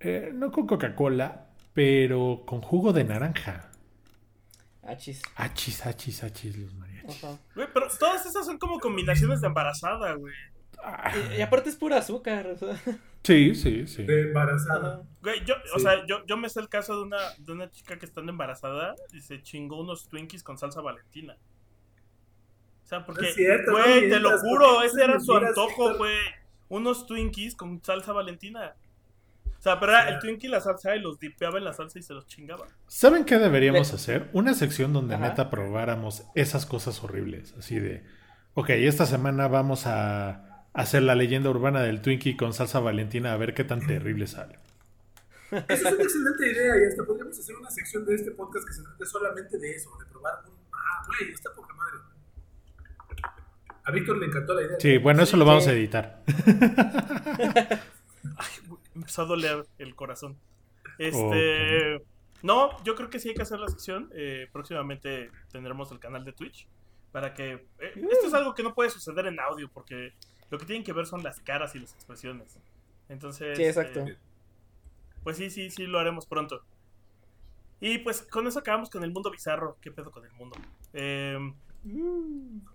eh, 0.00 0.30
no 0.32 0.50
con 0.50 0.66
Coca-Cola, 0.66 1.48
pero 1.74 2.44
con 2.46 2.60
jugo 2.60 2.92
de 2.92 3.04
naranja. 3.04 3.70
achis. 4.82 5.22
Achis, 5.36 5.86
achis, 5.86 6.22
achis, 6.24 6.56
los 6.56 6.74
mariachis. 6.74 7.22
Güey, 7.54 7.68
pero 7.72 7.86
todas 7.98 8.24
esas 8.26 8.46
son 8.46 8.58
como 8.58 8.78
combinaciones 8.78 9.40
de 9.40 9.48
embarazada, 9.48 10.14
güey. 10.14 10.34
Ah, 10.82 11.12
Y, 11.32 11.38
y 11.38 11.42
aparte 11.42 11.70
es 11.70 11.76
pura 11.76 11.98
azúcar. 11.98 12.46
o 12.46 12.56
sea. 12.56 12.76
sí, 13.22 13.54
sí, 13.54 13.86
sí. 13.86 14.02
De 14.04 14.22
embarazada. 14.28 15.02
Güey, 15.22 15.44
yo, 15.44 15.54
o 15.74 15.78
sea, 15.78 16.04
yo, 16.06 16.24
yo 16.26 16.36
me 16.36 16.48
sé 16.48 16.60
el 16.60 16.68
caso 16.68 16.96
de 16.96 17.02
una, 17.02 17.18
de 17.38 17.52
una 17.52 17.70
chica 17.70 17.98
que 17.98 18.06
estando 18.06 18.30
embarazada 18.32 18.94
y 19.12 19.20
se 19.20 19.42
chingó 19.42 19.80
unos 19.80 20.08
Twinkies 20.08 20.42
con 20.42 20.58
salsa 20.58 20.80
valentina. 20.80 21.36
O 22.84 22.86
sea, 22.86 23.04
porque, 23.06 23.28
es 23.28 23.34
cierto, 23.34 23.70
no 23.72 23.78
güey, 23.78 24.08
te 24.10 24.20
lo 24.20 24.38
juro, 24.38 24.82
ese 24.82 25.02
era 25.04 25.18
su 25.20 25.34
antojo, 25.36 25.96
güey. 25.96 26.16
Unos 26.68 27.06
Twinkies 27.06 27.54
con 27.54 27.82
salsa 27.82 28.12
valentina. 28.12 28.74
O 29.58 29.62
sea, 29.62 29.78
pero 29.78 29.92
era 29.92 30.08
el 30.08 30.18
Twinkie 30.18 30.48
y 30.48 30.50
la 30.50 30.60
salsa 30.60 30.96
y 30.96 31.00
los 31.00 31.20
dipeaba 31.20 31.56
en 31.58 31.64
la 31.64 31.72
salsa 31.72 31.96
y 31.98 32.02
se 32.02 32.12
los 32.14 32.26
chingaba. 32.26 32.66
¿Saben 32.88 33.24
qué 33.24 33.38
deberíamos 33.38 33.90
Le- 33.90 33.94
hacer? 33.94 34.28
Una 34.32 34.54
sección 34.54 34.92
donde 34.92 35.14
Ajá. 35.14 35.28
neta 35.28 35.50
probáramos 35.50 36.24
esas 36.34 36.66
cosas 36.66 37.02
horribles. 37.04 37.54
Así 37.56 37.78
de, 37.78 38.02
ok, 38.54 38.70
esta 38.70 39.06
semana 39.06 39.46
vamos 39.46 39.86
a 39.86 40.51
hacer 40.74 41.02
la 41.02 41.14
leyenda 41.14 41.50
urbana 41.50 41.82
del 41.82 42.00
Twinkie 42.00 42.36
con 42.36 42.52
salsa 42.52 42.80
valentina 42.80 43.32
a 43.32 43.36
ver 43.36 43.54
qué 43.54 43.64
tan 43.64 43.86
terrible 43.86 44.26
sale. 44.26 44.58
Esa 45.50 45.88
es 45.88 45.94
una 45.94 46.02
excelente 46.02 46.50
idea 46.50 46.82
y 46.82 46.86
hasta 46.88 47.04
podríamos 47.04 47.38
hacer 47.38 47.56
una 47.56 47.70
sección 47.70 48.06
de 48.06 48.14
este 48.14 48.30
podcast 48.30 48.66
que 48.66 48.72
se 48.72 48.82
trate 48.82 49.04
solamente 49.04 49.58
de 49.58 49.70
eso, 49.70 49.90
de 49.98 50.06
probar 50.06 50.42
un... 50.46 50.54
Ah, 50.72 51.04
güey, 51.06 51.30
está 51.32 51.52
poca 51.54 51.74
madre. 51.74 51.98
A 53.84 53.90
Víctor 53.90 54.16
le 54.18 54.26
encantó 54.26 54.54
la 54.54 54.62
idea. 54.62 54.76
Sí, 54.80 54.96
bueno, 54.98 55.22
eso 55.22 55.36
lo 55.36 55.44
vamos 55.44 55.64
sí. 55.64 55.70
a 55.70 55.72
editar. 55.74 56.22
Güey, 58.22 58.80
Me 58.94 59.00
empezó 59.00 59.22
a 59.22 59.24
doler 59.26 59.66
el 59.78 59.94
corazón. 59.94 60.38
Este. 60.98 62.02
No, 62.42 62.82
yo 62.84 62.94
creo 62.94 63.10
que 63.10 63.18
sí 63.18 63.30
hay 63.30 63.34
que 63.34 63.42
hacer 63.42 63.58
la 63.58 63.68
sección. 63.68 64.10
Eh, 64.14 64.48
próximamente 64.52 65.30
tendremos 65.50 65.90
el 65.92 65.98
canal 65.98 66.24
de 66.24 66.32
Twitch. 66.32 66.66
Para 67.10 67.34
que. 67.34 67.52
eh, 67.78 67.92
esto 68.10 68.26
es 68.28 68.34
algo 68.34 68.54
que 68.54 68.62
no 68.62 68.74
puede 68.74 68.90
suceder 68.90 69.26
en 69.26 69.40
audio. 69.40 69.68
Porque 69.72 70.12
lo 70.52 70.58
que 70.58 70.66
tienen 70.66 70.84
que 70.84 70.92
ver 70.92 71.06
son 71.06 71.22
las 71.22 71.40
caras 71.40 71.74
y 71.74 71.78
las 71.78 71.94
expresiones. 71.94 72.58
Entonces. 73.08 73.56
Sí, 73.56 73.64
exacto. 73.64 74.00
eh, 74.00 74.18
pues 75.24 75.38
sí, 75.38 75.48
sí, 75.48 75.70
sí, 75.70 75.86
lo 75.86 75.98
haremos 75.98 76.26
pronto. 76.26 76.62
Y 77.80 77.98
pues 77.98 78.20
con 78.20 78.46
eso 78.46 78.58
acabamos 78.58 78.90
con 78.90 79.02
el 79.02 79.10
mundo 79.12 79.30
bizarro. 79.30 79.78
¿Qué 79.80 79.90
pedo 79.90 80.10
con 80.10 80.26
el 80.26 80.32
mundo? 80.32 80.56
Eh, 80.92 81.38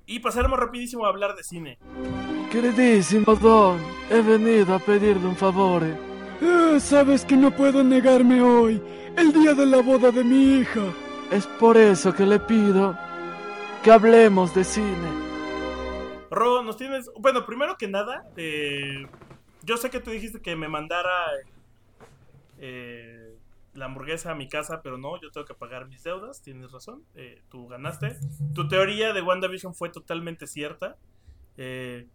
y 0.08 0.20
pasaremos 0.20 0.60
rapidísimo 0.60 1.06
a 1.06 1.10
hablar 1.10 1.36
de 1.36 1.44
cine. 1.44 1.78
Queridísimo 2.52 3.36
Don, 3.36 3.80
he 4.10 4.22
venido 4.22 4.74
a 4.74 4.80
pedirle 4.80 5.28
un 5.28 5.36
favor. 5.36 5.84
Eh, 5.84 6.80
sabes 6.80 7.24
que 7.24 7.38
no 7.38 7.56
puedo 7.56 7.84
negarme 7.84 8.42
hoy, 8.42 8.82
el 9.16 9.32
día 9.32 9.54
de 9.54 9.68
la 9.68 9.84
boda 9.84 10.12
de 10.12 10.24
mi 10.24 10.62
hija. 10.62 10.92
Es 11.30 11.46
por 11.46 11.78
eso 11.78 12.12
que 12.12 12.26
le 12.26 12.40
pido 12.40 12.98
que 13.84 13.92
hablemos 13.92 14.56
de 14.56 14.64
cine. 14.64 15.27
Ro, 16.30 16.64
nos 16.64 16.78
tienes. 16.78 17.10
Bueno, 17.20 17.46
primero 17.46 17.78
que 17.78 17.88
nada, 17.88 18.26
eh, 18.38 19.08
yo 19.64 19.78
sé 19.78 19.90
que 19.90 20.00
tú 20.00 20.12
dijiste 20.12 20.42
que 20.42 20.56
me 20.56 20.68
mandara 20.68 21.12
eh, 22.58 23.38
la 23.74 23.86
hamburguesa 23.86 24.32
a 24.32 24.36
mi 24.36 24.50
casa, 24.50 24.82
pero 24.82 24.98
no, 24.98 25.22
yo 25.22 25.32
tengo 25.32 25.46
que 25.46 25.54
pagar 25.54 25.88
mis 25.88 26.04
deudas. 26.04 26.42
Tienes 26.42 26.72
razón, 26.72 27.04
eh, 27.16 27.42
tú 27.50 27.68
ganaste. 27.68 28.18
Tu 28.54 28.68
teoría 28.68 29.14
de 29.14 29.22
WandaVision 29.22 29.76
fue 29.76 29.90
totalmente 29.90 30.48
cierta. 30.48 30.98
Eh, 31.58 32.08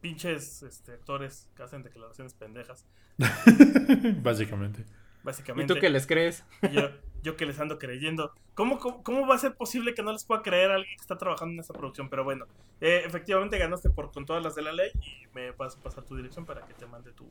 pinches 0.00 0.62
este, 0.62 0.92
actores 0.92 1.48
que 1.56 1.62
hacen 1.62 1.82
declaraciones 1.82 2.34
pendejas, 2.34 2.86
Básicamente. 4.22 4.82
¿Y 4.82 5.24
básicamente. 5.24 5.74
tú 5.74 5.80
qué 5.80 5.90
les 5.90 6.06
crees? 6.06 6.44
Y 6.62 6.70
yo, 6.70 6.90
Yo 7.22 7.36
que 7.36 7.46
les 7.46 7.58
ando 7.60 7.78
creyendo. 7.78 8.32
¿Cómo, 8.54 8.78
cómo, 8.78 9.02
cómo 9.02 9.26
va 9.26 9.36
a 9.36 9.38
ser 9.38 9.54
posible 9.54 9.94
que 9.94 10.02
no 10.02 10.12
les 10.12 10.24
pueda 10.24 10.42
creer 10.42 10.70
a 10.70 10.74
alguien 10.74 10.96
que 10.96 11.02
está 11.02 11.16
trabajando 11.16 11.54
en 11.54 11.60
esa 11.60 11.72
producción? 11.72 12.08
Pero 12.08 12.24
bueno, 12.24 12.46
eh, 12.80 13.02
efectivamente 13.06 13.58
ganaste 13.58 13.90
por 13.90 14.10
con 14.10 14.26
todas 14.26 14.42
las 14.42 14.54
de 14.54 14.62
la 14.62 14.72
ley 14.72 14.90
y 15.00 15.26
me 15.34 15.52
vas 15.52 15.76
a 15.76 15.80
pasar 15.80 16.04
tu 16.04 16.16
dirección 16.16 16.44
para 16.44 16.66
que 16.66 16.74
te 16.74 16.86
mande 16.86 17.12
tu, 17.12 17.30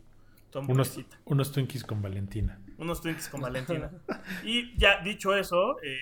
tu 0.50 0.60
Unos, 0.60 1.00
unos 1.26 1.52
Twinkies 1.52 1.84
con 1.84 2.02
Valentina. 2.02 2.60
Unos 2.78 3.02
Twinkies 3.02 3.30
con 3.30 3.42
Valentina. 3.42 3.92
Y 4.46 4.78
ya 4.78 5.02
dicho 5.02 5.36
eso, 5.36 5.78
eh, 5.84 6.00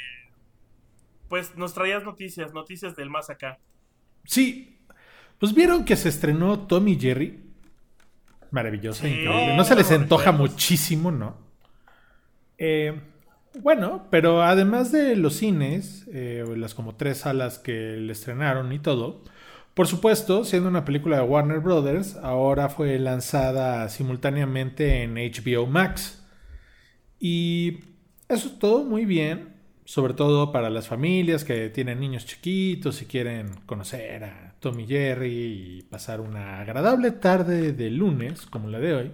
pues 1.28 1.56
nos 1.56 1.74
traías 1.74 2.04
noticias, 2.04 2.54
noticias 2.54 2.96
del 2.96 3.10
más 3.10 3.30
acá. 3.30 3.60
Sí, 4.26 4.80
pues 5.40 5.54
vieron 5.54 5.86
que 5.86 5.96
se 5.96 6.10
estrenó 6.10 6.68
Tommy 6.68 7.00
Jerry. 7.00 7.46
Maravilloso, 8.52 9.04
Sí, 9.04 9.08
increíble. 9.10 9.56
No 9.56 9.64
se 9.64 9.76
les 9.76 9.92
antoja 9.92 10.32
muchísimo, 10.32 11.12
¿no? 11.12 11.38
Eh, 12.58 13.00
bueno, 13.62 14.07
pero 14.10 14.43
además 14.43 14.91
de 14.91 15.16
los 15.16 15.36
cines, 15.36 16.05
eh, 16.12 16.43
las 16.55 16.74
como 16.74 16.95
tres 16.95 17.20
salas 17.20 17.60
que 17.60 17.97
le 17.97 18.12
estrenaron 18.12 18.72
y 18.72 18.80
todo, 18.80 19.24
por 19.74 19.88
supuesto, 19.88 20.43
siendo 20.43 20.68
una 20.68 20.84
película 20.84 21.18
de 21.18 21.24
Warner 21.24 21.60
Brothers, 21.60 22.18
ahora 22.18 22.68
fue 22.68 22.99
lanzada 22.99 23.88
simultáneamente 23.88 25.03
en 25.03 25.16
HBO 25.16 25.68
Max. 25.68 26.22
Y 27.18 27.80
eso 28.28 28.49
es 28.49 28.60
todo 28.60 28.84
muy 28.84 29.05
bien, 29.05 29.55
sobre 29.86 30.14
todo 30.14 30.51
para 30.51 30.70
las 30.70 30.88
familias 30.88 31.45
que 31.45 31.70
tienen 31.70 32.01
niños 32.01 32.26
chiquitos 32.26 33.01
y 33.01 33.05
quieren 33.05 33.55
conocer 33.66 34.26
a 34.26 34.55
Tommy 34.60 34.86
Jerry 34.86 35.78
y 35.80 35.82
pasar 35.84 36.20
una 36.20 36.60
agradable 36.60 37.12
tarde 37.12 37.72
de 37.72 37.89
lunes, 37.89 38.45
como 38.47 38.68
la 38.68 38.80
de 38.80 38.93
hoy. 38.93 39.12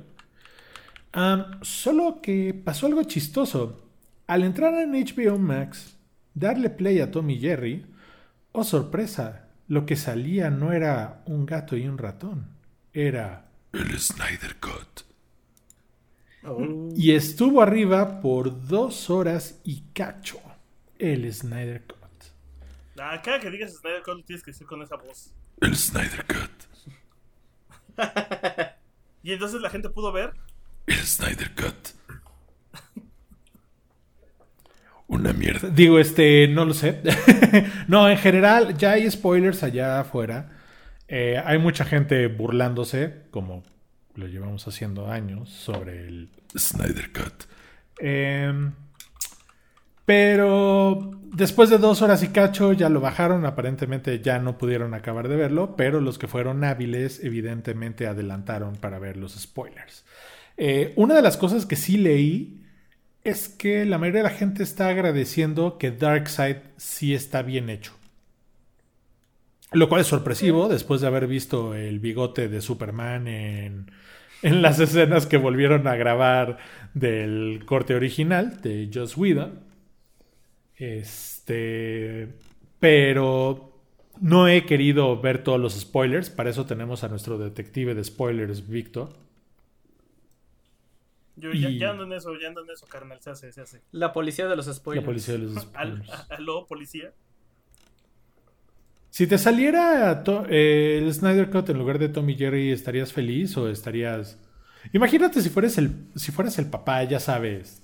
Am, 1.13 1.59
solo 1.61 2.21
que 2.21 2.53
pasó 2.53 2.87
algo 2.87 3.03
chistoso. 3.03 3.84
Al 4.28 4.43
entrar 4.43 4.73
en 4.76 4.91
HBO 4.91 5.38
Max, 5.38 5.97
darle 6.34 6.69
play 6.69 6.99
a 6.99 7.11
Tommy 7.11 7.39
Jerry, 7.39 7.86
oh 8.51 8.63
sorpresa, 8.63 9.49
lo 9.67 9.86
que 9.86 9.95
salía 9.95 10.49
no 10.49 10.71
era 10.73 11.23
un 11.26 11.45
gato 11.45 11.78
y 11.78 11.88
un 11.88 11.97
ratón, 11.97 12.47
era 12.93 13.49
El 13.71 13.99
Snyder 13.99 14.55
Cut. 14.59 15.01
Oh. 16.43 16.89
Y 16.95 17.11
estuvo 17.11 17.61
arriba 17.61 18.21
por 18.21 18.67
dos 18.67 19.09
horas 19.09 19.59
y 19.63 19.82
cacho. 19.93 20.39
El 20.97 21.32
Snyder 21.34 21.84
Cut. 21.86 21.95
Ah, 22.99 23.21
cada 23.23 23.39
que 23.39 23.49
digas 23.49 23.73
Snyder 23.76 24.03
Cut 24.03 24.17
lo 24.17 24.23
tienes 24.23 24.43
que 24.43 24.51
decir 24.51 24.65
con 24.67 24.82
esa 24.82 24.95
voz. 24.95 25.34
El 25.61 25.76
Snyder 25.76 26.26
Cut. 26.26 26.51
Y 29.26 29.34
entonces 29.34 29.59
la 29.59 29.71
gente 29.71 29.89
pudo 29.89 30.11
ver. 30.11 30.34
El 30.86 31.03
Snyder 31.03 31.51
Cut. 31.55 31.95
Una 35.07 35.33
mierda. 35.33 35.69
Digo, 35.69 35.99
este, 35.99 36.47
no 36.47 36.65
lo 36.65 36.73
sé. 36.73 37.01
no, 37.87 38.09
en 38.09 38.17
general, 38.17 38.75
ya 38.77 38.93
hay 38.93 39.09
spoilers 39.09 39.61
allá 39.63 39.99
afuera. 39.99 40.49
Eh, 41.07 41.41
hay 41.43 41.59
mucha 41.59 41.85
gente 41.85 42.27
burlándose, 42.27 43.25
como 43.29 43.63
lo 44.15 44.27
llevamos 44.27 44.67
haciendo 44.67 45.11
años, 45.11 45.49
sobre 45.49 46.07
el 46.07 46.29
Snyder 46.57 47.11
Cut. 47.11 47.43
Em, 47.99 48.73
pero 50.05 51.11
después 51.33 51.69
de 51.69 51.77
dos 51.77 52.01
horas 52.01 52.23
y 52.23 52.29
cacho 52.29 52.73
ya 52.73 52.89
lo 52.89 52.99
bajaron. 52.99 53.45
Aparentemente 53.45 54.21
ya 54.21 54.39
no 54.39 54.57
pudieron 54.57 54.95
acabar 54.95 55.27
de 55.27 55.35
verlo. 55.35 55.75
Pero 55.75 56.01
los 56.01 56.17
que 56.17 56.27
fueron 56.27 56.63
hábiles, 56.63 57.23
evidentemente 57.23 58.07
adelantaron 58.07 58.75
para 58.75 58.97
ver 58.97 59.17
los 59.17 59.33
spoilers. 59.33 60.03
Eh, 60.57 60.93
una 60.95 61.13
de 61.13 61.21
las 61.21 61.37
cosas 61.37 61.67
que 61.67 61.75
sí 61.75 61.97
leí 61.97 62.64
es 63.26 63.49
que 63.49 63.86
la 63.86 63.97
mayoría 63.97 64.21
de 64.21 64.30
la 64.30 64.36
gente 64.36 64.63
está 64.63 64.88
agradeciendo 64.88 65.78
que 65.80 65.91
Darkseid 65.91 66.57
sí 66.78 67.13
está 67.15 67.41
bien 67.41 67.69
hecho. 67.69 67.91
Lo 69.71 69.89
cual 69.89 70.01
es 70.01 70.07
sorpresivo 70.07 70.69
después 70.69 71.01
de 71.01 71.07
haber 71.07 71.26
visto 71.28 71.73
el 71.73 71.99
bigote 71.99 72.47
de 72.47 72.61
Superman 72.61 73.28
en, 73.28 73.91
en 74.43 74.61
las 74.61 74.80
escenas 74.86 75.26
que 75.26 75.38
volvieron 75.38 75.88
a 75.88 75.95
grabar 75.95 76.59
del 76.93 77.63
corte 77.65 77.95
original 77.95 78.61
de 78.61 78.89
Joss 78.93 79.17
Whedon. 79.17 79.59
Este. 80.76 82.28
Pero 82.80 83.82
no 84.21 84.47
he 84.47 84.65
querido 84.67 85.19
ver 85.19 85.43
todos 85.43 85.59
los 85.59 85.73
spoilers. 85.73 86.30
Para 86.30 86.51
eso 86.51 86.67
tenemos 86.67 87.03
a 87.03 87.07
nuestro 87.07 87.39
detective 87.39 87.95
de 87.95 88.03
spoilers, 88.03 88.67
Víctor. 88.67 89.24
Yo 91.38 91.51
ya, 91.51 91.69
Y- 91.69 91.79
ya 91.79 91.89
ando 91.91 92.03
en 92.05 92.13
eso, 92.13 92.29
ya 92.39 92.47
ando 92.47 92.63
en 92.63 92.69
eso, 92.71 92.86
carnal. 92.88 93.19
Se 93.21 93.29
hace, 93.31 93.51
se 93.51 93.61
hace. 93.61 93.81
La 93.91 94.13
policía 94.13 94.47
de 94.47 94.55
los 94.55 94.67
La 94.67 94.73
spoilers. 94.73 95.05
policía 95.05 95.33
de 95.33 95.39
los 95.41 95.53
spoilers. 95.63 96.09
a- 96.09 96.27
aló, 96.36 96.65
policía. 96.67 97.11
Si 99.09 99.27
te 99.27 99.38
saliera 99.38 100.23
to- 100.23 100.45
eh, 100.49 100.97
el 101.01 101.13
Snyder 101.13 101.49
Cut 101.49 101.69
en 101.69 101.77
lugar 101.77 101.99
de 101.99 102.09
Tommy 102.09 102.36
Jerry, 102.36 102.71
¿estarías 102.71 103.13
feliz 103.13 103.55
o 103.57 103.69
estarías... 103.69 104.38
Imagínate 104.93 105.41
si 105.41 105.49
fueras 105.49 105.77
el, 105.77 105.91
si 106.15 106.31
fueras 106.31 106.59
el 106.59 106.69
papá, 106.69 107.03
ya 107.05 107.19
sabes, 107.19 107.81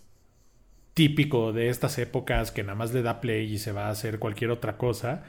típico 0.94 1.54
de 1.54 1.70
estas 1.70 1.98
épocas 2.00 2.52
que 2.52 2.64
nada 2.64 2.76
más 2.76 2.94
le 2.94 3.02
da 3.02 3.22
play 3.22 3.52
y 3.54 3.58
se 3.60 3.72
va 3.72 3.88
a 3.88 3.92
hacer 3.92 4.20
cualquier 4.20 4.52
otra 4.52 4.78
cosa 4.78 5.24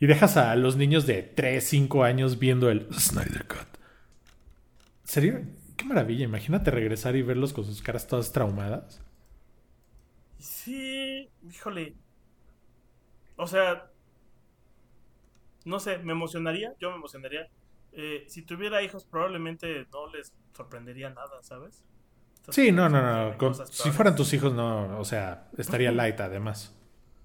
y 0.00 0.06
dejas 0.06 0.36
a 0.36 0.54
los 0.54 0.76
niños 0.76 1.06
de 1.06 1.22
3, 1.24 1.62
5 1.64 2.04
años 2.04 2.38
viendo 2.38 2.70
el... 2.70 2.86
Snyder 2.94 3.46
Cut. 3.46 3.66
Sería... 5.04 5.42
Maravilla, 5.88 6.24
imagínate 6.24 6.70
regresar 6.70 7.16
y 7.16 7.22
verlos 7.22 7.52
con 7.52 7.64
sus 7.64 7.82
caras 7.82 8.06
todas 8.06 8.32
traumadas. 8.32 9.00
Sí, 10.38 11.28
híjole. 11.50 11.94
O 13.36 13.46
sea, 13.46 13.86
no 15.64 15.80
sé, 15.80 15.98
me 15.98 16.12
emocionaría, 16.12 16.74
yo 16.80 16.90
me 16.90 16.96
emocionaría. 16.96 17.48
Eh, 17.92 18.24
si 18.28 18.42
tuviera 18.42 18.82
hijos, 18.82 19.04
probablemente 19.04 19.86
no 19.92 20.06
les 20.12 20.32
sorprendería 20.56 21.10
nada, 21.10 21.42
¿sabes? 21.42 21.82
Sí, 22.50 22.72
no, 22.72 22.88
no, 22.88 23.30
no. 23.30 23.36
con- 23.38 23.54
si 23.66 23.90
fueran 23.90 24.16
tus 24.16 24.32
hijos, 24.32 24.52
no, 24.54 24.98
o 24.98 25.04
sea, 25.04 25.48
estaría 25.58 25.92
light 25.92 26.18
además. 26.20 26.74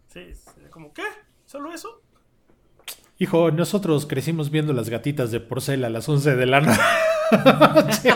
Sí, 0.07 0.31
como, 0.69 0.93
¿qué? 0.93 1.03
¿Solo 1.45 1.73
eso? 1.73 2.01
Hijo, 3.19 3.51
nosotros 3.51 4.05
crecimos 4.05 4.49
viendo 4.49 4.73
las 4.73 4.89
gatitas 4.89 5.31
de 5.31 5.39
porcel 5.39 5.85
a 5.85 5.89
las 5.89 6.09
11 6.09 6.35
de 6.35 6.45
la 6.45 6.61
noche. 6.61 8.09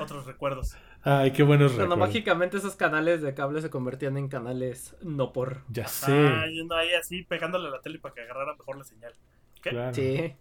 Otros 0.00 0.26
recuerdos. 0.26 0.76
Ay, 1.02 1.32
qué 1.32 1.42
buenos 1.42 1.72
Cuando 1.72 1.94
recuerdos. 1.94 2.08
mágicamente 2.08 2.56
esos 2.58 2.76
canales 2.76 3.22
de 3.22 3.34
cable 3.34 3.60
se 3.62 3.70
convertían 3.70 4.16
en 4.16 4.28
canales 4.28 4.96
no 5.02 5.32
por. 5.32 5.62
Ya 5.68 5.86
sé. 5.88 6.12
Ah, 6.12 6.46
yendo 6.46 6.74
ahí 6.76 6.92
así, 6.92 7.22
pegándole 7.22 7.68
a 7.68 7.70
la 7.70 7.80
tele 7.80 7.98
para 7.98 8.14
que 8.14 8.22
agarrara 8.22 8.54
mejor 8.56 8.76
la 8.76 8.84
señal. 8.84 9.14
¿Qué? 9.62 9.70
claro. 9.70 9.94
Sí. 9.94 10.34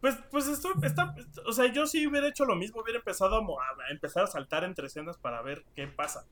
Pues, 0.00 0.16
pues 0.32 0.48
esto 0.48 0.72
está, 0.82 1.14
o 1.46 1.52
sea, 1.52 1.72
yo 1.72 1.86
sí 1.86 2.04
hubiera 2.08 2.26
hecho 2.26 2.44
lo 2.44 2.56
mismo, 2.56 2.80
hubiera 2.82 2.98
empezado 2.98 3.36
a, 3.36 3.38
a 3.40 3.90
empezar 3.92 4.24
a 4.24 4.26
saltar 4.26 4.64
entre 4.64 4.88
escenas 4.88 5.16
para 5.16 5.40
ver 5.42 5.64
qué 5.76 5.86
pasa. 5.86 6.26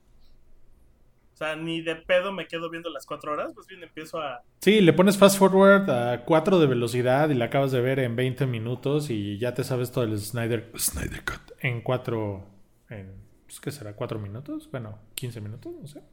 O 1.33 1.37
sea, 1.37 1.55
ni 1.55 1.81
de 1.81 1.95
pedo 1.95 2.31
me 2.31 2.47
quedo 2.47 2.69
viendo 2.69 2.89
las 2.89 3.05
cuatro 3.05 3.31
horas, 3.31 3.51
pues 3.55 3.65
bien 3.67 3.81
empiezo 3.81 4.19
a... 4.21 4.43
Sí, 4.59 4.81
le 4.81 4.93
pones 4.93 5.17
fast 5.17 5.39
forward 5.39 5.89
a 5.89 6.23
4 6.23 6.59
de 6.59 6.67
velocidad 6.67 7.29
y 7.29 7.33
la 7.33 7.45
acabas 7.45 7.71
de 7.71 7.81
ver 7.81 7.99
en 7.99 8.15
20 8.15 8.45
minutos 8.45 9.09
y 9.09 9.39
ya 9.39 9.53
te 9.53 9.63
sabes 9.63 9.91
todo 9.91 10.03
el 10.03 10.19
Snyder 10.19 10.71
Snyder 10.77 11.23
Cut. 11.23 11.53
en 11.59 11.81
4. 11.81 12.47
En, 12.89 13.13
pues, 13.47 13.59
¿Qué 13.59 13.71
será? 13.71 13.95
¿4 13.95 14.19
minutos? 14.19 14.69
Bueno, 14.69 14.99
15 15.15 15.41
minutos, 15.41 15.73
no 15.73 15.87
sé. 15.87 16.03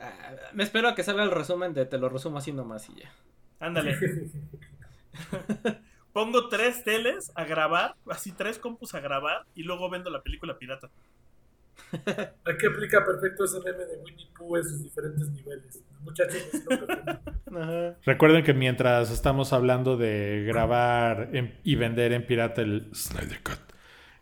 Ah, 0.00 0.34
me 0.52 0.64
espero 0.64 0.88
a 0.88 0.94
que 0.94 1.02
salga 1.02 1.22
el 1.22 1.30
resumen 1.30 1.74
de 1.74 1.86
te 1.86 1.98
lo 1.98 2.08
resumo 2.08 2.38
así 2.38 2.52
nomás 2.52 2.88
y 2.90 3.00
ya. 3.00 3.12
Ándale. 3.60 3.96
Pongo 6.12 6.48
tres 6.48 6.84
teles 6.84 7.30
a 7.34 7.44
grabar, 7.44 7.94
así 8.10 8.32
tres 8.32 8.58
compus 8.58 8.94
a 8.94 9.00
grabar, 9.00 9.44
y 9.54 9.62
luego 9.62 9.90
vendo 9.90 10.10
la 10.10 10.22
película 10.22 10.58
pirata. 10.58 10.90
Aquí 12.44 12.66
aplica 12.66 13.04
perfecto 13.04 13.44
ese 13.44 13.58
meme 13.60 13.84
de 13.84 13.96
Winnie 14.04 14.28
Pooh 14.36 14.56
en 14.56 14.62
sus 14.64 14.82
diferentes 14.84 15.28
niveles. 15.30 15.82
Muchachos. 16.02 16.36
Ajá. 17.54 17.96
Recuerden 18.04 18.44
que 18.44 18.54
mientras 18.54 19.10
estamos 19.10 19.52
hablando 19.52 19.96
de 19.96 20.44
grabar 20.46 21.30
en- 21.32 21.58
y 21.64 21.74
vender 21.76 22.12
en 22.12 22.26
pirata 22.26 22.60
el 22.62 22.88
Snyder 22.94 23.42
Cut. 23.42 23.58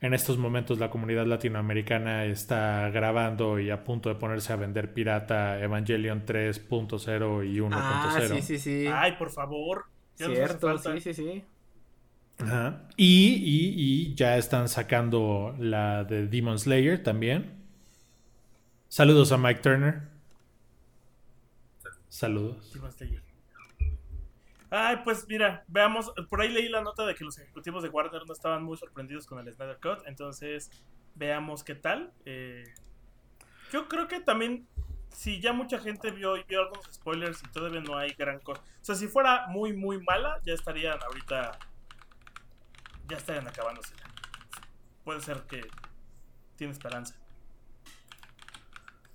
En 0.00 0.12
estos 0.14 0.36
momentos 0.38 0.78
la 0.78 0.90
comunidad 0.90 1.26
latinoamericana 1.26 2.26
está 2.26 2.88
grabando 2.90 3.59
y 3.59 3.70
a 3.70 3.82
punto 3.82 4.09
de 4.11 4.14
ponerse 4.16 4.52
a 4.52 4.57
vender 4.57 4.92
pirata 4.92 5.59
Evangelion 5.61 6.24
3.0 6.26 7.44
y 7.50 7.59
1.0. 7.61 7.70
Ah, 7.74 8.20
sí, 8.28 8.42
sí, 8.42 8.59
sí. 8.59 8.86
Ay, 8.92 9.12
por 9.18 9.30
favor. 9.30 9.86
ya 10.16 10.26
Cierto, 10.26 10.78
sí, 10.78 11.00
sí, 11.00 11.14
sí. 11.14 11.44
Ajá. 12.39 12.82
Y, 12.97 13.34
y- 13.34 14.11
y 14.11 14.14
ya 14.14 14.37
están 14.37 14.68
sacando 14.68 15.55
la 15.59 16.05
de 16.05 16.26
Demon 16.26 16.59
Slayer 16.59 17.03
también. 17.03 17.55
Saludos 18.89 19.32
a 19.32 19.39
Mike 19.39 19.61
Turner. 19.61 20.03
Saludos. 22.09 22.72
Demon 22.72 22.93
Slayer. 22.93 23.22
Ay, 24.70 24.97
pues 25.05 25.26
mira, 25.28 25.64
veamos. 25.68 26.12
Por 26.28 26.41
ahí 26.41 26.49
leí 26.49 26.68
la 26.68 26.82
nota 26.82 27.07
de 27.07 27.14
que 27.14 27.24
los 27.24 27.39
ejecutivos 27.39 27.82
de 27.82 27.89
Warner 27.89 28.22
no 28.26 28.32
estaban 28.32 28.62
muy 28.64 28.76
sorprendidos 28.76 29.26
con 29.26 29.39
el 29.39 29.53
Snyder 29.53 29.78
Cut. 29.80 30.07
Entonces, 30.07 30.70
veamos 31.14 31.62
qué 31.64 31.74
tal. 31.74 32.12
Eh, 32.24 32.64
Yo 33.72 33.89
creo 33.89 34.09
que 34.09 34.20
también, 34.20 34.66
si 35.11 35.41
ya 35.41 35.53
mucha 35.53 35.78
gente 35.78 36.11
vio, 36.11 36.34
vio 36.49 36.61
algunos 36.62 36.84
spoilers 36.93 37.43
y 37.45 37.49
todavía 37.53 37.80
no 37.80 37.97
hay 37.97 38.11
gran 38.18 38.41
cosa. 38.41 38.61
O 38.61 38.84
sea, 38.84 38.95
si 38.95 39.09
fuera 39.09 39.47
muy, 39.49 39.72
muy 39.72 40.01
mala, 40.03 40.41
ya 40.45 40.55
estarían 40.55 40.99
ahorita. 41.03 41.59
Ya 43.09 43.16
estarían 43.16 43.46
acabándose. 43.46 43.94
Puede 45.04 45.20
ser 45.20 45.42
que 45.42 45.61
tiene 46.57 46.72
esperanza. 46.72 47.14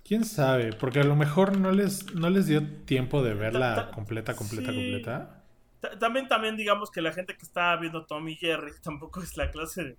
¿Quién 0.04 0.24
sabe? 0.24 0.72
Porque 0.72 1.00
a 1.00 1.04
lo 1.04 1.16
mejor 1.16 1.56
no 1.58 1.70
les, 1.72 2.14
no 2.14 2.28
les 2.30 2.46
dio 2.46 2.66
tiempo 2.84 3.22
de 3.22 3.34
verla 3.34 3.74
Ta- 3.74 3.86
ta- 3.86 3.92
completa, 3.92 4.34
completa, 4.34 4.70
sí. 4.70 4.76
completa. 4.76 5.44
Ta- 5.80 5.98
También, 5.98 6.28
también 6.28 6.56
digamos 6.56 6.90
que 6.90 7.00
la 7.02 7.12
gente 7.12 7.36
que 7.36 7.42
está 7.44 7.76
viendo 7.76 8.04
Tom 8.06 8.28
y 8.28 8.36
Jerry 8.36 8.72
tampoco 8.82 9.22
es 9.22 9.36
la 9.36 9.50
clase 9.50 9.84
de 9.84 9.96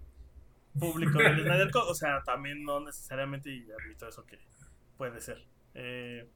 público 0.79 1.19
del 1.19 1.41
Snyder. 1.43 1.69
O 1.87 1.93
sea, 1.95 2.21
también 2.23 2.63
no 2.63 2.79
necesariamente, 2.81 3.49
y 3.51 3.65
admito 3.71 4.07
eso 4.07 4.25
que 4.25 4.39
puede 4.97 5.21
ser. 5.21 5.45
Eh, 5.75 6.27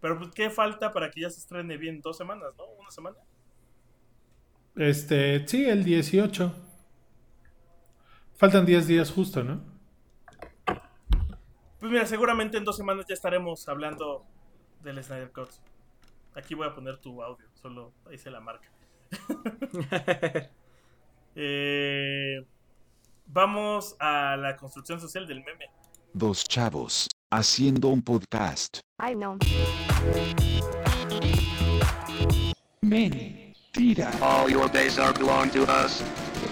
pero 0.00 0.18
pues, 0.18 0.30
¿qué 0.32 0.48
falta 0.50 0.92
para 0.92 1.10
que 1.10 1.22
ya 1.22 1.30
se 1.30 1.40
estrene 1.40 1.76
bien? 1.76 2.00
Dos 2.00 2.16
semanas, 2.16 2.52
¿no? 2.56 2.64
¿Una 2.80 2.90
semana? 2.90 3.16
Este, 4.76 5.46
sí, 5.48 5.64
el 5.68 5.84
18. 5.84 6.54
Faltan 8.38 8.64
10 8.64 8.86
días 8.86 9.10
justo, 9.10 9.42
¿no? 9.42 9.60
Pues 11.80 11.92
mira, 11.92 12.06
seguramente 12.06 12.56
en 12.56 12.64
dos 12.64 12.76
semanas 12.76 13.04
ya 13.08 13.14
estaremos 13.14 13.68
hablando 13.68 14.24
del 14.82 15.02
Snyder 15.02 15.32
Cut. 15.32 15.50
Aquí 16.36 16.54
voy 16.54 16.68
a 16.68 16.74
poner 16.74 16.98
tu 16.98 17.20
audio, 17.20 17.44
solo 17.54 17.92
ahí 18.08 18.16
se 18.16 18.30
la 18.30 18.40
marca. 18.40 18.70
Eh, 21.40 22.44
vamos 23.26 23.94
a 24.00 24.36
la 24.36 24.56
construcción 24.56 25.00
social 25.00 25.24
del 25.24 25.44
meme. 25.44 25.66
Dos 26.12 26.42
chavos, 26.42 27.06
haciendo 27.30 27.88
un 27.90 28.02
podcast. 28.02 28.80
Ay, 28.98 29.14
no. 29.14 29.38
Mentira. 33.74 34.10
All 34.22 34.50
your 34.50 34.70
days 34.70 34.98
are 34.98 35.12
belong 35.18 35.50
to 35.50 35.62
us. 35.64 36.02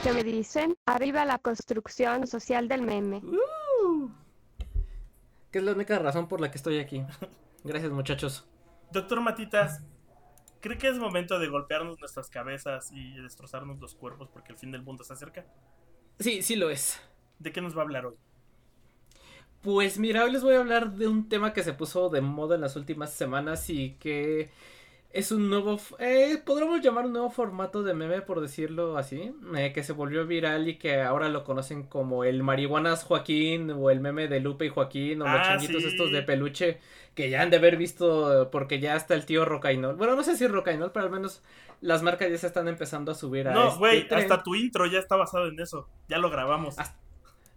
¿Qué 0.02 0.12
me 0.12 0.22
dicen? 0.22 0.76
Arriba 0.86 1.24
la 1.24 1.38
construcción 1.38 2.26
social 2.26 2.68
del 2.68 2.82
meme. 2.82 3.22
Que 5.50 5.58
es 5.58 5.64
la 5.64 5.72
única 5.72 5.98
razón 5.98 6.28
por 6.28 6.40
la 6.40 6.50
que 6.50 6.58
estoy 6.58 6.78
aquí. 6.78 7.02
Gracias, 7.64 7.90
muchachos. 7.90 8.46
Doctor 8.92 9.20
Matitas, 9.20 9.82
¿cree 10.60 10.78
que 10.78 10.88
es 10.88 10.98
momento 10.98 11.38
de 11.38 11.48
golpearnos 11.48 11.98
nuestras 11.98 12.28
cabezas 12.28 12.92
y 12.92 13.14
destrozarnos 13.20 13.80
los 13.80 13.94
cuerpos 13.94 14.28
porque 14.28 14.52
el 14.52 14.58
fin 14.58 14.70
del 14.70 14.82
mundo 14.82 15.02
está 15.02 15.16
cerca? 15.16 15.44
Sí, 16.20 16.42
sí 16.42 16.56
lo 16.56 16.70
es. 16.70 17.00
¿De 17.38 17.50
qué 17.50 17.60
nos 17.60 17.74
va 17.74 17.80
a 17.80 17.84
hablar 17.84 18.06
hoy? 18.06 18.14
Pues 19.62 19.98
mira, 19.98 20.24
hoy 20.24 20.32
les 20.32 20.42
voy 20.42 20.54
a 20.54 20.60
hablar 20.60 20.92
de 20.92 21.08
un 21.08 21.28
tema 21.28 21.52
que 21.52 21.64
se 21.64 21.72
puso 21.72 22.08
de 22.10 22.20
moda 22.20 22.54
en 22.54 22.60
las 22.60 22.76
últimas 22.76 23.12
semanas 23.12 23.68
y 23.70 23.94
que 23.94 24.50
es 25.10 25.32
un 25.32 25.48
nuevo, 25.48 25.80
eh, 25.98 26.42
podríamos 26.44 26.80
llamar 26.82 27.06
un 27.06 27.12
nuevo 27.12 27.30
formato 27.30 27.82
de 27.82 27.94
meme 27.94 28.20
por 28.22 28.40
decirlo 28.40 28.98
así, 28.98 29.32
eh, 29.56 29.72
que 29.72 29.82
se 29.82 29.92
volvió 29.92 30.26
viral 30.26 30.68
y 30.68 30.76
que 30.78 31.00
ahora 31.00 31.28
lo 31.28 31.42
conocen 31.44 31.84
como 31.84 32.24
el 32.24 32.42
marihuanas 32.42 33.04
Joaquín 33.04 33.70
o 33.70 33.90
el 33.90 34.00
meme 34.00 34.28
de 34.28 34.40
Lupe 34.40 34.66
y 34.66 34.68
Joaquín 34.68 35.22
o 35.22 35.24
los 35.26 35.34
Ah, 35.40 35.42
changuitos 35.44 35.82
sí. 35.82 35.88
estos 35.88 36.12
de 36.12 36.22
peluche 36.22 36.78
que 37.14 37.30
ya 37.30 37.40
han 37.40 37.48
de 37.50 37.56
haber 37.56 37.76
visto 37.78 38.50
porque 38.52 38.78
ya 38.78 38.94
está 38.94 39.14
el 39.14 39.24
tío 39.24 39.44
Rocainol. 39.46 39.96
Bueno, 39.96 40.16
no 40.16 40.22
sé 40.22 40.36
si 40.36 40.46
Rocainol, 40.46 40.92
pero 40.92 41.06
al 41.06 41.10
menos 41.12 41.42
las 41.80 42.02
marcas 42.02 42.30
ya 42.30 42.36
se 42.36 42.46
están 42.46 42.68
empezando 42.68 43.12
a 43.12 43.14
subir 43.14 43.48
a 43.48 43.52
No, 43.54 43.68
este 43.68 43.78
güey, 43.78 44.06
hasta 44.10 44.42
tu 44.42 44.54
intro 44.54 44.84
ya 44.86 44.98
está 44.98 45.16
basado 45.16 45.46
en 45.48 45.58
eso. 45.58 45.88
Ya 46.08 46.18
lo 46.18 46.28
grabamos. 46.28 46.76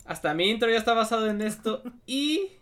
Hasta 0.06 0.34
mi 0.34 0.50
intro 0.50 0.70
ya 0.70 0.78
está 0.78 0.93
basado 0.93 1.28
en 1.28 1.41
esto. 1.41 1.84
Y 2.06 2.59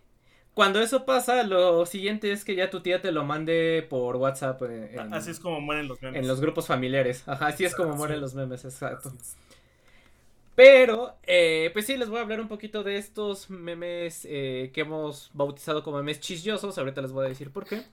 cuando 0.58 0.80
eso 0.80 1.04
pasa, 1.04 1.44
lo 1.44 1.86
siguiente 1.86 2.32
es 2.32 2.44
que 2.44 2.56
ya 2.56 2.68
tu 2.68 2.80
tía 2.80 3.00
te 3.00 3.12
lo 3.12 3.22
mande 3.22 3.86
por 3.88 4.16
WhatsApp. 4.16 4.60
eh, 4.62 4.90
en, 4.94 5.14
Así 5.14 5.30
es 5.30 5.38
como 5.38 5.60
mueren 5.60 5.86
los 5.86 6.02
memes. 6.02 6.20
en 6.20 6.26
los 6.26 6.40
grupos 6.40 6.66
familiares. 6.66 7.22
Ajá, 7.28 7.46
así 7.46 7.64
es 7.64 7.76
como 7.76 7.94
mueren 7.94 8.16
sí. 8.16 8.22
los 8.22 8.34
memes, 8.34 8.64
exacto. 8.64 9.12
Pero, 10.56 11.14
eh, 11.22 11.70
pues 11.72 11.86
sí, 11.86 11.96
les 11.96 12.08
voy 12.08 12.18
a 12.18 12.22
hablar 12.22 12.40
un 12.40 12.48
poquito 12.48 12.82
de 12.82 12.96
estos 12.96 13.50
memes 13.50 14.26
eh, 14.28 14.72
que 14.74 14.80
hemos 14.80 15.30
bautizado 15.32 15.84
como 15.84 15.98
memes 15.98 16.18
chisyosos. 16.18 16.76
Ahorita 16.76 17.02
les 17.02 17.12
voy 17.12 17.26
a 17.26 17.28
decir 17.28 17.52
por 17.52 17.64
qué. 17.64 17.84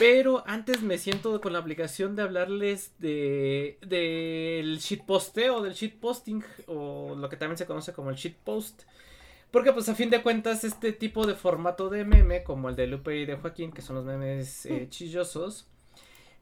Pero 0.00 0.42
antes 0.48 0.82
me 0.82 0.98
siento 0.98 1.40
con 1.40 1.52
la 1.52 1.60
obligación 1.60 2.16
de 2.16 2.22
hablarles 2.22 2.98
de 2.98 3.78
del 3.82 4.78
shitposteo, 4.80 5.62
del 5.62 5.74
shitposting, 5.74 6.44
o 6.66 7.14
lo 7.16 7.28
que 7.28 7.36
también 7.36 7.56
se 7.56 7.66
conoce 7.66 7.92
como 7.92 8.10
el 8.10 8.16
shitpost. 8.16 8.82
Porque 9.50 9.72
pues 9.72 9.88
a 9.88 9.94
fin 9.94 10.10
de 10.10 10.22
cuentas 10.22 10.64
este 10.64 10.92
tipo 10.92 11.26
de 11.26 11.34
formato 11.34 11.88
de 11.88 12.04
meme, 12.04 12.42
como 12.42 12.68
el 12.68 12.76
de 12.76 12.86
Lupe 12.86 13.16
y 13.16 13.26
de 13.26 13.36
Joaquín, 13.36 13.72
que 13.72 13.82
son 13.82 13.96
los 13.96 14.04
memes 14.04 14.66
eh, 14.66 14.86
chillosos, 14.90 15.68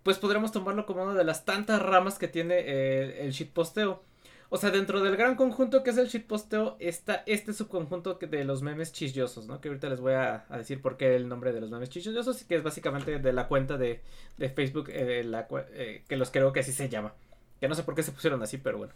pues 0.03 0.19
podremos 0.19 0.53
tomarlo 0.53 0.87
como 0.87 1.03
una 1.05 1.15
de 1.15 1.25
las 1.25 1.45
tantas 1.45 1.81
ramas 1.83 2.19
que 2.19 2.29
tiene 2.29 2.57
eh, 2.59 3.25
el 3.25 3.33
shitposteo. 3.33 4.03
O 4.49 4.57
sea, 4.57 4.71
dentro 4.71 5.03
del 5.03 5.17
gran 5.17 5.35
conjunto 5.35 5.83
que 5.83 5.91
es 5.91 5.99
el 5.99 6.07
shitposteo 6.07 6.77
está 6.79 7.25
este 7.27 7.53
subconjunto 7.53 8.15
de 8.15 8.45
los 8.45 8.63
memes 8.63 8.93
chillosos, 8.93 9.47
¿no? 9.47 9.61
Que 9.61 9.69
ahorita 9.69 9.89
les 9.89 10.01
voy 10.01 10.13
a, 10.13 10.47
a 10.49 10.59
decir 10.59 10.81
por 10.81 10.97
qué 10.97 11.17
el 11.17 11.29
nombre 11.29 11.53
de 11.53 11.61
los 11.61 11.71
memes 11.71 11.91
chillosos, 11.91 12.45
que 12.45 12.55
es 12.55 12.63
básicamente 12.63 13.19
de 13.19 13.33
la 13.33 13.49
cuenta 13.49 13.77
de, 13.77 14.03
de 14.37 14.49
Facebook, 14.49 14.89
eh, 14.91 15.25
la 15.25 15.49
eh, 15.73 16.05
que 16.09 16.17
los 16.17 16.31
creo 16.31 16.53
que 16.53 16.61
así 16.61 16.73
se 16.73 16.89
llama. 16.89 17.15
Que 17.61 17.69
no 17.69 17.75
sé 17.75 17.83
por 17.85 17.95
qué 17.95 18.03
se 18.03 18.13
pusieron 18.13 18.43
así, 18.43 18.59
pero 18.59 18.79
bueno. 18.79 18.93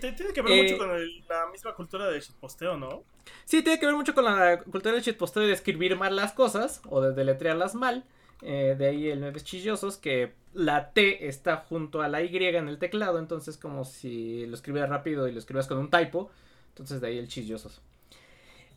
Tiene 0.00 0.32
que 0.32 0.42
ver 0.42 0.52
Eh, 0.52 0.62
mucho 0.62 0.78
con 0.78 0.90
el- 0.90 1.24
la 1.28 1.46
misma 1.50 1.74
cultura 1.74 2.08
de 2.08 2.20
shitposteo, 2.20 2.76
¿no? 2.76 3.02
Sí, 3.44 3.62
tiene 3.62 3.80
que 3.80 3.86
ver 3.86 3.96
mucho 3.96 4.14
con 4.14 4.24
la 4.24 4.60
cultura 4.60 4.94
del 4.94 5.02
shitposteo 5.02 5.42
de 5.42 5.52
escribir 5.52 5.96
mal 5.96 6.14
las 6.14 6.32
cosas 6.32 6.80
o 6.88 7.00
de 7.00 7.12
deletrearlas 7.12 7.74
mal. 7.74 8.04
Eh, 8.42 8.76
de 8.78 8.86
ahí 8.86 9.08
el 9.08 9.18
memes 9.20 9.44
chillosos, 9.44 9.96
que 9.96 10.34
la 10.52 10.90
T 10.92 11.26
está 11.26 11.56
junto 11.56 12.02
a 12.02 12.08
la 12.08 12.22
Y 12.22 12.36
en 12.36 12.68
el 12.68 12.78
teclado, 12.78 13.18
entonces 13.18 13.56
como 13.56 13.84
si 13.84 14.46
lo 14.46 14.54
escribieras 14.54 14.90
rápido 14.90 15.26
y 15.26 15.32
lo 15.32 15.38
escribas 15.38 15.66
con 15.66 15.78
un 15.78 15.90
typo, 15.90 16.30
entonces 16.68 17.00
de 17.00 17.08
ahí 17.08 17.18
el 17.18 17.28
chillosos. 17.28 17.80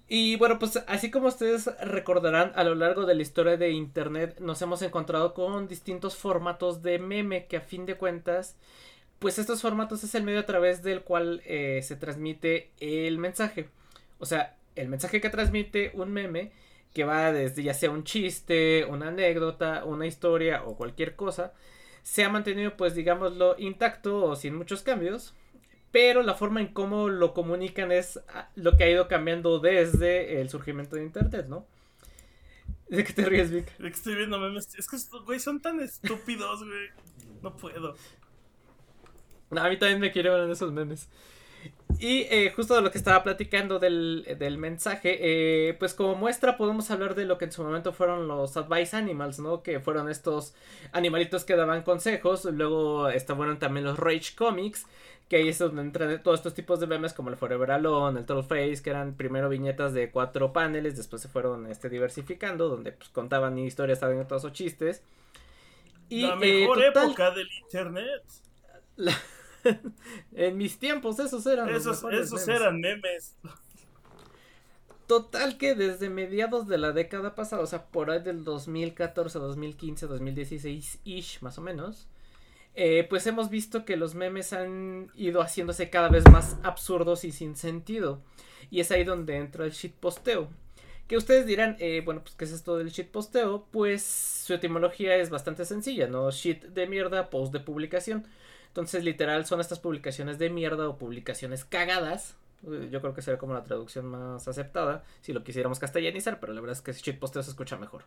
Y 0.07 0.37
bueno, 0.37 0.57
pues 0.57 0.83
así 0.87 1.11
como 1.11 1.27
ustedes 1.27 1.69
recordarán, 1.85 2.51
a 2.55 2.63
lo 2.63 2.73
largo 2.73 3.05
de 3.05 3.13
la 3.13 3.21
historia 3.21 3.57
de 3.57 3.69
Internet 3.69 4.39
nos 4.39 4.59
hemos 4.63 4.81
encontrado 4.81 5.35
con 5.35 5.67
distintos 5.67 6.15
formatos 6.15 6.81
de 6.81 6.97
meme 6.97 7.45
que 7.45 7.57
a 7.57 7.61
fin 7.61 7.85
de 7.85 7.95
cuentas, 7.95 8.55
pues 9.19 9.37
estos 9.37 9.61
formatos 9.61 10.03
es 10.03 10.15
el 10.15 10.23
medio 10.23 10.39
a 10.39 10.45
través 10.45 10.81
del 10.81 11.01
cual 11.01 11.41
eh, 11.45 11.81
se 11.83 11.95
transmite 11.95 12.71
el 12.79 13.17
mensaje. 13.17 13.69
O 14.17 14.25
sea, 14.25 14.57
el 14.75 14.87
mensaje 14.87 15.21
que 15.21 15.29
transmite 15.29 15.91
un 15.93 16.11
meme, 16.11 16.51
que 16.93 17.03
va 17.03 17.31
desde 17.31 17.63
ya 17.63 17.73
sea 17.73 17.91
un 17.91 18.03
chiste, 18.03 18.85
una 18.85 19.09
anécdota, 19.09 19.83
una 19.85 20.07
historia 20.07 20.63
o 20.63 20.75
cualquier 20.75 21.15
cosa, 21.15 21.53
se 22.03 22.23
ha 22.23 22.29
mantenido 22.29 22.75
pues 22.77 22.95
digámoslo 22.95 23.55
intacto 23.59 24.23
o 24.23 24.35
sin 24.35 24.55
muchos 24.55 24.81
cambios. 24.81 25.33
Pero 25.91 26.21
la 26.21 26.35
forma 26.35 26.61
en 26.61 26.67
cómo 26.67 27.09
lo 27.09 27.33
comunican 27.33 27.91
es 27.91 28.19
ah, 28.29 28.49
lo 28.55 28.77
que 28.77 28.83
ha 28.83 28.89
ido 28.89 29.07
cambiando 29.07 29.59
desde 29.59 30.39
el 30.39 30.49
surgimiento 30.49 30.95
de 30.95 31.03
internet, 31.03 31.47
¿no? 31.47 31.65
¿De 32.89 33.03
qué 33.03 33.13
te 33.13 33.25
ríes, 33.25 33.51
Vic? 33.51 33.77
De 33.77 33.89
que 33.89 33.95
estoy 33.95 34.15
viendo 34.15 34.39
memes. 34.39 34.73
Es 34.75 34.87
que, 34.87 34.97
güey, 35.25 35.39
son 35.39 35.61
tan 35.61 35.79
estúpidos, 35.79 36.63
güey. 36.63 36.89
No 37.41 37.55
puedo. 37.55 37.95
No, 39.51 39.61
a 39.61 39.69
mí 39.69 39.77
también 39.77 39.99
me 39.99 40.11
quieren 40.11 40.33
ver 40.33 40.49
esos 40.49 40.71
memes. 40.71 41.09
Y 41.99 42.21
eh, 42.29 42.53
justo 42.55 42.75
de 42.75 42.81
lo 42.81 42.91
que 42.91 42.97
estaba 42.97 43.23
platicando 43.23 43.79
del, 43.79 44.25
del 44.39 44.57
mensaje, 44.57 45.17
eh, 45.69 45.73
pues 45.73 45.93
como 45.93 46.15
muestra 46.15 46.55
podemos 46.55 46.89
hablar 46.91 47.15
de 47.15 47.25
lo 47.25 47.37
que 47.37 47.45
en 47.45 47.51
su 47.51 47.63
momento 47.63 47.91
fueron 47.91 48.27
los 48.27 48.55
Advice 48.55 48.95
Animals, 48.95 49.39
¿no? 49.39 49.63
Que 49.63 49.79
fueron 49.81 50.09
estos 50.09 50.53
animalitos 50.93 51.43
que 51.43 51.55
daban 51.57 51.81
consejos. 51.83 52.45
Luego 52.45 53.09
estaban 53.09 53.59
también 53.59 53.85
los 53.85 53.99
Rage 53.99 54.35
Comics, 54.37 54.85
que 55.27 55.37
ahí 55.37 55.49
es 55.49 55.57
donde 55.59 55.81
entran 55.81 56.23
todos 56.23 56.39
estos 56.39 56.53
tipos 56.53 56.79
de 56.79 56.87
memes 56.87 57.11
como 57.13 57.29
el 57.31 57.35
Forever 57.35 57.71
Alone, 57.71 58.19
el 58.21 58.25
Total 58.25 58.43
Face, 58.45 58.81
que 58.81 58.91
eran 58.91 59.15
primero 59.15 59.49
viñetas 59.49 59.93
de 59.93 60.09
cuatro 60.11 60.53
paneles, 60.53 60.95
después 60.95 61.21
se 61.21 61.27
fueron 61.27 61.67
este, 61.69 61.89
diversificando, 61.89 62.69
donde 62.69 62.93
pues, 62.93 63.09
contaban 63.09 63.57
historias, 63.57 64.01
anécdotas 64.03 64.45
o 64.45 64.51
chistes. 64.51 65.03
Y, 66.07 66.21
la 66.21 66.33
eh, 66.33 66.61
mejor 66.61 66.77
total- 66.77 67.05
época 67.07 67.31
del 67.31 67.47
internet. 67.63 68.23
La- 68.95 69.17
en 70.33 70.57
mis 70.57 70.79
tiempos, 70.79 71.19
esos 71.19 71.45
eran. 71.45 71.69
Esos, 71.69 72.03
esos 72.11 72.47
memes. 72.47 72.47
eran 72.47 72.79
memes. 72.79 73.35
Total 75.07 75.57
que 75.57 75.73
desde 75.73 76.09
mediados 76.09 76.67
de 76.67 76.77
la 76.77 76.91
década 76.91 77.33
pasada, 77.33 77.63
o 77.63 77.65
sea, 77.65 77.85
por 77.87 78.11
ahí 78.11 78.21
del 78.21 78.43
2014, 78.43 79.39
2015, 79.39 80.07
2016-ish, 80.07 81.41
más 81.41 81.57
o 81.57 81.61
menos, 81.61 82.07
eh, 82.75 83.07
pues 83.09 83.25
hemos 83.25 83.49
visto 83.49 83.85
que 83.85 83.97
los 83.97 84.13
memes 84.13 84.53
han 84.53 85.11
ido 85.15 85.41
haciéndose 85.41 85.89
cada 85.89 86.09
vez 86.09 86.29
más 86.29 86.57
absurdos 86.63 87.23
y 87.23 87.31
sin 87.31 87.55
sentido. 87.55 88.21
Y 88.69 88.81
es 88.81 88.91
ahí 88.91 89.03
donde 89.03 89.37
entra 89.37 89.65
el 89.65 89.71
shitposteo. 89.71 90.47
Que 91.07 91.17
ustedes 91.17 91.47
dirán, 91.47 91.75
eh, 91.79 92.03
bueno, 92.05 92.21
pues, 92.21 92.35
¿qué 92.35 92.45
es 92.45 92.51
esto 92.51 92.77
del 92.77 92.91
shitposteo? 92.91 93.65
Pues 93.71 94.03
su 94.03 94.53
etimología 94.53 95.15
es 95.15 95.31
bastante 95.31 95.65
sencilla, 95.65 96.07
¿no? 96.07 96.29
Shit 96.29 96.65
de 96.65 96.85
mierda, 96.85 97.31
post 97.31 97.51
de 97.51 97.59
publicación. 97.59 98.27
Entonces, 98.69 99.03
literal, 99.03 99.45
son 99.45 99.59
estas 99.61 99.79
publicaciones 99.79 100.37
de 100.39 100.49
mierda 100.49 100.87
o 100.89 100.97
publicaciones 100.97 101.65
cagadas 101.65 102.37
Eh, 102.67 102.89
Yo 102.91 103.01
creo 103.01 103.13
que 103.13 103.21
sería 103.21 103.37
como 103.39 103.53
la 103.53 103.63
traducción 103.63 104.05
más 104.05 104.47
aceptada 104.47 105.03
si 105.21 105.33
lo 105.33 105.43
quisiéramos 105.43 105.79
castellanizar, 105.79 106.39
pero 106.39 106.53
la 106.53 106.61
verdad 106.61 106.77
es 106.77 106.81
que 106.83 106.91
shitposteo 106.93 107.43
se 107.43 107.51
escucha 107.51 107.77
mejor. 107.77 108.03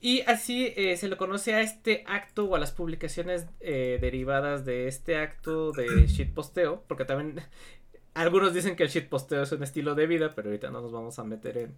Y 0.00 0.22
así 0.22 0.72
eh, 0.76 0.96
se 0.96 1.08
le 1.08 1.16
conoce 1.16 1.54
a 1.54 1.60
este 1.60 2.02
acto 2.06 2.46
o 2.46 2.56
a 2.56 2.58
las 2.58 2.72
publicaciones 2.72 3.46
eh, 3.60 3.98
derivadas 4.00 4.64
de 4.64 4.88
este 4.88 5.16
acto 5.16 5.72
de 5.72 6.06
shitposteo, 6.08 6.82
porque 6.88 7.04
también 7.04 7.44
algunos 8.14 8.52
dicen 8.52 8.74
que 8.76 8.82
el 8.84 8.88
shitposteo 8.88 9.42
es 9.44 9.52
un 9.52 9.62
estilo 9.62 9.94
de 9.94 10.06
vida, 10.06 10.32
pero 10.34 10.48
ahorita 10.48 10.70
no 10.70 10.80
nos 10.80 10.92
vamos 10.92 11.18
a 11.20 11.24
meter 11.24 11.56
en, 11.58 11.76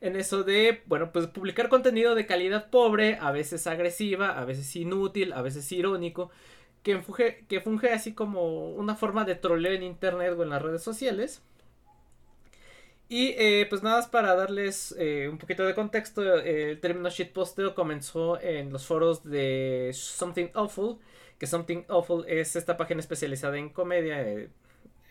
en 0.00 0.16
eso 0.16 0.44
de, 0.44 0.82
bueno, 0.86 1.12
pues 1.12 1.26
publicar 1.26 1.68
contenido 1.68 2.14
de 2.14 2.26
calidad 2.26 2.70
pobre, 2.70 3.18
a 3.20 3.32
veces 3.32 3.66
agresiva, 3.66 4.38
a 4.38 4.44
veces 4.46 4.74
inútil, 4.76 5.32
a 5.34 5.42
veces 5.42 5.70
irónico, 5.72 6.30
que 6.82 7.60
funge, 7.60 7.92
así 7.92 8.14
como 8.14 8.70
una 8.70 8.94
forma 8.94 9.24
de 9.24 9.34
troleo 9.34 9.72
en 9.72 9.82
internet 9.82 10.34
o 10.36 10.42
en 10.42 10.50
las 10.50 10.62
redes 10.62 10.82
sociales. 10.82 11.42
Y 13.10 13.34
eh, 13.38 13.66
pues 13.70 13.82
nada 13.82 13.96
más 13.96 14.06
para 14.06 14.34
darles 14.34 14.94
eh, 14.98 15.28
un 15.30 15.38
poquito 15.38 15.64
de 15.64 15.74
contexto, 15.74 16.22
el 16.22 16.78
término 16.78 17.08
shitposteo 17.08 17.74
comenzó 17.74 18.38
en 18.40 18.70
los 18.70 18.84
foros 18.86 19.24
de 19.24 19.90
Something 19.94 20.48
Awful, 20.52 20.98
que 21.38 21.46
Something 21.46 21.84
Awful 21.88 22.26
es 22.28 22.54
esta 22.54 22.76
página 22.76 23.00
especializada 23.00 23.56
en 23.56 23.70
comedia, 23.70 24.20
eh, 24.20 24.50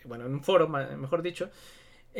bueno, 0.04 0.26
en 0.26 0.34
un 0.34 0.44
foro, 0.44 0.68
mejor 0.68 1.22
dicho, 1.22 1.50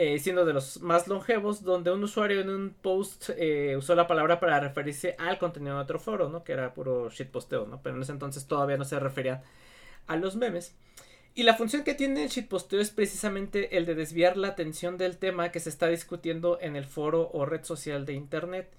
eh, 0.00 0.20
siendo 0.20 0.44
de 0.44 0.52
los 0.52 0.80
más 0.80 1.08
longevos, 1.08 1.64
donde 1.64 1.90
un 1.90 2.04
usuario 2.04 2.40
en 2.40 2.50
un 2.50 2.70
post 2.70 3.30
eh, 3.36 3.74
usó 3.76 3.96
la 3.96 4.06
palabra 4.06 4.38
para 4.38 4.60
referirse 4.60 5.16
al 5.18 5.38
contenido 5.38 5.74
de 5.74 5.82
otro 5.82 5.98
foro, 5.98 6.28
¿no? 6.28 6.44
Que 6.44 6.52
era 6.52 6.72
puro 6.72 7.10
shitposteo, 7.10 7.66
¿no? 7.66 7.82
Pero 7.82 7.96
en 7.96 8.02
ese 8.02 8.12
entonces 8.12 8.46
todavía 8.46 8.76
no 8.76 8.84
se 8.84 9.00
referían 9.00 9.42
a 10.06 10.14
los 10.14 10.36
memes. 10.36 10.76
Y 11.34 11.42
la 11.42 11.54
función 11.54 11.82
que 11.82 11.94
tiene 11.94 12.22
el 12.22 12.28
shitposteo 12.28 12.78
es 12.78 12.90
precisamente 12.92 13.76
el 13.76 13.86
de 13.86 13.96
desviar 13.96 14.36
la 14.36 14.46
atención 14.46 14.98
del 14.98 15.18
tema 15.18 15.50
que 15.50 15.58
se 15.58 15.68
está 15.68 15.88
discutiendo 15.88 16.60
en 16.60 16.76
el 16.76 16.84
foro 16.84 17.28
o 17.32 17.44
red 17.44 17.64
social 17.64 18.06
de 18.06 18.12
internet 18.12 18.70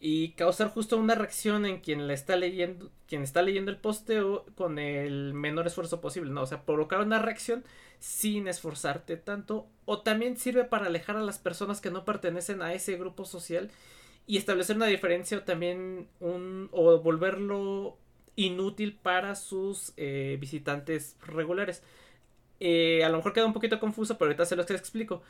y 0.00 0.30
causar 0.30 0.68
justo 0.68 0.96
una 0.96 1.14
reacción 1.14 1.66
en 1.66 1.80
quien 1.80 2.10
está 2.10 2.36
leyendo, 2.36 2.90
quien 3.06 3.22
está 3.22 3.42
leyendo 3.42 3.70
el 3.70 3.76
posteo 3.76 4.46
con 4.54 4.78
el 4.78 5.34
menor 5.34 5.66
esfuerzo 5.66 6.00
posible, 6.00 6.30
¿no? 6.30 6.40
O 6.40 6.46
sea, 6.46 6.62
provocar 6.62 7.00
una 7.00 7.18
reacción 7.18 7.64
sin 7.98 8.48
esforzarte 8.48 9.16
tanto 9.16 9.66
o 9.84 10.00
también 10.00 10.36
sirve 10.36 10.64
para 10.64 10.86
alejar 10.86 11.16
a 11.16 11.22
las 11.22 11.38
personas 11.38 11.80
que 11.80 11.90
no 11.90 12.04
pertenecen 12.04 12.62
a 12.62 12.74
ese 12.74 12.96
grupo 12.96 13.24
social 13.24 13.70
y 14.26 14.36
establecer 14.36 14.76
una 14.76 14.86
diferencia 14.86 15.38
o 15.38 15.42
también 15.42 16.08
un 16.20 16.68
o 16.72 16.98
volverlo 17.00 17.98
inútil 18.36 18.98
para 19.00 19.34
sus 19.34 19.92
eh, 19.96 20.36
visitantes 20.40 21.16
regulares. 21.26 21.82
Eh, 22.60 23.04
a 23.04 23.08
lo 23.08 23.18
mejor 23.18 23.32
queda 23.32 23.46
un 23.46 23.52
poquito 23.52 23.80
confuso, 23.80 24.16
pero 24.16 24.30
ahorita 24.30 24.46
se 24.46 24.56
los 24.56 24.70
explico. 24.70 25.22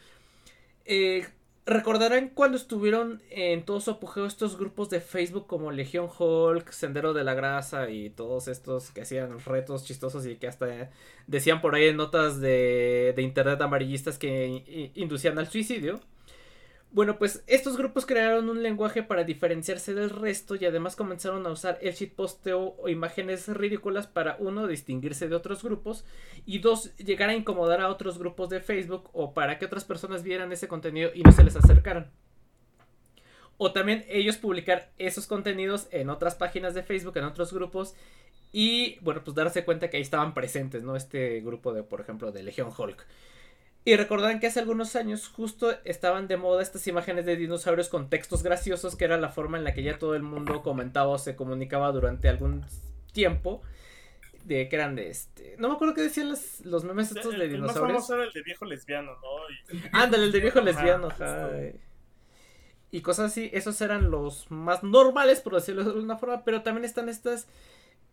Eh, 0.84 1.26
Recordarán 1.66 2.28
cuando 2.28 2.58
estuvieron 2.58 3.22
en 3.30 3.64
todo 3.64 3.80
su 3.80 3.90
apogeo 3.90 4.26
estos 4.26 4.58
grupos 4.58 4.90
de 4.90 5.00
Facebook 5.00 5.46
como 5.46 5.72
Legión 5.72 6.10
Hulk, 6.18 6.70
Sendero 6.70 7.14
de 7.14 7.24
la 7.24 7.32
Grasa 7.32 7.88
y 7.88 8.10
todos 8.10 8.48
estos 8.48 8.90
que 8.90 9.00
hacían 9.00 9.38
retos 9.40 9.84
chistosos 9.84 10.26
y 10.26 10.36
que 10.36 10.46
hasta 10.46 10.90
decían 11.26 11.62
por 11.62 11.74
ahí 11.74 11.86
en 11.86 11.96
notas 11.96 12.38
de, 12.38 13.14
de 13.16 13.22
internet 13.22 13.62
amarillistas 13.62 14.18
que 14.18 14.90
inducían 14.94 15.38
al 15.38 15.48
suicidio. 15.48 16.00
Bueno, 16.94 17.18
pues 17.18 17.42
estos 17.48 17.76
grupos 17.76 18.06
crearon 18.06 18.48
un 18.48 18.62
lenguaje 18.62 19.02
para 19.02 19.24
diferenciarse 19.24 19.94
del 19.94 20.10
resto 20.10 20.54
y 20.54 20.64
además 20.64 20.94
comenzaron 20.94 21.44
a 21.44 21.50
usar 21.50 21.76
el 21.82 21.92
shitposteo 21.92 22.76
o 22.78 22.88
imágenes 22.88 23.48
ridículas 23.48 24.06
para 24.06 24.36
uno 24.38 24.68
distinguirse 24.68 25.28
de 25.28 25.34
otros 25.34 25.64
grupos 25.64 26.04
y 26.46 26.60
dos 26.60 26.96
llegar 26.98 27.30
a 27.30 27.34
incomodar 27.34 27.80
a 27.80 27.88
otros 27.88 28.16
grupos 28.16 28.48
de 28.48 28.60
Facebook 28.60 29.10
o 29.12 29.34
para 29.34 29.58
que 29.58 29.64
otras 29.64 29.84
personas 29.84 30.22
vieran 30.22 30.52
ese 30.52 30.68
contenido 30.68 31.10
y 31.12 31.24
no 31.24 31.32
se 31.32 31.42
les 31.42 31.56
acercaran. 31.56 32.12
O 33.56 33.72
también 33.72 34.04
ellos 34.08 34.36
publicar 34.36 34.92
esos 34.96 35.26
contenidos 35.26 35.88
en 35.90 36.10
otras 36.10 36.36
páginas 36.36 36.74
de 36.74 36.84
Facebook, 36.84 37.16
en 37.16 37.24
otros 37.24 37.52
grupos 37.52 37.96
y 38.52 39.00
bueno, 39.00 39.24
pues 39.24 39.34
darse 39.34 39.64
cuenta 39.64 39.90
que 39.90 39.96
ahí 39.96 40.02
estaban 40.04 40.32
presentes, 40.32 40.84
¿no? 40.84 40.94
Este 40.94 41.40
grupo 41.40 41.72
de, 41.72 41.82
por 41.82 42.00
ejemplo, 42.00 42.30
de 42.30 42.44
Legión 42.44 42.70
Hulk. 42.76 43.04
Y 43.86 43.96
recordarán 43.96 44.40
que 44.40 44.46
hace 44.46 44.60
algunos 44.60 44.96
años 44.96 45.28
justo 45.28 45.74
estaban 45.84 46.26
de 46.26 46.38
moda 46.38 46.62
estas 46.62 46.86
imágenes 46.86 47.26
de 47.26 47.36
dinosaurios 47.36 47.88
con 47.90 48.08
textos 48.08 48.42
graciosos, 48.42 48.96
que 48.96 49.04
era 49.04 49.18
la 49.18 49.28
forma 49.28 49.58
en 49.58 49.64
la 49.64 49.74
que 49.74 49.82
ya 49.82 49.98
todo 49.98 50.14
el 50.14 50.22
mundo 50.22 50.62
comentaba 50.62 51.08
o 51.10 51.18
se 51.18 51.36
comunicaba 51.36 51.92
durante 51.92 52.28
algún 52.28 52.64
tiempo. 53.12 53.62
De 54.44 54.68
que 54.68 54.76
eran 54.76 54.94
de 54.94 55.08
este. 55.08 55.56
No 55.58 55.68
me 55.68 55.74
acuerdo 55.74 55.94
qué 55.94 56.02
decían 56.02 56.28
los, 56.28 56.60
los 56.66 56.84
memes 56.84 57.10
estos 57.10 57.32
El, 57.32 57.40
de 57.40 57.44
el 57.46 57.50
más 57.62 57.72
dinosaurios. 57.74 57.92
famoso 58.06 58.14
era 58.14 58.24
el 58.24 58.32
de 58.32 58.42
viejo 58.42 58.64
lesbiano, 58.66 59.12
¿no? 59.12 59.74
Y- 59.74 59.82
Ándale, 59.92 60.24
el 60.24 60.32
de 60.32 60.40
viejo 60.40 60.60
lesbiano, 60.60 61.06
ajá. 61.08 61.48
Y 62.90 63.00
cosas 63.00 63.32
así, 63.32 63.50
esos 63.52 63.80
eran 63.80 64.10
los 64.10 64.50
más 64.50 64.82
normales, 64.82 65.40
por 65.40 65.54
decirlo 65.54 65.82
de 65.82 65.90
alguna 65.90 66.16
forma, 66.16 66.44
pero 66.44 66.62
también 66.62 66.84
están 66.84 67.08
estas 67.08 67.48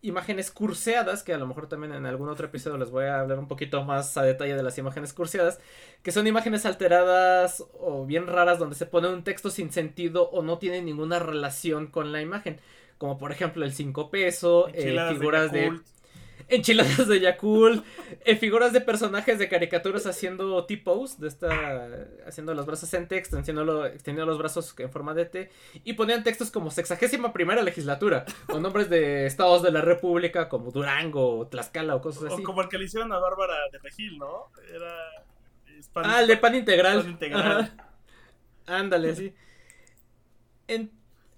imágenes 0.02 0.50
curseadas, 0.50 1.22
que 1.22 1.32
a 1.32 1.38
lo 1.38 1.46
mejor 1.46 1.68
también 1.68 1.94
en 1.94 2.06
algún 2.06 2.28
otro 2.28 2.46
episodio 2.46 2.76
les 2.76 2.90
voy 2.90 3.04
a 3.04 3.20
hablar 3.20 3.38
un 3.38 3.46
poquito 3.48 3.84
más 3.84 4.16
a 4.16 4.22
detalle 4.22 4.56
de 4.56 4.62
las 4.62 4.76
imágenes 4.76 5.12
curseadas, 5.12 5.60
que 6.02 6.10
son 6.10 6.26
imágenes 6.26 6.66
alteradas 6.66 7.64
o 7.78 8.04
bien 8.04 8.26
raras 8.26 8.58
donde 8.58 8.74
se 8.74 8.86
pone 8.86 9.08
un 9.08 9.22
texto 9.22 9.48
sin 9.48 9.72
sentido 9.72 10.28
o 10.30 10.42
no 10.42 10.58
tiene 10.58 10.82
ninguna 10.82 11.20
relación 11.20 11.86
con 11.86 12.10
la 12.12 12.20
imagen, 12.20 12.58
como 12.98 13.16
por 13.16 13.30
ejemplo 13.30 13.64
el 13.64 13.72
5 13.72 14.10
peso, 14.10 14.68
eh, 14.74 14.92
de 14.92 15.14
figuras 15.14 15.52
de... 15.52 15.80
Enchiladas 16.54 17.08
de 17.08 17.20
Yakult, 17.20 17.84
eh, 18.24 18.36
figuras 18.36 18.72
de 18.72 18.80
personajes 18.80 19.38
de 19.38 19.48
caricaturas 19.48 20.06
haciendo 20.06 20.64
T-pose, 20.66 21.16
de 21.20 21.28
esta, 21.28 21.88
haciendo 22.26 22.52
los 22.54 22.66
brazos 22.66 22.92
en 22.94 23.08
T, 23.08 23.16
extendiendo, 23.16 23.86
extendiendo 23.86 24.26
los 24.30 24.38
brazos 24.38 24.74
en 24.78 24.90
forma 24.90 25.14
de 25.14 25.24
T, 25.24 25.50
y 25.84 25.94
ponían 25.94 26.22
textos 26.22 26.50
como 26.50 26.70
sexagésima 26.70 27.32
primera 27.32 27.62
legislatura, 27.62 28.24
con 28.46 28.62
nombres 28.62 28.90
de 28.90 29.26
estados 29.26 29.62
de 29.62 29.72
la 29.72 29.80
república 29.80 30.48
como 30.48 30.70
Durango, 30.70 31.38
o 31.38 31.46
Tlaxcala 31.46 31.96
o 31.96 32.00
cosas 32.02 32.24
así. 32.32 32.42
O 32.42 32.44
como 32.44 32.62
el 32.62 32.68
que 32.68 32.78
le 32.78 32.84
hicieron 32.84 33.12
a 33.12 33.18
Bárbara 33.18 33.54
de 33.72 33.78
Regil, 33.78 34.18
¿no? 34.18 34.48
Era. 34.72 34.94
pan- 35.92 36.04
Ah, 36.06 36.20
el 36.20 36.26
de 36.28 36.36
pan 36.36 36.54
integral. 36.54 37.00
Pan 37.02 37.10
integral. 37.10 37.42
Ajá. 37.62 37.76
Ándale, 38.66 39.16
sí. 39.16 39.34
En- 40.68 40.90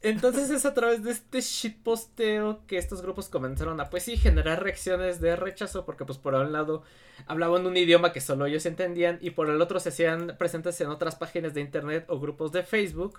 entonces 0.04 0.50
es 0.50 0.66
a 0.66 0.74
través 0.74 1.02
de 1.02 1.12
este 1.12 1.40
shitposteo 1.40 2.60
que 2.66 2.76
estos 2.76 3.00
grupos 3.00 3.30
comenzaron 3.30 3.80
a, 3.80 3.88
pues 3.88 4.02
sí, 4.02 4.18
generar 4.18 4.62
reacciones 4.62 5.18
de 5.18 5.34
rechazo, 5.34 5.86
porque 5.86 6.04
pues 6.04 6.18
por 6.18 6.34
un 6.34 6.52
lado 6.52 6.82
hablaban 7.26 7.66
un 7.66 7.76
idioma 7.76 8.12
que 8.12 8.20
solo 8.20 8.44
ellos 8.44 8.66
entendían 8.66 9.18
y 9.22 9.30
por 9.30 9.48
el 9.48 9.60
otro 9.62 9.80
se 9.80 9.88
hacían 9.88 10.36
presentes 10.38 10.78
en 10.82 10.88
otras 10.88 11.16
páginas 11.16 11.54
de 11.54 11.62
internet 11.62 12.04
o 12.08 12.20
grupos 12.20 12.52
de 12.52 12.62
Facebook, 12.62 13.18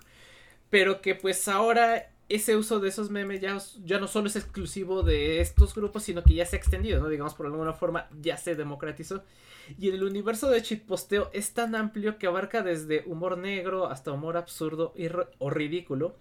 pero 0.70 1.00
que 1.00 1.16
pues 1.16 1.48
ahora 1.48 2.10
ese 2.28 2.56
uso 2.56 2.78
de 2.78 2.88
esos 2.88 3.10
memes 3.10 3.40
ya, 3.40 3.58
no 3.98 4.06
solo 4.06 4.28
es 4.28 4.36
exclusivo 4.36 5.02
de 5.02 5.40
estos 5.40 5.74
grupos, 5.74 6.04
sino 6.04 6.22
que 6.22 6.34
ya 6.34 6.46
se 6.46 6.56
ha 6.56 6.58
extendido, 6.58 7.00
¿no? 7.00 7.08
Digamos, 7.08 7.34
por 7.34 7.46
alguna 7.46 7.72
forma 7.72 8.08
ya 8.20 8.36
se 8.36 8.54
democratizó. 8.54 9.24
Y 9.78 9.88
el 9.88 10.04
universo 10.04 10.48
de 10.50 10.60
shitposteo 10.60 11.30
es 11.32 11.52
tan 11.52 11.74
amplio 11.74 12.18
que 12.18 12.28
abarca 12.28 12.62
desde 12.62 13.02
humor 13.06 13.38
negro 13.38 13.86
hasta 13.88 14.12
humor 14.12 14.36
absurdo 14.36 14.94
o 15.38 15.50
ridículo. 15.50 16.14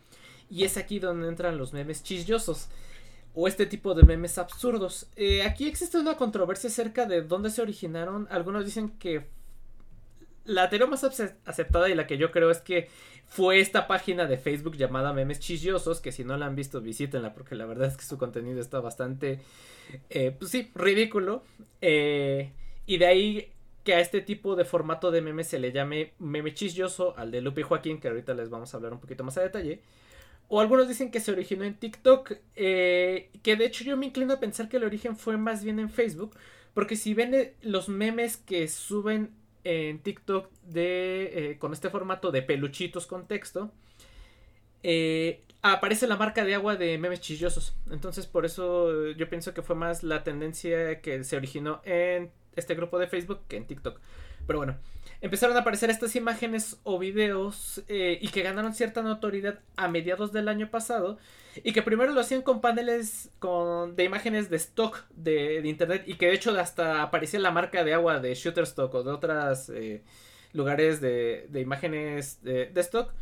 Y 0.49 0.63
es 0.63 0.77
aquí 0.77 0.99
donde 0.99 1.27
entran 1.27 1.57
los 1.57 1.73
memes 1.73 2.03
chillosos. 2.03 2.69
O 3.33 3.47
este 3.47 3.65
tipo 3.65 3.93
de 3.95 4.03
memes 4.03 4.37
absurdos. 4.37 5.07
Eh, 5.15 5.43
aquí 5.43 5.67
existe 5.67 5.97
una 5.97 6.15
controversia 6.15 6.69
acerca 6.69 7.05
de 7.05 7.21
dónde 7.21 7.49
se 7.49 7.61
originaron. 7.61 8.27
Algunos 8.31 8.63
dicen 8.63 8.89
que 8.97 9.25
la 10.45 10.69
teoría 10.69 10.87
más 10.87 11.03
ace- 11.03 11.35
aceptada 11.45 11.89
y 11.89 11.95
la 11.95 12.07
que 12.07 12.17
yo 12.17 12.31
creo 12.31 12.51
es 12.51 12.59
que 12.59 12.87
fue 13.27 13.59
esta 13.59 13.87
página 13.87 14.27
de 14.27 14.37
Facebook 14.37 14.77
llamada 14.77 15.11
Memes 15.11 15.39
Chillosos, 15.39 15.99
que 15.99 16.11
si 16.11 16.23
no 16.23 16.37
la 16.37 16.45
han 16.45 16.55
visto 16.55 16.79
visítenla 16.81 17.33
porque 17.33 17.55
la 17.55 17.65
verdad 17.65 17.87
es 17.87 17.97
que 17.97 18.05
su 18.05 18.17
contenido 18.19 18.61
está 18.61 18.79
bastante, 18.79 19.39
eh, 20.11 20.31
pues 20.37 20.51
sí, 20.51 20.71
ridículo. 20.75 21.43
Eh, 21.81 22.51
y 22.85 22.97
de 22.99 23.05
ahí 23.07 23.51
que 23.83 23.95
a 23.95 23.99
este 23.99 24.21
tipo 24.21 24.55
de 24.55 24.65
formato 24.65 25.11
de 25.11 25.21
meme 25.21 25.43
se 25.43 25.59
le 25.59 25.71
llame 25.71 26.13
meme 26.19 26.53
chilloso, 26.53 27.15
al 27.17 27.31
de 27.31 27.41
Lupe 27.41 27.63
Joaquín, 27.63 27.99
que 27.99 28.07
ahorita 28.07 28.33
les 28.35 28.49
vamos 28.49 28.73
a 28.73 28.77
hablar 28.77 28.93
un 28.93 28.99
poquito 28.99 29.23
más 29.23 29.37
a 29.37 29.41
detalle. 29.41 29.81
O 30.47 30.61
algunos 30.61 30.87
dicen 30.87 31.11
que 31.11 31.19
se 31.19 31.31
originó 31.31 31.63
en 31.63 31.75
TikTok, 31.75 32.33
eh, 32.55 33.29
que 33.41 33.55
de 33.55 33.65
hecho 33.65 33.83
yo 33.83 33.97
me 33.97 34.05
inclino 34.05 34.33
a 34.33 34.39
pensar 34.39 34.69
que 34.69 34.77
el 34.77 34.83
origen 34.83 35.17
fue 35.17 35.37
más 35.37 35.63
bien 35.63 35.79
en 35.79 35.89
Facebook, 35.89 36.35
porque 36.73 36.95
si 36.95 37.13
ven 37.13 37.33
eh, 37.33 37.53
los 37.61 37.89
memes 37.89 38.37
que 38.37 38.67
suben 38.67 39.31
en 39.63 39.99
TikTok 39.99 40.51
de 40.63 41.51
eh, 41.51 41.57
con 41.57 41.73
este 41.73 41.89
formato 41.89 42.31
de 42.31 42.43
peluchitos 42.43 43.07
con 43.07 43.27
texto, 43.27 43.71
aparece 45.63 46.05
la 46.05 46.15
marca 46.15 46.45
de 46.45 46.53
agua 46.53 46.75
de 46.75 46.97
memes 46.99 47.21
chillosos. 47.21 47.75
Entonces 47.89 48.27
por 48.27 48.45
eso 48.45 49.11
yo 49.11 49.27
pienso 49.29 49.55
que 49.55 49.63
fue 49.63 49.75
más 49.75 50.03
la 50.03 50.23
tendencia 50.23 51.01
que 51.01 51.23
se 51.23 51.35
originó 51.35 51.81
en 51.85 52.29
este 52.55 52.75
grupo 52.75 52.99
de 52.99 53.07
Facebook 53.07 53.39
que 53.47 53.57
en 53.57 53.65
TikTok. 53.65 53.99
Pero 54.45 54.59
bueno, 54.59 54.77
empezaron 55.21 55.55
a 55.57 55.61
aparecer 55.61 55.89
estas 55.89 56.15
imágenes 56.15 56.79
o 56.83 56.99
videos 56.99 57.83
eh, 57.87 58.17
y 58.21 58.29
que 58.29 58.43
ganaron 58.43 58.73
cierta 58.73 59.01
notoriedad 59.01 59.59
a 59.75 59.87
mediados 59.87 60.31
del 60.31 60.47
año 60.47 60.69
pasado 60.69 61.17
y 61.63 61.73
que 61.73 61.81
primero 61.81 62.11
lo 62.11 62.21
hacían 62.21 62.41
con 62.41 62.61
paneles 62.61 63.29
con, 63.39 63.95
de 63.95 64.03
imágenes 64.03 64.49
de 64.49 64.57
stock 64.57 65.05
de, 65.15 65.61
internet 65.63 66.03
y 66.05 66.15
que 66.15 66.27
de 66.27 66.33
hecho 66.33 66.57
hasta 66.59 67.01
aparecía 67.01 67.39
la 67.39 67.51
marca 67.51 67.83
de 67.83 67.93
agua 67.93 68.19
de 68.19 68.33
Shutterstock 68.33 68.93
o 68.93 69.03
de 69.03 69.11
otras 69.11 69.69
eh, 69.69 70.03
lugares 70.53 71.01
de, 71.01 71.47
de 71.49 71.61
imágenes 71.61 72.43
de, 72.43 72.71
stock. 72.75 73.13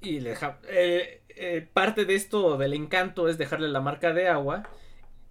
Y 0.00 0.20
le 0.20 0.30
deja, 0.30 0.58
eh, 0.68 1.66
parte 1.72 2.04
de 2.04 2.14
esto, 2.14 2.56
del 2.58 2.74
encanto, 2.74 3.28
es 3.28 3.38
dejarle 3.38 3.68
la 3.68 3.80
marca 3.80 4.12
de 4.12 4.28
agua. 4.28 4.68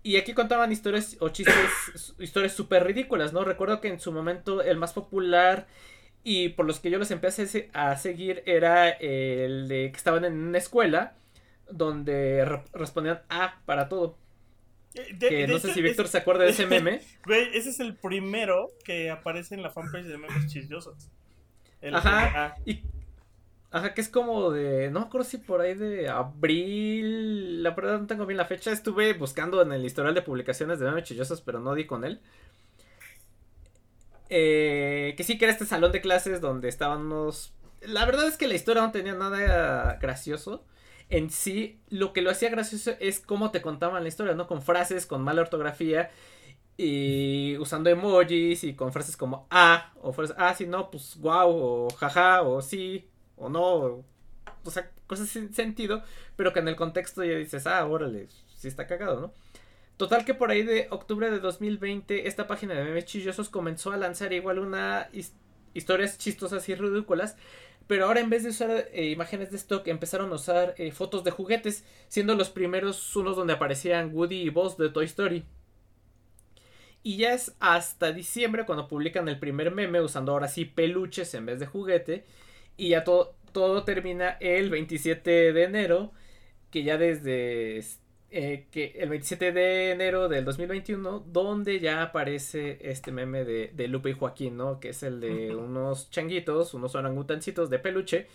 Y 0.06 0.18
aquí 0.18 0.34
contaban 0.34 0.72
historias 0.72 1.18
o 1.20 1.30
chistes, 1.30 2.14
historias 2.20 2.54
súper 2.54 2.84
ridículas, 2.84 3.34
¿no? 3.34 3.44
Recuerdo 3.44 3.82
que 3.82 3.88
en 3.88 4.00
su 4.00 4.12
momento 4.12 4.62
el 4.62 4.78
más 4.78 4.94
popular 4.94 5.66
y 6.24 6.50
por 6.50 6.68
los 6.68 6.80
que 6.80 6.92
yo 6.92 7.00
los 7.00 7.10
empecé 7.10 7.70
a 7.74 7.98
seguir 7.98 8.44
era 8.46 8.90
el 8.90 9.68
de 9.68 9.90
que 9.92 9.98
estaban 9.98 10.24
en 10.26 10.34
una 10.34 10.60
escuela 10.60 11.16
donde 11.72 12.46
re 12.46 12.62
respondían 12.74 13.22
A 13.30 13.62
para 13.66 13.90
todo. 13.90 14.18
Eh, 14.94 15.08
De- 15.16 15.30
que 15.30 15.36
de 15.38 15.48
no 15.48 15.58
sé 15.58 15.74
si 15.74 15.82
Víctor 15.82 16.08
se 16.08 16.20
acuerda 16.20 16.44
de 16.44 16.52
ese 16.52 16.68
meme. 16.68 17.02
Güey, 17.26 17.50
ese 17.58 17.72
es 17.72 17.80
el 17.80 17.96
primero 17.96 18.70
que 18.84 19.10
aparece 19.10 19.56
en 19.56 19.64
la 19.64 19.72
fanpage 19.72 20.06
de 20.06 20.18
memes 20.20 20.46
chismosos. 20.48 21.10
El- 21.82 21.96
Ajá. 21.96 22.56
Y, 22.66 22.84
ajá, 23.72 23.94
que 23.94 24.02
es 24.02 24.10
como 24.10 24.52
de. 24.52 24.90
No 24.92 25.02
me 25.02 25.06
acuerdo 25.08 25.28
si 25.28 25.38
por 25.38 25.62
ahí 25.62 25.76
de 25.76 26.10
abril. 26.10 27.64
La 27.64 27.72
verdad 27.72 28.00
no 28.00 28.08
tengo 28.08 28.26
bien 28.26 28.38
la 28.38 28.46
fecha. 28.46 28.72
Estuve 28.72 29.14
buscando 29.14 29.62
en 29.62 29.72
el 29.72 29.86
historial 29.86 30.14
de 30.16 30.22
publicaciones 30.22 30.80
de 30.80 30.86
memes 30.86 31.04
chillosos, 31.04 31.42
pero 31.42 31.60
no 31.60 31.76
di 31.76 31.86
con 31.86 32.06
él. 32.06 32.22
Eh, 34.30 35.14
que 35.18 35.24
sí 35.24 35.38
que 35.38 35.46
era 35.46 35.54
este 35.54 35.66
salón 35.66 35.92
de 35.92 36.02
clases 36.02 36.42
donde 36.42 36.70
estaban 36.70 37.02
unos. 37.02 37.54
La 37.82 38.06
verdad 38.06 38.28
es 38.28 38.38
que 38.38 38.48
la 38.48 38.56
historia 38.56 38.82
no 38.82 38.92
tenía 38.92 39.14
nada 39.14 39.98
gracioso. 40.02 40.66
En 41.10 41.30
sí, 41.30 41.80
lo 41.90 42.14
que 42.14 42.22
lo 42.22 42.32
hacía 42.32 42.50
gracioso 42.50 42.94
es 43.00 43.20
cómo 43.20 43.52
te 43.52 43.62
contaban 43.62 44.02
la 44.02 44.10
historia, 44.10 44.34
¿no? 44.34 44.48
Con 44.48 44.64
frases, 44.64 45.06
con 45.06 45.22
mala 45.22 45.42
ortografía 45.42 46.10
y 46.78 47.58
usando 47.58 47.90
emojis 47.90 48.64
y 48.64 48.76
con 48.76 48.92
frases 48.92 49.16
como 49.16 49.48
ah, 49.50 49.94
o 50.02 50.12
frases, 50.14 50.36
ah, 50.40 50.54
sí, 50.56 50.66
no, 50.66 50.92
pues 50.92 51.18
wow, 51.18 51.50
o 51.50 51.90
jaja, 51.92 52.42
o 52.42 52.62
sí, 52.62 53.08
o 53.38 53.50
no, 53.50 54.04
o, 54.64 54.72
sea, 54.72 54.92
cosas 55.08 55.30
sin 55.30 55.54
sentido, 55.54 56.04
pero 56.36 56.54
que 56.54 56.60
en 56.60 56.68
el 56.68 56.76
contexto 56.76 57.24
ya 57.24 57.36
dices, 57.38 57.68
ah, 57.68 57.86
órale, 57.86 58.28
sí 58.58 58.68
está 58.68 58.88
cagado, 58.88 59.22
¿no? 59.22 59.34
Total 59.98 60.26
que 60.26 60.34
por 60.34 60.52
ahí 60.52 60.64
de 60.64 60.88
octubre 60.92 61.32
de 61.32 61.40
2020 61.40 62.28
esta 62.28 62.48
página 62.48 62.74
de 62.76 62.84
memes 62.84 63.06
chillosos 63.06 63.50
comenzó 63.50 63.92
a 63.94 63.98
lanzar 63.98 64.34
igual 64.34 64.60
una 64.60 65.10
his- 65.14 65.34
historias 65.74 66.18
chistosas 66.18 66.68
y 66.70 66.76
ridículas, 66.76 67.38
pero 67.88 68.06
ahora 68.08 68.20
en 68.22 68.30
vez 68.30 68.44
de 68.44 68.50
usar 68.50 68.72
eh, 68.94 69.10
imágenes 69.12 69.52
de 69.52 69.58
stock 69.58 69.88
empezaron 69.88 70.32
a 70.32 70.36
usar 70.36 70.76
eh, 70.78 70.92
fotos 70.92 71.24
de 71.24 71.32
juguetes, 71.32 71.86
siendo 72.10 72.36
los 72.36 72.50
primeros 72.50 73.16
unos 73.16 73.38
donde 73.38 73.54
aparecían 73.54 74.12
Woody 74.14 74.42
y 74.42 74.50
Buzz 74.50 74.78
de 74.78 74.90
Toy 74.90 75.06
Story. 75.06 75.46
Y 77.04 77.18
ya 77.18 77.34
es 77.34 77.56
hasta 77.60 78.12
diciembre 78.12 78.66
cuando 78.66 78.88
publican 78.88 79.28
el 79.30 79.40
primer 79.40 79.72
meme 79.72 80.02
usando 80.02 80.32
ahora 80.32 80.48
sí 80.48 80.66
peluches 80.66 81.34
en 81.36 81.46
vez 81.46 81.60
de 81.60 81.68
juguete. 81.68 82.26
Y 82.78 82.90
ya 82.90 83.04
todo, 83.04 83.36
todo 83.52 83.84
termina 83.84 84.38
el 84.40 84.70
27 84.70 85.54
de 85.54 85.64
enero. 85.64 86.12
Que 86.72 86.84
ya 86.84 86.98
desde 86.98 87.82
eh, 88.32 88.68
que 88.72 88.96
el 88.98 89.10
27 89.10 89.52
de 89.52 89.92
enero 89.92 90.28
del 90.30 90.46
2021. 90.46 91.26
Donde 91.28 91.80
ya 91.80 92.02
aparece 92.02 92.80
este 92.82 93.12
meme 93.12 93.46
de, 93.46 93.72
de 93.74 93.88
Lupe 93.88 94.12
y 94.12 94.14
Joaquín, 94.14 94.58
¿no? 94.58 94.80
Que 94.80 94.90
es 94.90 95.04
el 95.04 95.20
de 95.20 95.56
unos 95.56 96.10
changuitos, 96.10 96.74
unos 96.74 96.96
orangutancitos 96.96 97.70
de 97.70 97.80
peluche. 97.80 98.28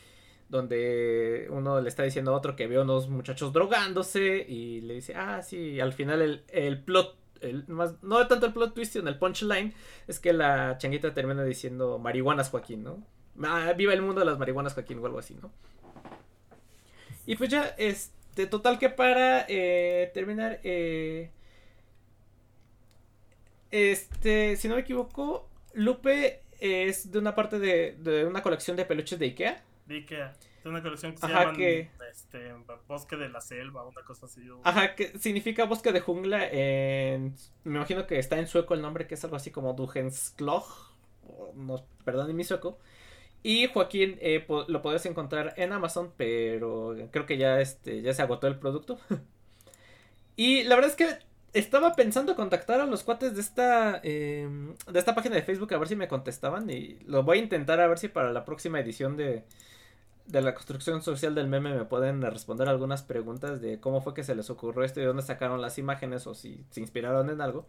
Donde 0.48 1.46
uno 1.50 1.80
le 1.80 1.88
está 1.88 2.02
diciendo 2.02 2.32
a 2.32 2.36
otro 2.36 2.56
que 2.56 2.66
ve 2.66 2.76
a 2.76 2.82
unos 2.82 3.08
muchachos 3.08 3.52
drogándose. 3.52 4.44
Y 4.48 4.80
le 4.80 4.94
dice, 4.94 5.14
ah, 5.14 5.42
sí. 5.42 5.80
Al 5.80 5.92
final 5.92 6.22
el, 6.22 6.44
el 6.48 6.82
plot 6.82 7.20
el 7.40 7.66
más, 7.68 8.02
no 8.02 8.26
tanto 8.26 8.46
el 8.46 8.52
plot 8.52 8.74
twist, 8.74 8.92
sino 8.92 9.08
el 9.08 9.18
punchline, 9.18 9.72
es 10.06 10.20
que 10.20 10.32
la 10.32 10.76
changuita 10.78 11.14
termina 11.14 11.42
diciendo 11.44 11.98
marihuanas 11.98 12.50
Joaquín, 12.50 12.82
¿no? 12.84 13.02
Ah, 13.42 13.72
viva 13.76 13.92
el 13.94 14.02
mundo 14.02 14.20
de 14.20 14.26
las 14.26 14.38
marihuanas 14.38 14.74
Joaquín 14.74 14.98
o 14.98 15.06
algo 15.06 15.18
así, 15.18 15.34
¿no? 15.40 15.50
Y 17.26 17.36
pues 17.36 17.48
ya, 17.50 17.74
este, 17.78 18.46
total 18.46 18.78
que 18.78 18.90
para 18.90 19.44
eh, 19.48 20.10
terminar, 20.14 20.60
eh, 20.64 21.30
este, 23.70 24.56
si 24.56 24.68
no 24.68 24.74
me 24.74 24.80
equivoco, 24.82 25.48
Lupe 25.74 26.42
es 26.60 27.10
de 27.10 27.18
una 27.18 27.34
parte 27.34 27.58
de, 27.58 27.96
de 27.98 28.26
una 28.26 28.42
colección 28.42 28.76
de 28.76 28.84
peluches 28.84 29.18
de 29.18 29.26
Ikea. 29.26 29.62
de 29.86 29.96
Ikea. 29.96 30.32
Es 30.60 30.66
una 30.66 30.82
colección 30.82 31.12
que 31.12 31.18
se 31.18 31.26
Ajá, 31.26 31.44
llama 31.46 31.56
que- 31.56 31.88
este, 32.10 32.52
Bosque 32.86 33.16
de 33.16 33.30
la 33.30 33.40
Selva, 33.40 33.86
una 33.86 34.02
cosa 34.02 34.26
así. 34.26 34.48
o- 34.50 34.60
Ajá, 34.64 34.94
que 34.94 35.18
significa 35.18 35.64
bosque 35.64 35.90
de 35.92 36.00
jungla 36.00 36.46
en... 36.50 37.34
Me 37.64 37.76
imagino 37.76 38.06
que 38.06 38.18
está 38.18 38.38
en 38.38 38.46
sueco 38.46 38.74
el 38.74 38.82
nombre, 38.82 39.06
que 39.06 39.14
es 39.14 39.24
algo 39.24 39.36
así 39.36 39.50
como 39.50 39.72
Duhenskloch. 39.72 40.92
o 41.26 41.52
No, 41.54 41.82
perdón 42.04 42.34
mi 42.36 42.44
sueco. 42.44 42.78
Y 43.42 43.66
Joaquín 43.68 44.18
eh, 44.20 44.46
lo 44.68 44.82
puedes 44.82 45.06
encontrar 45.06 45.54
en 45.56 45.72
Amazon, 45.72 46.12
pero 46.16 46.94
creo 47.10 47.26
que 47.26 47.38
ya, 47.38 47.60
este, 47.60 48.02
ya 48.02 48.12
se 48.12 48.22
agotó 48.22 48.46
el 48.46 48.58
producto. 48.58 48.98
y 50.36 50.62
la 50.64 50.74
verdad 50.74 50.90
es 50.90 50.96
que 50.96 51.08
estaba 51.52 51.94
pensando 51.94 52.36
contactar 52.36 52.80
a 52.80 52.86
los 52.86 53.02
cuates 53.02 53.34
de 53.34 53.40
esta, 53.40 54.00
eh, 54.04 54.48
de 54.90 54.98
esta 54.98 55.14
página 55.14 55.36
de 55.36 55.42
Facebook 55.42 55.72
a 55.74 55.78
ver 55.78 55.88
si 55.88 55.96
me 55.96 56.08
contestaban. 56.08 56.68
Y 56.70 56.98
lo 57.06 57.22
voy 57.22 57.38
a 57.38 57.42
intentar 57.42 57.80
a 57.80 57.88
ver 57.88 57.98
si 57.98 58.08
para 58.08 58.32
la 58.32 58.44
próxima 58.44 58.78
edición 58.80 59.16
de, 59.16 59.44
de 60.26 60.42
la 60.42 60.54
construcción 60.54 61.02
social 61.02 61.34
del 61.34 61.48
meme 61.48 61.74
me 61.74 61.84
pueden 61.84 62.22
responder 62.22 62.68
algunas 62.68 63.02
preguntas 63.02 63.60
de 63.60 63.80
cómo 63.80 64.00
fue 64.00 64.14
que 64.14 64.24
se 64.24 64.34
les 64.34 64.50
ocurrió 64.50 64.84
esto 64.84 65.00
y 65.00 65.02
de 65.02 65.08
dónde 65.08 65.22
sacaron 65.22 65.60
las 65.60 65.78
imágenes 65.78 66.26
o 66.26 66.34
si 66.34 66.64
se 66.70 66.80
inspiraron 66.80 67.30
en 67.30 67.40
algo. 67.40 67.66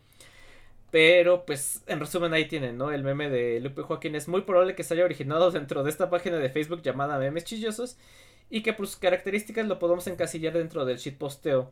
Pero 0.92 1.46
pues 1.46 1.84
en 1.88 2.02
resumen 2.02 2.34
ahí 2.34 2.48
tienen, 2.48 2.78
¿no? 2.78 2.92
El 2.92 3.04
meme 3.04 3.30
de 3.30 3.62
Lupe 3.62 3.82
Joaquín 3.82 4.14
es 4.16 4.28
muy 4.28 4.42
probable 4.42 4.76
que 4.76 4.84
se 4.84 4.94
haya 4.94 5.06
originado 5.06 5.50
dentro 5.50 5.84
de 5.84 5.90
esta 5.90 6.10
página 6.10 6.38
de 6.38 6.50
Facebook 6.50 6.82
llamada 6.82 7.18
Memes 7.18 7.46
Chillosos 7.46 7.98
y 8.50 8.62
que 8.62 8.74
por 8.74 8.88
sus 8.88 8.98
características 8.98 9.66
lo 9.68 9.80
podemos 9.80 10.06
encasillar 10.08 10.54
dentro 10.54 10.84
del 10.86 10.98
shitposteo. 10.98 11.72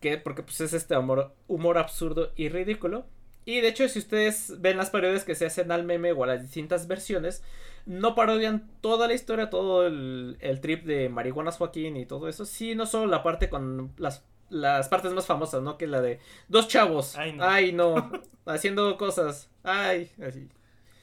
Que 0.00 0.16
porque 0.16 0.44
pues 0.44 0.60
es 0.60 0.72
este 0.72 0.96
humor, 0.96 1.32
humor 1.48 1.76
absurdo 1.76 2.32
y 2.36 2.48
ridículo. 2.48 3.04
Y 3.44 3.60
de 3.60 3.68
hecho 3.68 3.88
si 3.88 3.98
ustedes 3.98 4.60
ven 4.60 4.76
las 4.76 4.90
parodias 4.90 5.24
que 5.24 5.34
se 5.34 5.46
hacen 5.46 5.72
al 5.72 5.84
meme 5.84 6.12
o 6.12 6.22
a 6.22 6.28
las 6.28 6.42
distintas 6.42 6.86
versiones, 6.86 7.42
no 7.84 8.14
parodian 8.14 8.70
toda 8.80 9.08
la 9.08 9.14
historia, 9.14 9.50
todo 9.50 9.88
el, 9.88 10.36
el 10.40 10.60
trip 10.60 10.84
de 10.84 11.08
Marihuanas 11.08 11.56
Joaquín 11.56 11.96
y 11.96 12.06
todo 12.06 12.28
eso, 12.28 12.44
sino 12.44 12.86
solo 12.86 13.06
la 13.06 13.24
parte 13.24 13.48
con 13.48 13.92
las, 13.96 14.24
las 14.52 14.88
partes 14.88 15.12
más 15.12 15.26
famosas, 15.26 15.62
¿no? 15.62 15.78
Que 15.78 15.86
la 15.86 16.00
de 16.02 16.20
dos 16.48 16.68
chavos, 16.68 17.16
Ay, 17.16 17.32
no. 17.32 17.44
ay 17.44 17.72
no, 17.72 18.12
haciendo 18.46 18.96
cosas, 18.98 19.50
ay, 19.62 20.10
así. 20.26 20.48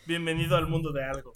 Bienvenido 0.06 0.56
al 0.56 0.68
mundo 0.68 0.92
de 0.92 1.04
algo. 1.04 1.34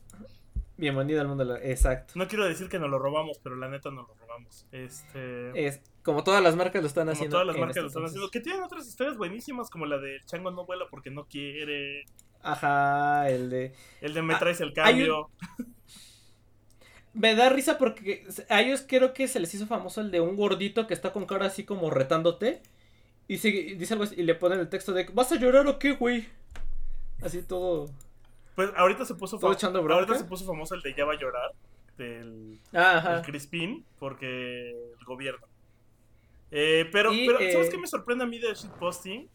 Bienvenido 0.77 1.21
al 1.21 1.27
mundo 1.27 1.45
de 1.45 1.53
la... 1.53 1.63
Exacto. 1.63 2.13
No 2.15 2.27
quiero 2.27 2.45
decir 2.45 2.67
que 2.69 2.79
nos 2.79 2.89
lo 2.89 2.97
robamos, 2.99 3.39
pero 3.43 3.55
la 3.55 3.69
neta 3.69 3.91
nos 3.91 4.07
lo 4.07 4.15
robamos. 4.15 4.65
Este. 4.71 5.67
Es, 5.67 5.81
como 6.01 6.23
todas 6.23 6.41
las 6.43 6.55
marcas 6.55 6.81
lo 6.81 6.87
están 6.87 7.03
como 7.05 7.13
haciendo. 7.13 7.35
todas 7.35 7.47
las 7.47 7.55
marcas 7.57 7.77
este 7.77 7.81
lo 7.81 7.87
están 7.87 8.01
entonces. 8.01 8.17
haciendo. 8.17 8.31
Que 8.31 8.39
tienen 8.41 8.63
otras 8.63 8.87
historias 8.87 9.15
buenísimas, 9.17 9.69
como 9.69 9.85
la 9.85 9.97
de 9.99 10.17
Chango 10.25 10.49
no 10.51 10.65
vuela 10.65 10.85
porque 10.89 11.11
no 11.11 11.25
quiere. 11.25 12.05
Ajá, 12.41 13.29
el 13.29 13.49
de... 13.49 13.73
El 14.01 14.13
de 14.15 14.21
me 14.23 14.33
Ah, 14.33 14.39
traes 14.39 14.59
el 14.61 14.73
hay 14.77 15.03
un- 15.03 15.27
cambio. 15.27 15.29
Me 17.13 17.35
da 17.35 17.49
risa 17.49 17.77
porque 17.77 18.25
a 18.49 18.61
ellos 18.61 18.83
creo 18.87 19.13
que 19.13 19.27
se 19.27 19.39
les 19.39 19.53
hizo 19.53 19.67
famoso 19.67 20.01
el 20.01 20.09
de 20.11 20.19
un 20.19 20.35
gordito 20.35 20.87
que 20.87 20.93
está 20.93 21.13
con 21.13 21.25
cara 21.25 21.45
así 21.45 21.63
como 21.63 21.89
retándote. 21.89 22.61
Y, 23.27 23.37
sigue- 23.37 23.75
dice 23.75 23.93
algo 23.93 24.03
así, 24.03 24.15
y 24.19 24.23
le 24.23 24.35
ponen 24.35 24.59
el 24.59 24.69
texto 24.69 24.91
de 24.93 25.05
¿Vas 25.13 25.31
a 25.31 25.35
llorar 25.37 25.67
o 25.67 25.79
qué, 25.79 25.91
güey? 25.91 26.27
Así 27.21 27.41
todo. 27.43 27.89
Pues 28.55 28.69
ahorita 28.75 29.05
se 29.05 29.15
puso 29.15 29.37
¿Todo 29.39 29.51
fa- 29.51 29.55
echando 29.55 29.81
bronca? 29.81 30.01
ahorita 30.01 30.17
se 30.17 30.25
puso 30.25 30.45
famoso 30.45 30.75
el 30.75 30.81
de 30.81 30.93
ya 30.95 31.05
va 31.05 31.13
a 31.13 31.19
llorar 31.19 31.51
del, 31.97 32.59
Crispin 33.25 33.85
porque 33.99 34.69
el 34.71 35.05
gobierno. 35.05 35.45
Eh, 36.51 36.87
pero, 36.91 37.13
Y, 37.13 37.25
pero 37.25 37.39
¿sabes 37.51 37.67
eh, 37.67 37.71
qué 37.71 37.77
me 37.77 37.87
sorprende 37.87 38.23
a 38.23 38.27
mí 38.27 38.39
del 38.39 38.55
shitposting? 38.55 39.29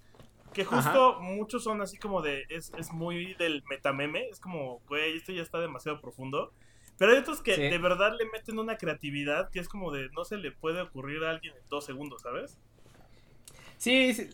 Que 0.52 0.64
justo 0.64 1.20
muchos 1.20 1.64
son 1.64 1.80
así 1.82 1.98
como 1.98 2.22
de 2.22 2.44
es, 2.48 2.72
es 2.78 2.92
muy 2.92 3.34
del 3.34 3.62
metameme, 3.68 4.28
es 4.28 4.40
como, 4.40 4.80
güey, 4.88 5.16
esto 5.16 5.32
ya 5.32 5.42
está 5.42 5.60
demasiado 5.60 6.00
profundo. 6.00 6.52
Pero 6.99 7.12
hay 7.12 7.18
otros 7.18 7.40
que 7.40 7.55
Sí. 7.55 7.62
de 7.62 7.78
verdad 7.78 8.12
le 8.18 8.24
meten 8.26 8.59
una 8.59 8.76
creatividad 8.76 9.51
que 9.51 9.61
es 9.61 9.68
como 9.68 9.92
de 9.92 10.09
no 10.11 10.24
se 10.24 10.36
le 10.36 10.51
puede 10.53 10.80
ocurrir 10.80 11.22
a 11.24 11.30
alguien 11.30 11.55
en 11.55 11.62
dos 11.68 11.84
segundos, 11.86 12.22
¿sabes? 12.22 12.59
Sí, 13.76 14.12
sí, 14.14 14.28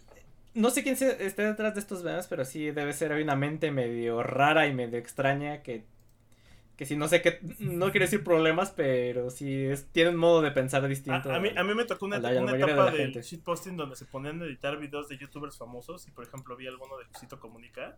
no 0.54 0.70
sé 0.70 0.82
quién 0.82 0.96
se, 0.96 1.26
esté 1.26 1.42
detrás 1.42 1.74
de 1.74 1.80
estos 1.80 2.02
memes, 2.02 2.26
pero 2.26 2.44
sí 2.44 2.70
debe 2.70 2.92
ser 2.92 3.12
una 3.12 3.36
mente 3.36 3.70
medio 3.70 4.22
rara 4.22 4.66
y 4.66 4.72
medio 4.74 4.98
extraña 4.98 5.62
que, 5.62 5.84
que 6.78 6.86
sí, 6.86 6.96
no 6.96 7.08
sé 7.08 7.20
qué, 7.20 7.40
no 7.58 7.90
quiero 7.90 8.06
decir 8.06 8.24
problemas, 8.24 8.70
pero 8.70 9.28
sí 9.30 9.64
es, 9.66 9.86
tiene 9.92 10.10
un 10.10 10.16
modo 10.16 10.40
de 10.40 10.50
pensar 10.50 10.86
distinto. 10.88 11.30
A, 11.30 11.36
a 11.36 11.40
mí, 11.40 11.50
a 11.54 11.62
mí 11.64 11.74
me 11.74 11.84
tocó 11.84 12.06
una, 12.06 12.18
la- 12.18 12.32
la 12.32 12.40
una 12.42 12.52
de 12.52 12.58
etapa 12.58 12.84
la 12.86 12.90
del 12.92 13.12
shitposting 13.12 13.76
donde 13.76 13.96
se 13.96 14.06
ponían 14.06 14.40
a 14.40 14.46
editar 14.46 14.78
videos 14.78 15.08
de 15.08 15.18
youtubers 15.18 15.58
famosos 15.58 16.06
y 16.08 16.10
por 16.12 16.24
ejemplo 16.26 16.56
vi 16.56 16.66
alguno 16.66 16.96
de 16.96 17.04
Luisito 17.04 17.38
Comunica 17.38 17.96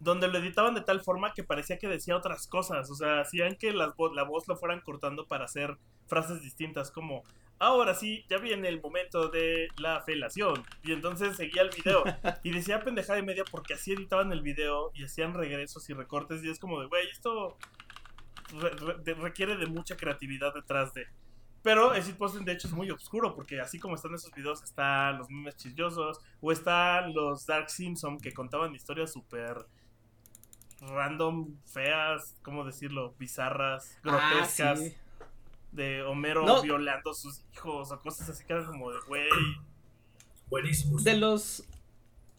donde 0.00 0.28
lo 0.28 0.38
editaban 0.38 0.74
de 0.74 0.80
tal 0.82 1.00
forma 1.00 1.32
que 1.34 1.42
parecía 1.44 1.78
que 1.78 1.88
decía 1.88 2.16
otras 2.16 2.46
cosas, 2.46 2.88
o 2.90 2.94
sea, 2.94 3.20
hacían 3.20 3.56
que 3.56 3.72
las 3.72 3.90
vo- 3.96 4.14
la 4.14 4.22
voz 4.22 4.46
lo 4.48 4.56
fueran 4.56 4.80
cortando 4.80 5.26
para 5.26 5.44
hacer 5.46 5.76
frases 6.06 6.40
distintas 6.42 6.90
como 6.90 7.24
ahora 7.58 7.94
sí, 7.94 8.24
ya 8.30 8.38
viene 8.38 8.68
el 8.68 8.80
momento 8.80 9.28
de 9.28 9.66
la 9.78 10.00
felación 10.02 10.62
y 10.84 10.92
entonces 10.92 11.36
seguía 11.36 11.62
el 11.62 11.70
video 11.70 12.04
y 12.44 12.50
decía 12.52 12.80
pendejada 12.80 13.18
y 13.18 13.22
media 13.24 13.42
porque 13.50 13.74
así 13.74 13.92
editaban 13.92 14.30
el 14.32 14.42
video 14.42 14.92
y 14.94 15.04
hacían 15.04 15.34
regresos 15.34 15.90
y 15.90 15.94
recortes 15.94 16.44
y 16.44 16.50
es 16.50 16.60
como 16.60 16.80
de, 16.80 16.86
güey, 16.86 17.08
esto 17.10 17.56
re- 18.60 18.70
re- 18.70 18.98
de- 19.02 19.14
requiere 19.14 19.56
de 19.56 19.66
mucha 19.66 19.96
creatividad 19.96 20.54
detrás 20.54 20.94
de. 20.94 21.06
Pero 21.62 21.92
el 21.92 22.02
shitposting 22.04 22.44
de 22.44 22.52
hecho 22.52 22.68
es 22.68 22.72
muy 22.74 22.88
oscuro 22.90 23.34
porque 23.34 23.60
así 23.60 23.80
como 23.80 23.96
están 23.96 24.14
esos 24.14 24.32
videos 24.32 24.62
están 24.62 25.18
los 25.18 25.28
memes 25.28 25.56
chillosos 25.56 26.20
o 26.40 26.52
están 26.52 27.12
los 27.12 27.44
Dark 27.46 27.68
Simpson 27.68 28.18
que 28.20 28.32
contaban 28.32 28.74
historias 28.74 29.12
súper 29.12 29.66
random, 30.80 31.54
feas, 31.64 32.34
¿cómo 32.42 32.64
decirlo? 32.64 33.14
Bizarras, 33.18 33.96
Ah, 34.04 34.30
grotescas. 34.32 34.80
sí. 34.80 34.94
De 35.72 36.02
Homero 36.02 36.44
No. 36.46 36.62
violando 36.62 37.10
a 37.10 37.14
sus 37.14 37.42
hijos 37.52 37.92
o 37.92 38.00
cosas 38.00 38.28
así 38.30 38.44
que 38.44 38.52
eran 38.54 38.66
como 38.66 38.90
de, 38.90 38.98
güey. 39.06 39.28
Buenísimos. 40.48 41.04
De 41.04 41.16
los 41.16 41.64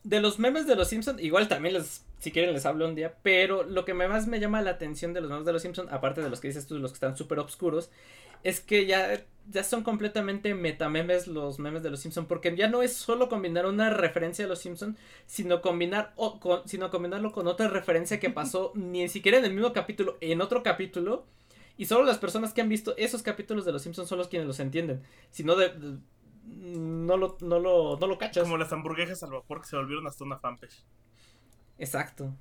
de 0.04 0.22
los 0.22 0.40
memes 0.40 0.66
de 0.66 0.76
los 0.76 0.88
Simpson, 0.88 1.20
igual 1.20 1.48
también 1.48 1.74
les 1.76 2.06
si 2.20 2.32
quieren 2.32 2.54
les 2.54 2.66
hablo 2.66 2.88
un 2.88 2.96
día, 2.96 3.16
pero 3.22 3.64
lo 3.64 3.86
que 3.86 3.94
más 3.94 4.28
me 4.28 4.40
llama 4.40 4.62
la 4.62 4.72
atención 4.72 5.14
de 5.14 5.22
los 5.22 5.30
memes 5.30 5.46
de 5.46 5.54
los 5.54 5.62
Simpson, 5.62 5.88
aparte 5.92 6.22
de 6.22 6.30
los 6.30 6.40
que 6.42 6.48
dices 6.48 6.68
tú, 6.68 6.78
los 6.80 6.92
que 6.92 6.96
están 6.96 7.16
súper 7.16 7.40
obscuros, 7.40 7.92
es 8.44 8.60
que 8.62 8.86
ya 8.86 9.26
ya 9.52 9.64
son 9.64 9.82
completamente 9.82 10.54
metamemes 10.54 11.26
los 11.26 11.58
memes 11.58 11.82
de 11.82 11.90
los 11.90 12.00
Simpson, 12.02 12.28
porque 12.28 12.56
ya 12.56 12.68
no 12.70 12.84
es 12.84 12.94
solo 12.94 13.30
combinar 13.30 13.66
una 13.66 13.90
referencia 13.90 14.46
a 14.46 14.48
los 14.48 14.60
Simpson, 14.60 14.96
sino 15.26 15.62
combinar 15.62 16.14
o 16.18 16.40
con- 16.40 16.68
sino 16.68 16.92
combinarlo 16.92 17.32
con 17.32 17.48
otra 17.48 17.68
referencia 17.68 18.20
que 18.20 18.30
pasó 18.32 18.72
ni 18.76 19.08
siquiera 19.10 19.40
en 19.40 19.46
el 19.46 19.54
mismo 19.54 19.74
capítulo, 19.74 20.18
en 20.22 20.42
otro 20.42 20.62
capítulo. 20.64 21.26
Y 21.78 21.86
solo 21.86 22.04
las 22.06 22.18
personas 22.20 22.54
que 22.54 22.62
han 22.62 22.70
visto 22.70 22.94
esos 22.98 23.24
capítulos 23.24 23.66
de 23.66 23.72
los 23.72 23.82
Simpsons 23.82 24.10
son 24.10 24.18
los 24.20 24.28
quienes 24.28 24.48
los 24.48 24.60
entienden. 24.60 25.02
Si 25.32 25.44
no, 25.44 25.56
de, 25.56 25.70
de- 25.70 25.98
no, 26.46 27.18
lo, 27.18 27.38
no, 27.42 27.60
lo, 27.60 27.98
no 28.00 28.08
lo 28.08 28.18
cachas. 28.18 28.44
Como 28.44 28.58
las 28.58 28.72
hamburguesas 28.74 29.24
al 29.24 29.32
vapor 29.32 29.62
que 29.62 29.68
se 29.68 29.76
volvieron 29.78 30.06
hasta 30.08 30.24
una 30.26 30.38
fanpage. 30.40 30.84
Exacto. 31.78 32.34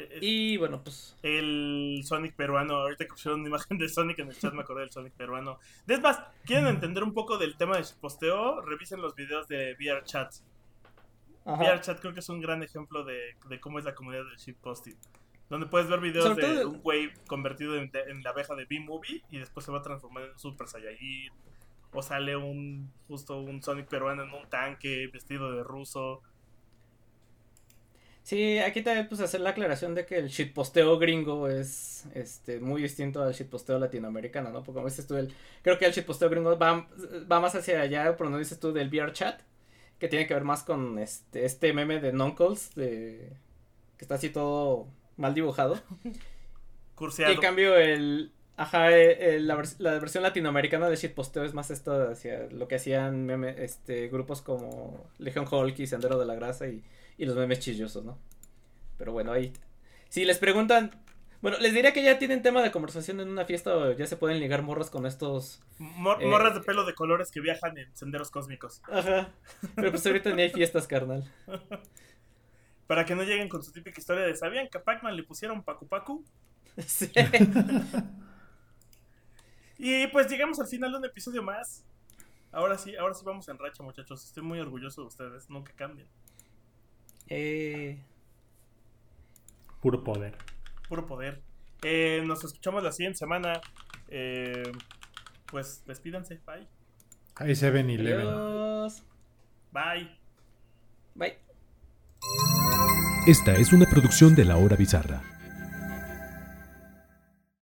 Eh, 0.00 0.18
Y 0.22 0.56
bueno, 0.56 0.82
pues. 0.82 1.16
El 1.22 2.00
Sonic 2.04 2.34
peruano, 2.34 2.74
ahorita 2.76 3.04
que 3.04 3.10
pusieron 3.10 3.40
una 3.40 3.48
imagen 3.48 3.78
de 3.78 3.88
Sonic 3.88 4.18
en 4.20 4.28
el 4.28 4.38
chat 4.38 4.52
me 4.54 4.60
acordé 4.62 4.82
del 4.82 4.90
Sonic 4.92 5.12
peruano. 5.14 5.58
Es 5.86 6.00
más, 6.00 6.20
¿quieren 6.44 6.66
entender 6.68 7.02
un 7.02 7.12
poco 7.14 7.36
del 7.38 7.56
tema 7.56 7.76
de 7.76 7.84
posteo? 8.00 8.60
Revisen 8.62 9.00
los 9.00 9.14
videos 9.14 9.48
de 9.48 9.74
VR 9.78 10.04
Chat. 10.04 10.32
VR 11.44 11.80
Chat 11.80 12.00
creo 12.00 12.12
que 12.14 12.20
es 12.20 12.28
un 12.28 12.40
gran 12.40 12.62
ejemplo 12.62 13.04
de, 13.04 13.34
de 13.48 13.60
cómo 13.60 13.78
es 13.78 13.84
la 13.84 13.94
comunidad 13.94 14.24
del 14.24 14.36
shitposting. 14.36 14.96
Donde 15.48 15.66
puedes 15.66 15.88
ver 15.88 15.98
videos 16.00 16.26
Sobre 16.26 16.46
de 16.46 16.54
todo- 16.62 16.70
un 16.72 16.80
güey 16.82 17.10
convertido 17.26 17.74
en, 17.76 17.90
en 18.06 18.22
la 18.22 18.30
abeja 18.30 18.54
de 18.54 18.66
B-Movie 18.66 19.22
y 19.30 19.38
después 19.38 19.64
se 19.64 19.72
va 19.72 19.78
a 19.78 19.82
transformar 19.82 20.24
en 20.24 20.30
un 20.32 20.38
Super 20.38 20.68
Saiyajin. 20.68 21.32
O 21.92 22.02
sale 22.02 22.36
un 22.36 22.92
justo 23.06 23.40
un 23.40 23.62
Sonic 23.62 23.88
peruano 23.88 24.24
en 24.24 24.30
un 24.30 24.46
tanque 24.50 25.08
vestido 25.10 25.50
de 25.52 25.62
ruso. 25.64 26.20
Sí, 28.28 28.58
aquí 28.58 28.82
también 28.82 29.08
pues 29.08 29.22
hacer 29.22 29.40
la 29.40 29.50
aclaración 29.50 29.94
de 29.94 30.04
que 30.04 30.16
el 30.18 30.28
shitposteo 30.28 30.98
gringo 30.98 31.48
es 31.48 32.04
este 32.14 32.60
muy 32.60 32.82
distinto 32.82 33.22
al 33.22 33.32
shitposteo 33.32 33.78
latinoamericano, 33.78 34.50
¿no? 34.50 34.62
Porque 34.62 34.74
como 34.74 34.86
dices 34.88 35.06
tú, 35.06 35.16
el, 35.16 35.32
creo 35.62 35.78
que 35.78 35.86
el 35.86 35.92
shitposteo 35.92 36.28
gringo 36.28 36.58
va, 36.58 36.86
va 37.30 37.40
más 37.40 37.54
hacia 37.54 37.80
allá, 37.80 38.16
por 38.18 38.26
donde 38.26 38.40
dices 38.40 38.60
tú, 38.60 38.70
del 38.74 38.88
VR 38.90 39.12
chat, 39.14 39.40
que 39.98 40.08
tiene 40.08 40.26
que 40.26 40.34
ver 40.34 40.44
más 40.44 40.62
con 40.62 40.98
este, 40.98 41.46
este 41.46 41.72
meme 41.72 42.00
de 42.00 42.12
Noncles, 42.12 42.74
de 42.74 43.32
que 43.96 44.04
está 44.04 44.16
así 44.16 44.30
todo 44.30 44.88
mal 45.16 45.34
dibujado. 45.34 45.80
Curseado. 46.94 47.32
Y 47.32 47.36
en 47.36 47.40
cambio 47.40 47.76
el... 47.76 48.32
Ajá, 48.56 48.90
eh, 48.90 49.36
eh, 49.36 49.40
la, 49.40 49.56
vers- 49.56 49.76
la 49.78 49.92
versión 50.00 50.24
latinoamericana 50.24 50.90
de 50.90 50.96
shitposteo 50.96 51.44
es 51.44 51.54
más 51.54 51.70
esto 51.70 52.10
hacia 52.10 52.48
lo 52.50 52.66
que 52.66 52.74
hacían 52.74 53.24
meme, 53.24 53.54
este, 53.62 54.08
grupos 54.08 54.42
como 54.42 55.06
Legion 55.18 55.46
Hulk 55.50 55.78
y 55.78 55.86
Sendero 55.86 56.18
de 56.18 56.26
la 56.26 56.34
Grasa 56.34 56.66
y, 56.66 56.82
y 57.18 57.26
los 57.26 57.36
memes 57.36 57.60
chillosos, 57.60 58.04
¿no? 58.04 58.18
Pero 58.96 59.12
bueno, 59.12 59.32
ahí... 59.32 59.52
Si 60.08 60.24
les 60.24 60.38
preguntan... 60.38 60.90
Bueno, 61.40 61.58
les 61.58 61.72
diría 61.72 61.92
que 61.92 62.02
ya 62.02 62.18
tienen 62.18 62.42
tema 62.42 62.62
de 62.62 62.72
conversación 62.72 63.20
en 63.20 63.28
una 63.28 63.44
fiesta 63.44 63.76
o 63.76 63.92
ya 63.92 64.06
se 64.06 64.16
pueden 64.16 64.40
ligar 64.40 64.62
morras 64.62 64.90
con 64.90 65.06
estos... 65.06 65.60
Mor- 65.78 66.20
eh, 66.20 66.26
morras 66.26 66.54
de 66.54 66.62
pelo 66.62 66.84
de 66.84 66.94
colores 66.94 67.30
que 67.30 67.40
viajan 67.40 67.78
en 67.78 67.94
senderos 67.96 68.30
cósmicos. 68.30 68.82
Ajá. 68.90 69.30
Pero 69.76 69.90
pues 69.90 70.04
ahorita 70.06 70.32
ni 70.34 70.42
hay 70.42 70.50
fiestas, 70.50 70.88
carnal. 70.88 71.30
Para 72.88 73.04
que 73.04 73.14
no 73.14 73.22
lleguen 73.22 73.48
con 73.48 73.62
su 73.62 73.70
típica 73.70 74.00
historia 74.00 74.24
de 74.24 74.34
¿sabían 74.34 74.68
que 74.68 74.78
a 74.78 74.82
Pac-Man 74.82 75.14
le 75.14 75.22
pusieron 75.22 75.62
Pacu 75.62 75.86
Pacu? 75.86 76.24
Sí. 76.86 77.10
Y 79.78 80.06
pues 80.08 80.28
llegamos 80.28 80.58
al 80.58 80.66
final 80.66 80.90
de 80.92 80.98
un 80.98 81.04
episodio 81.04 81.42
más. 81.42 81.84
Ahora 82.50 82.76
sí, 82.78 82.96
ahora 82.96 83.14
sí 83.14 83.24
vamos 83.24 83.48
en 83.48 83.58
racha, 83.58 83.82
muchachos. 83.82 84.24
Estoy 84.24 84.42
muy 84.42 84.58
orgulloso 84.58 85.02
de 85.02 85.06
ustedes. 85.06 85.48
Nunca 85.50 85.72
cambien. 85.76 86.08
Eh... 87.28 87.98
Puro 89.80 90.02
poder. 90.02 90.36
Puro 90.88 91.06
poder. 91.06 91.42
Eh, 91.82 92.22
nos 92.24 92.42
escuchamos 92.44 92.82
la 92.82 92.92
siguiente 92.92 93.18
semana. 93.18 93.60
Eh, 94.08 94.72
pues 95.46 95.84
despídanse. 95.86 96.40
Bye. 96.46 96.66
Ahí 97.36 97.54
se 97.54 97.70
ven 97.70 97.90
y 97.90 97.96
Adiós. 97.96 99.02
Bye. 99.70 100.10
Bye. 101.14 101.38
Esta 103.26 103.52
es 103.52 103.72
una 103.72 103.86
producción 103.86 104.34
de 104.34 104.44
La 104.44 104.56
Hora 104.56 104.76
Bizarra. 104.76 105.22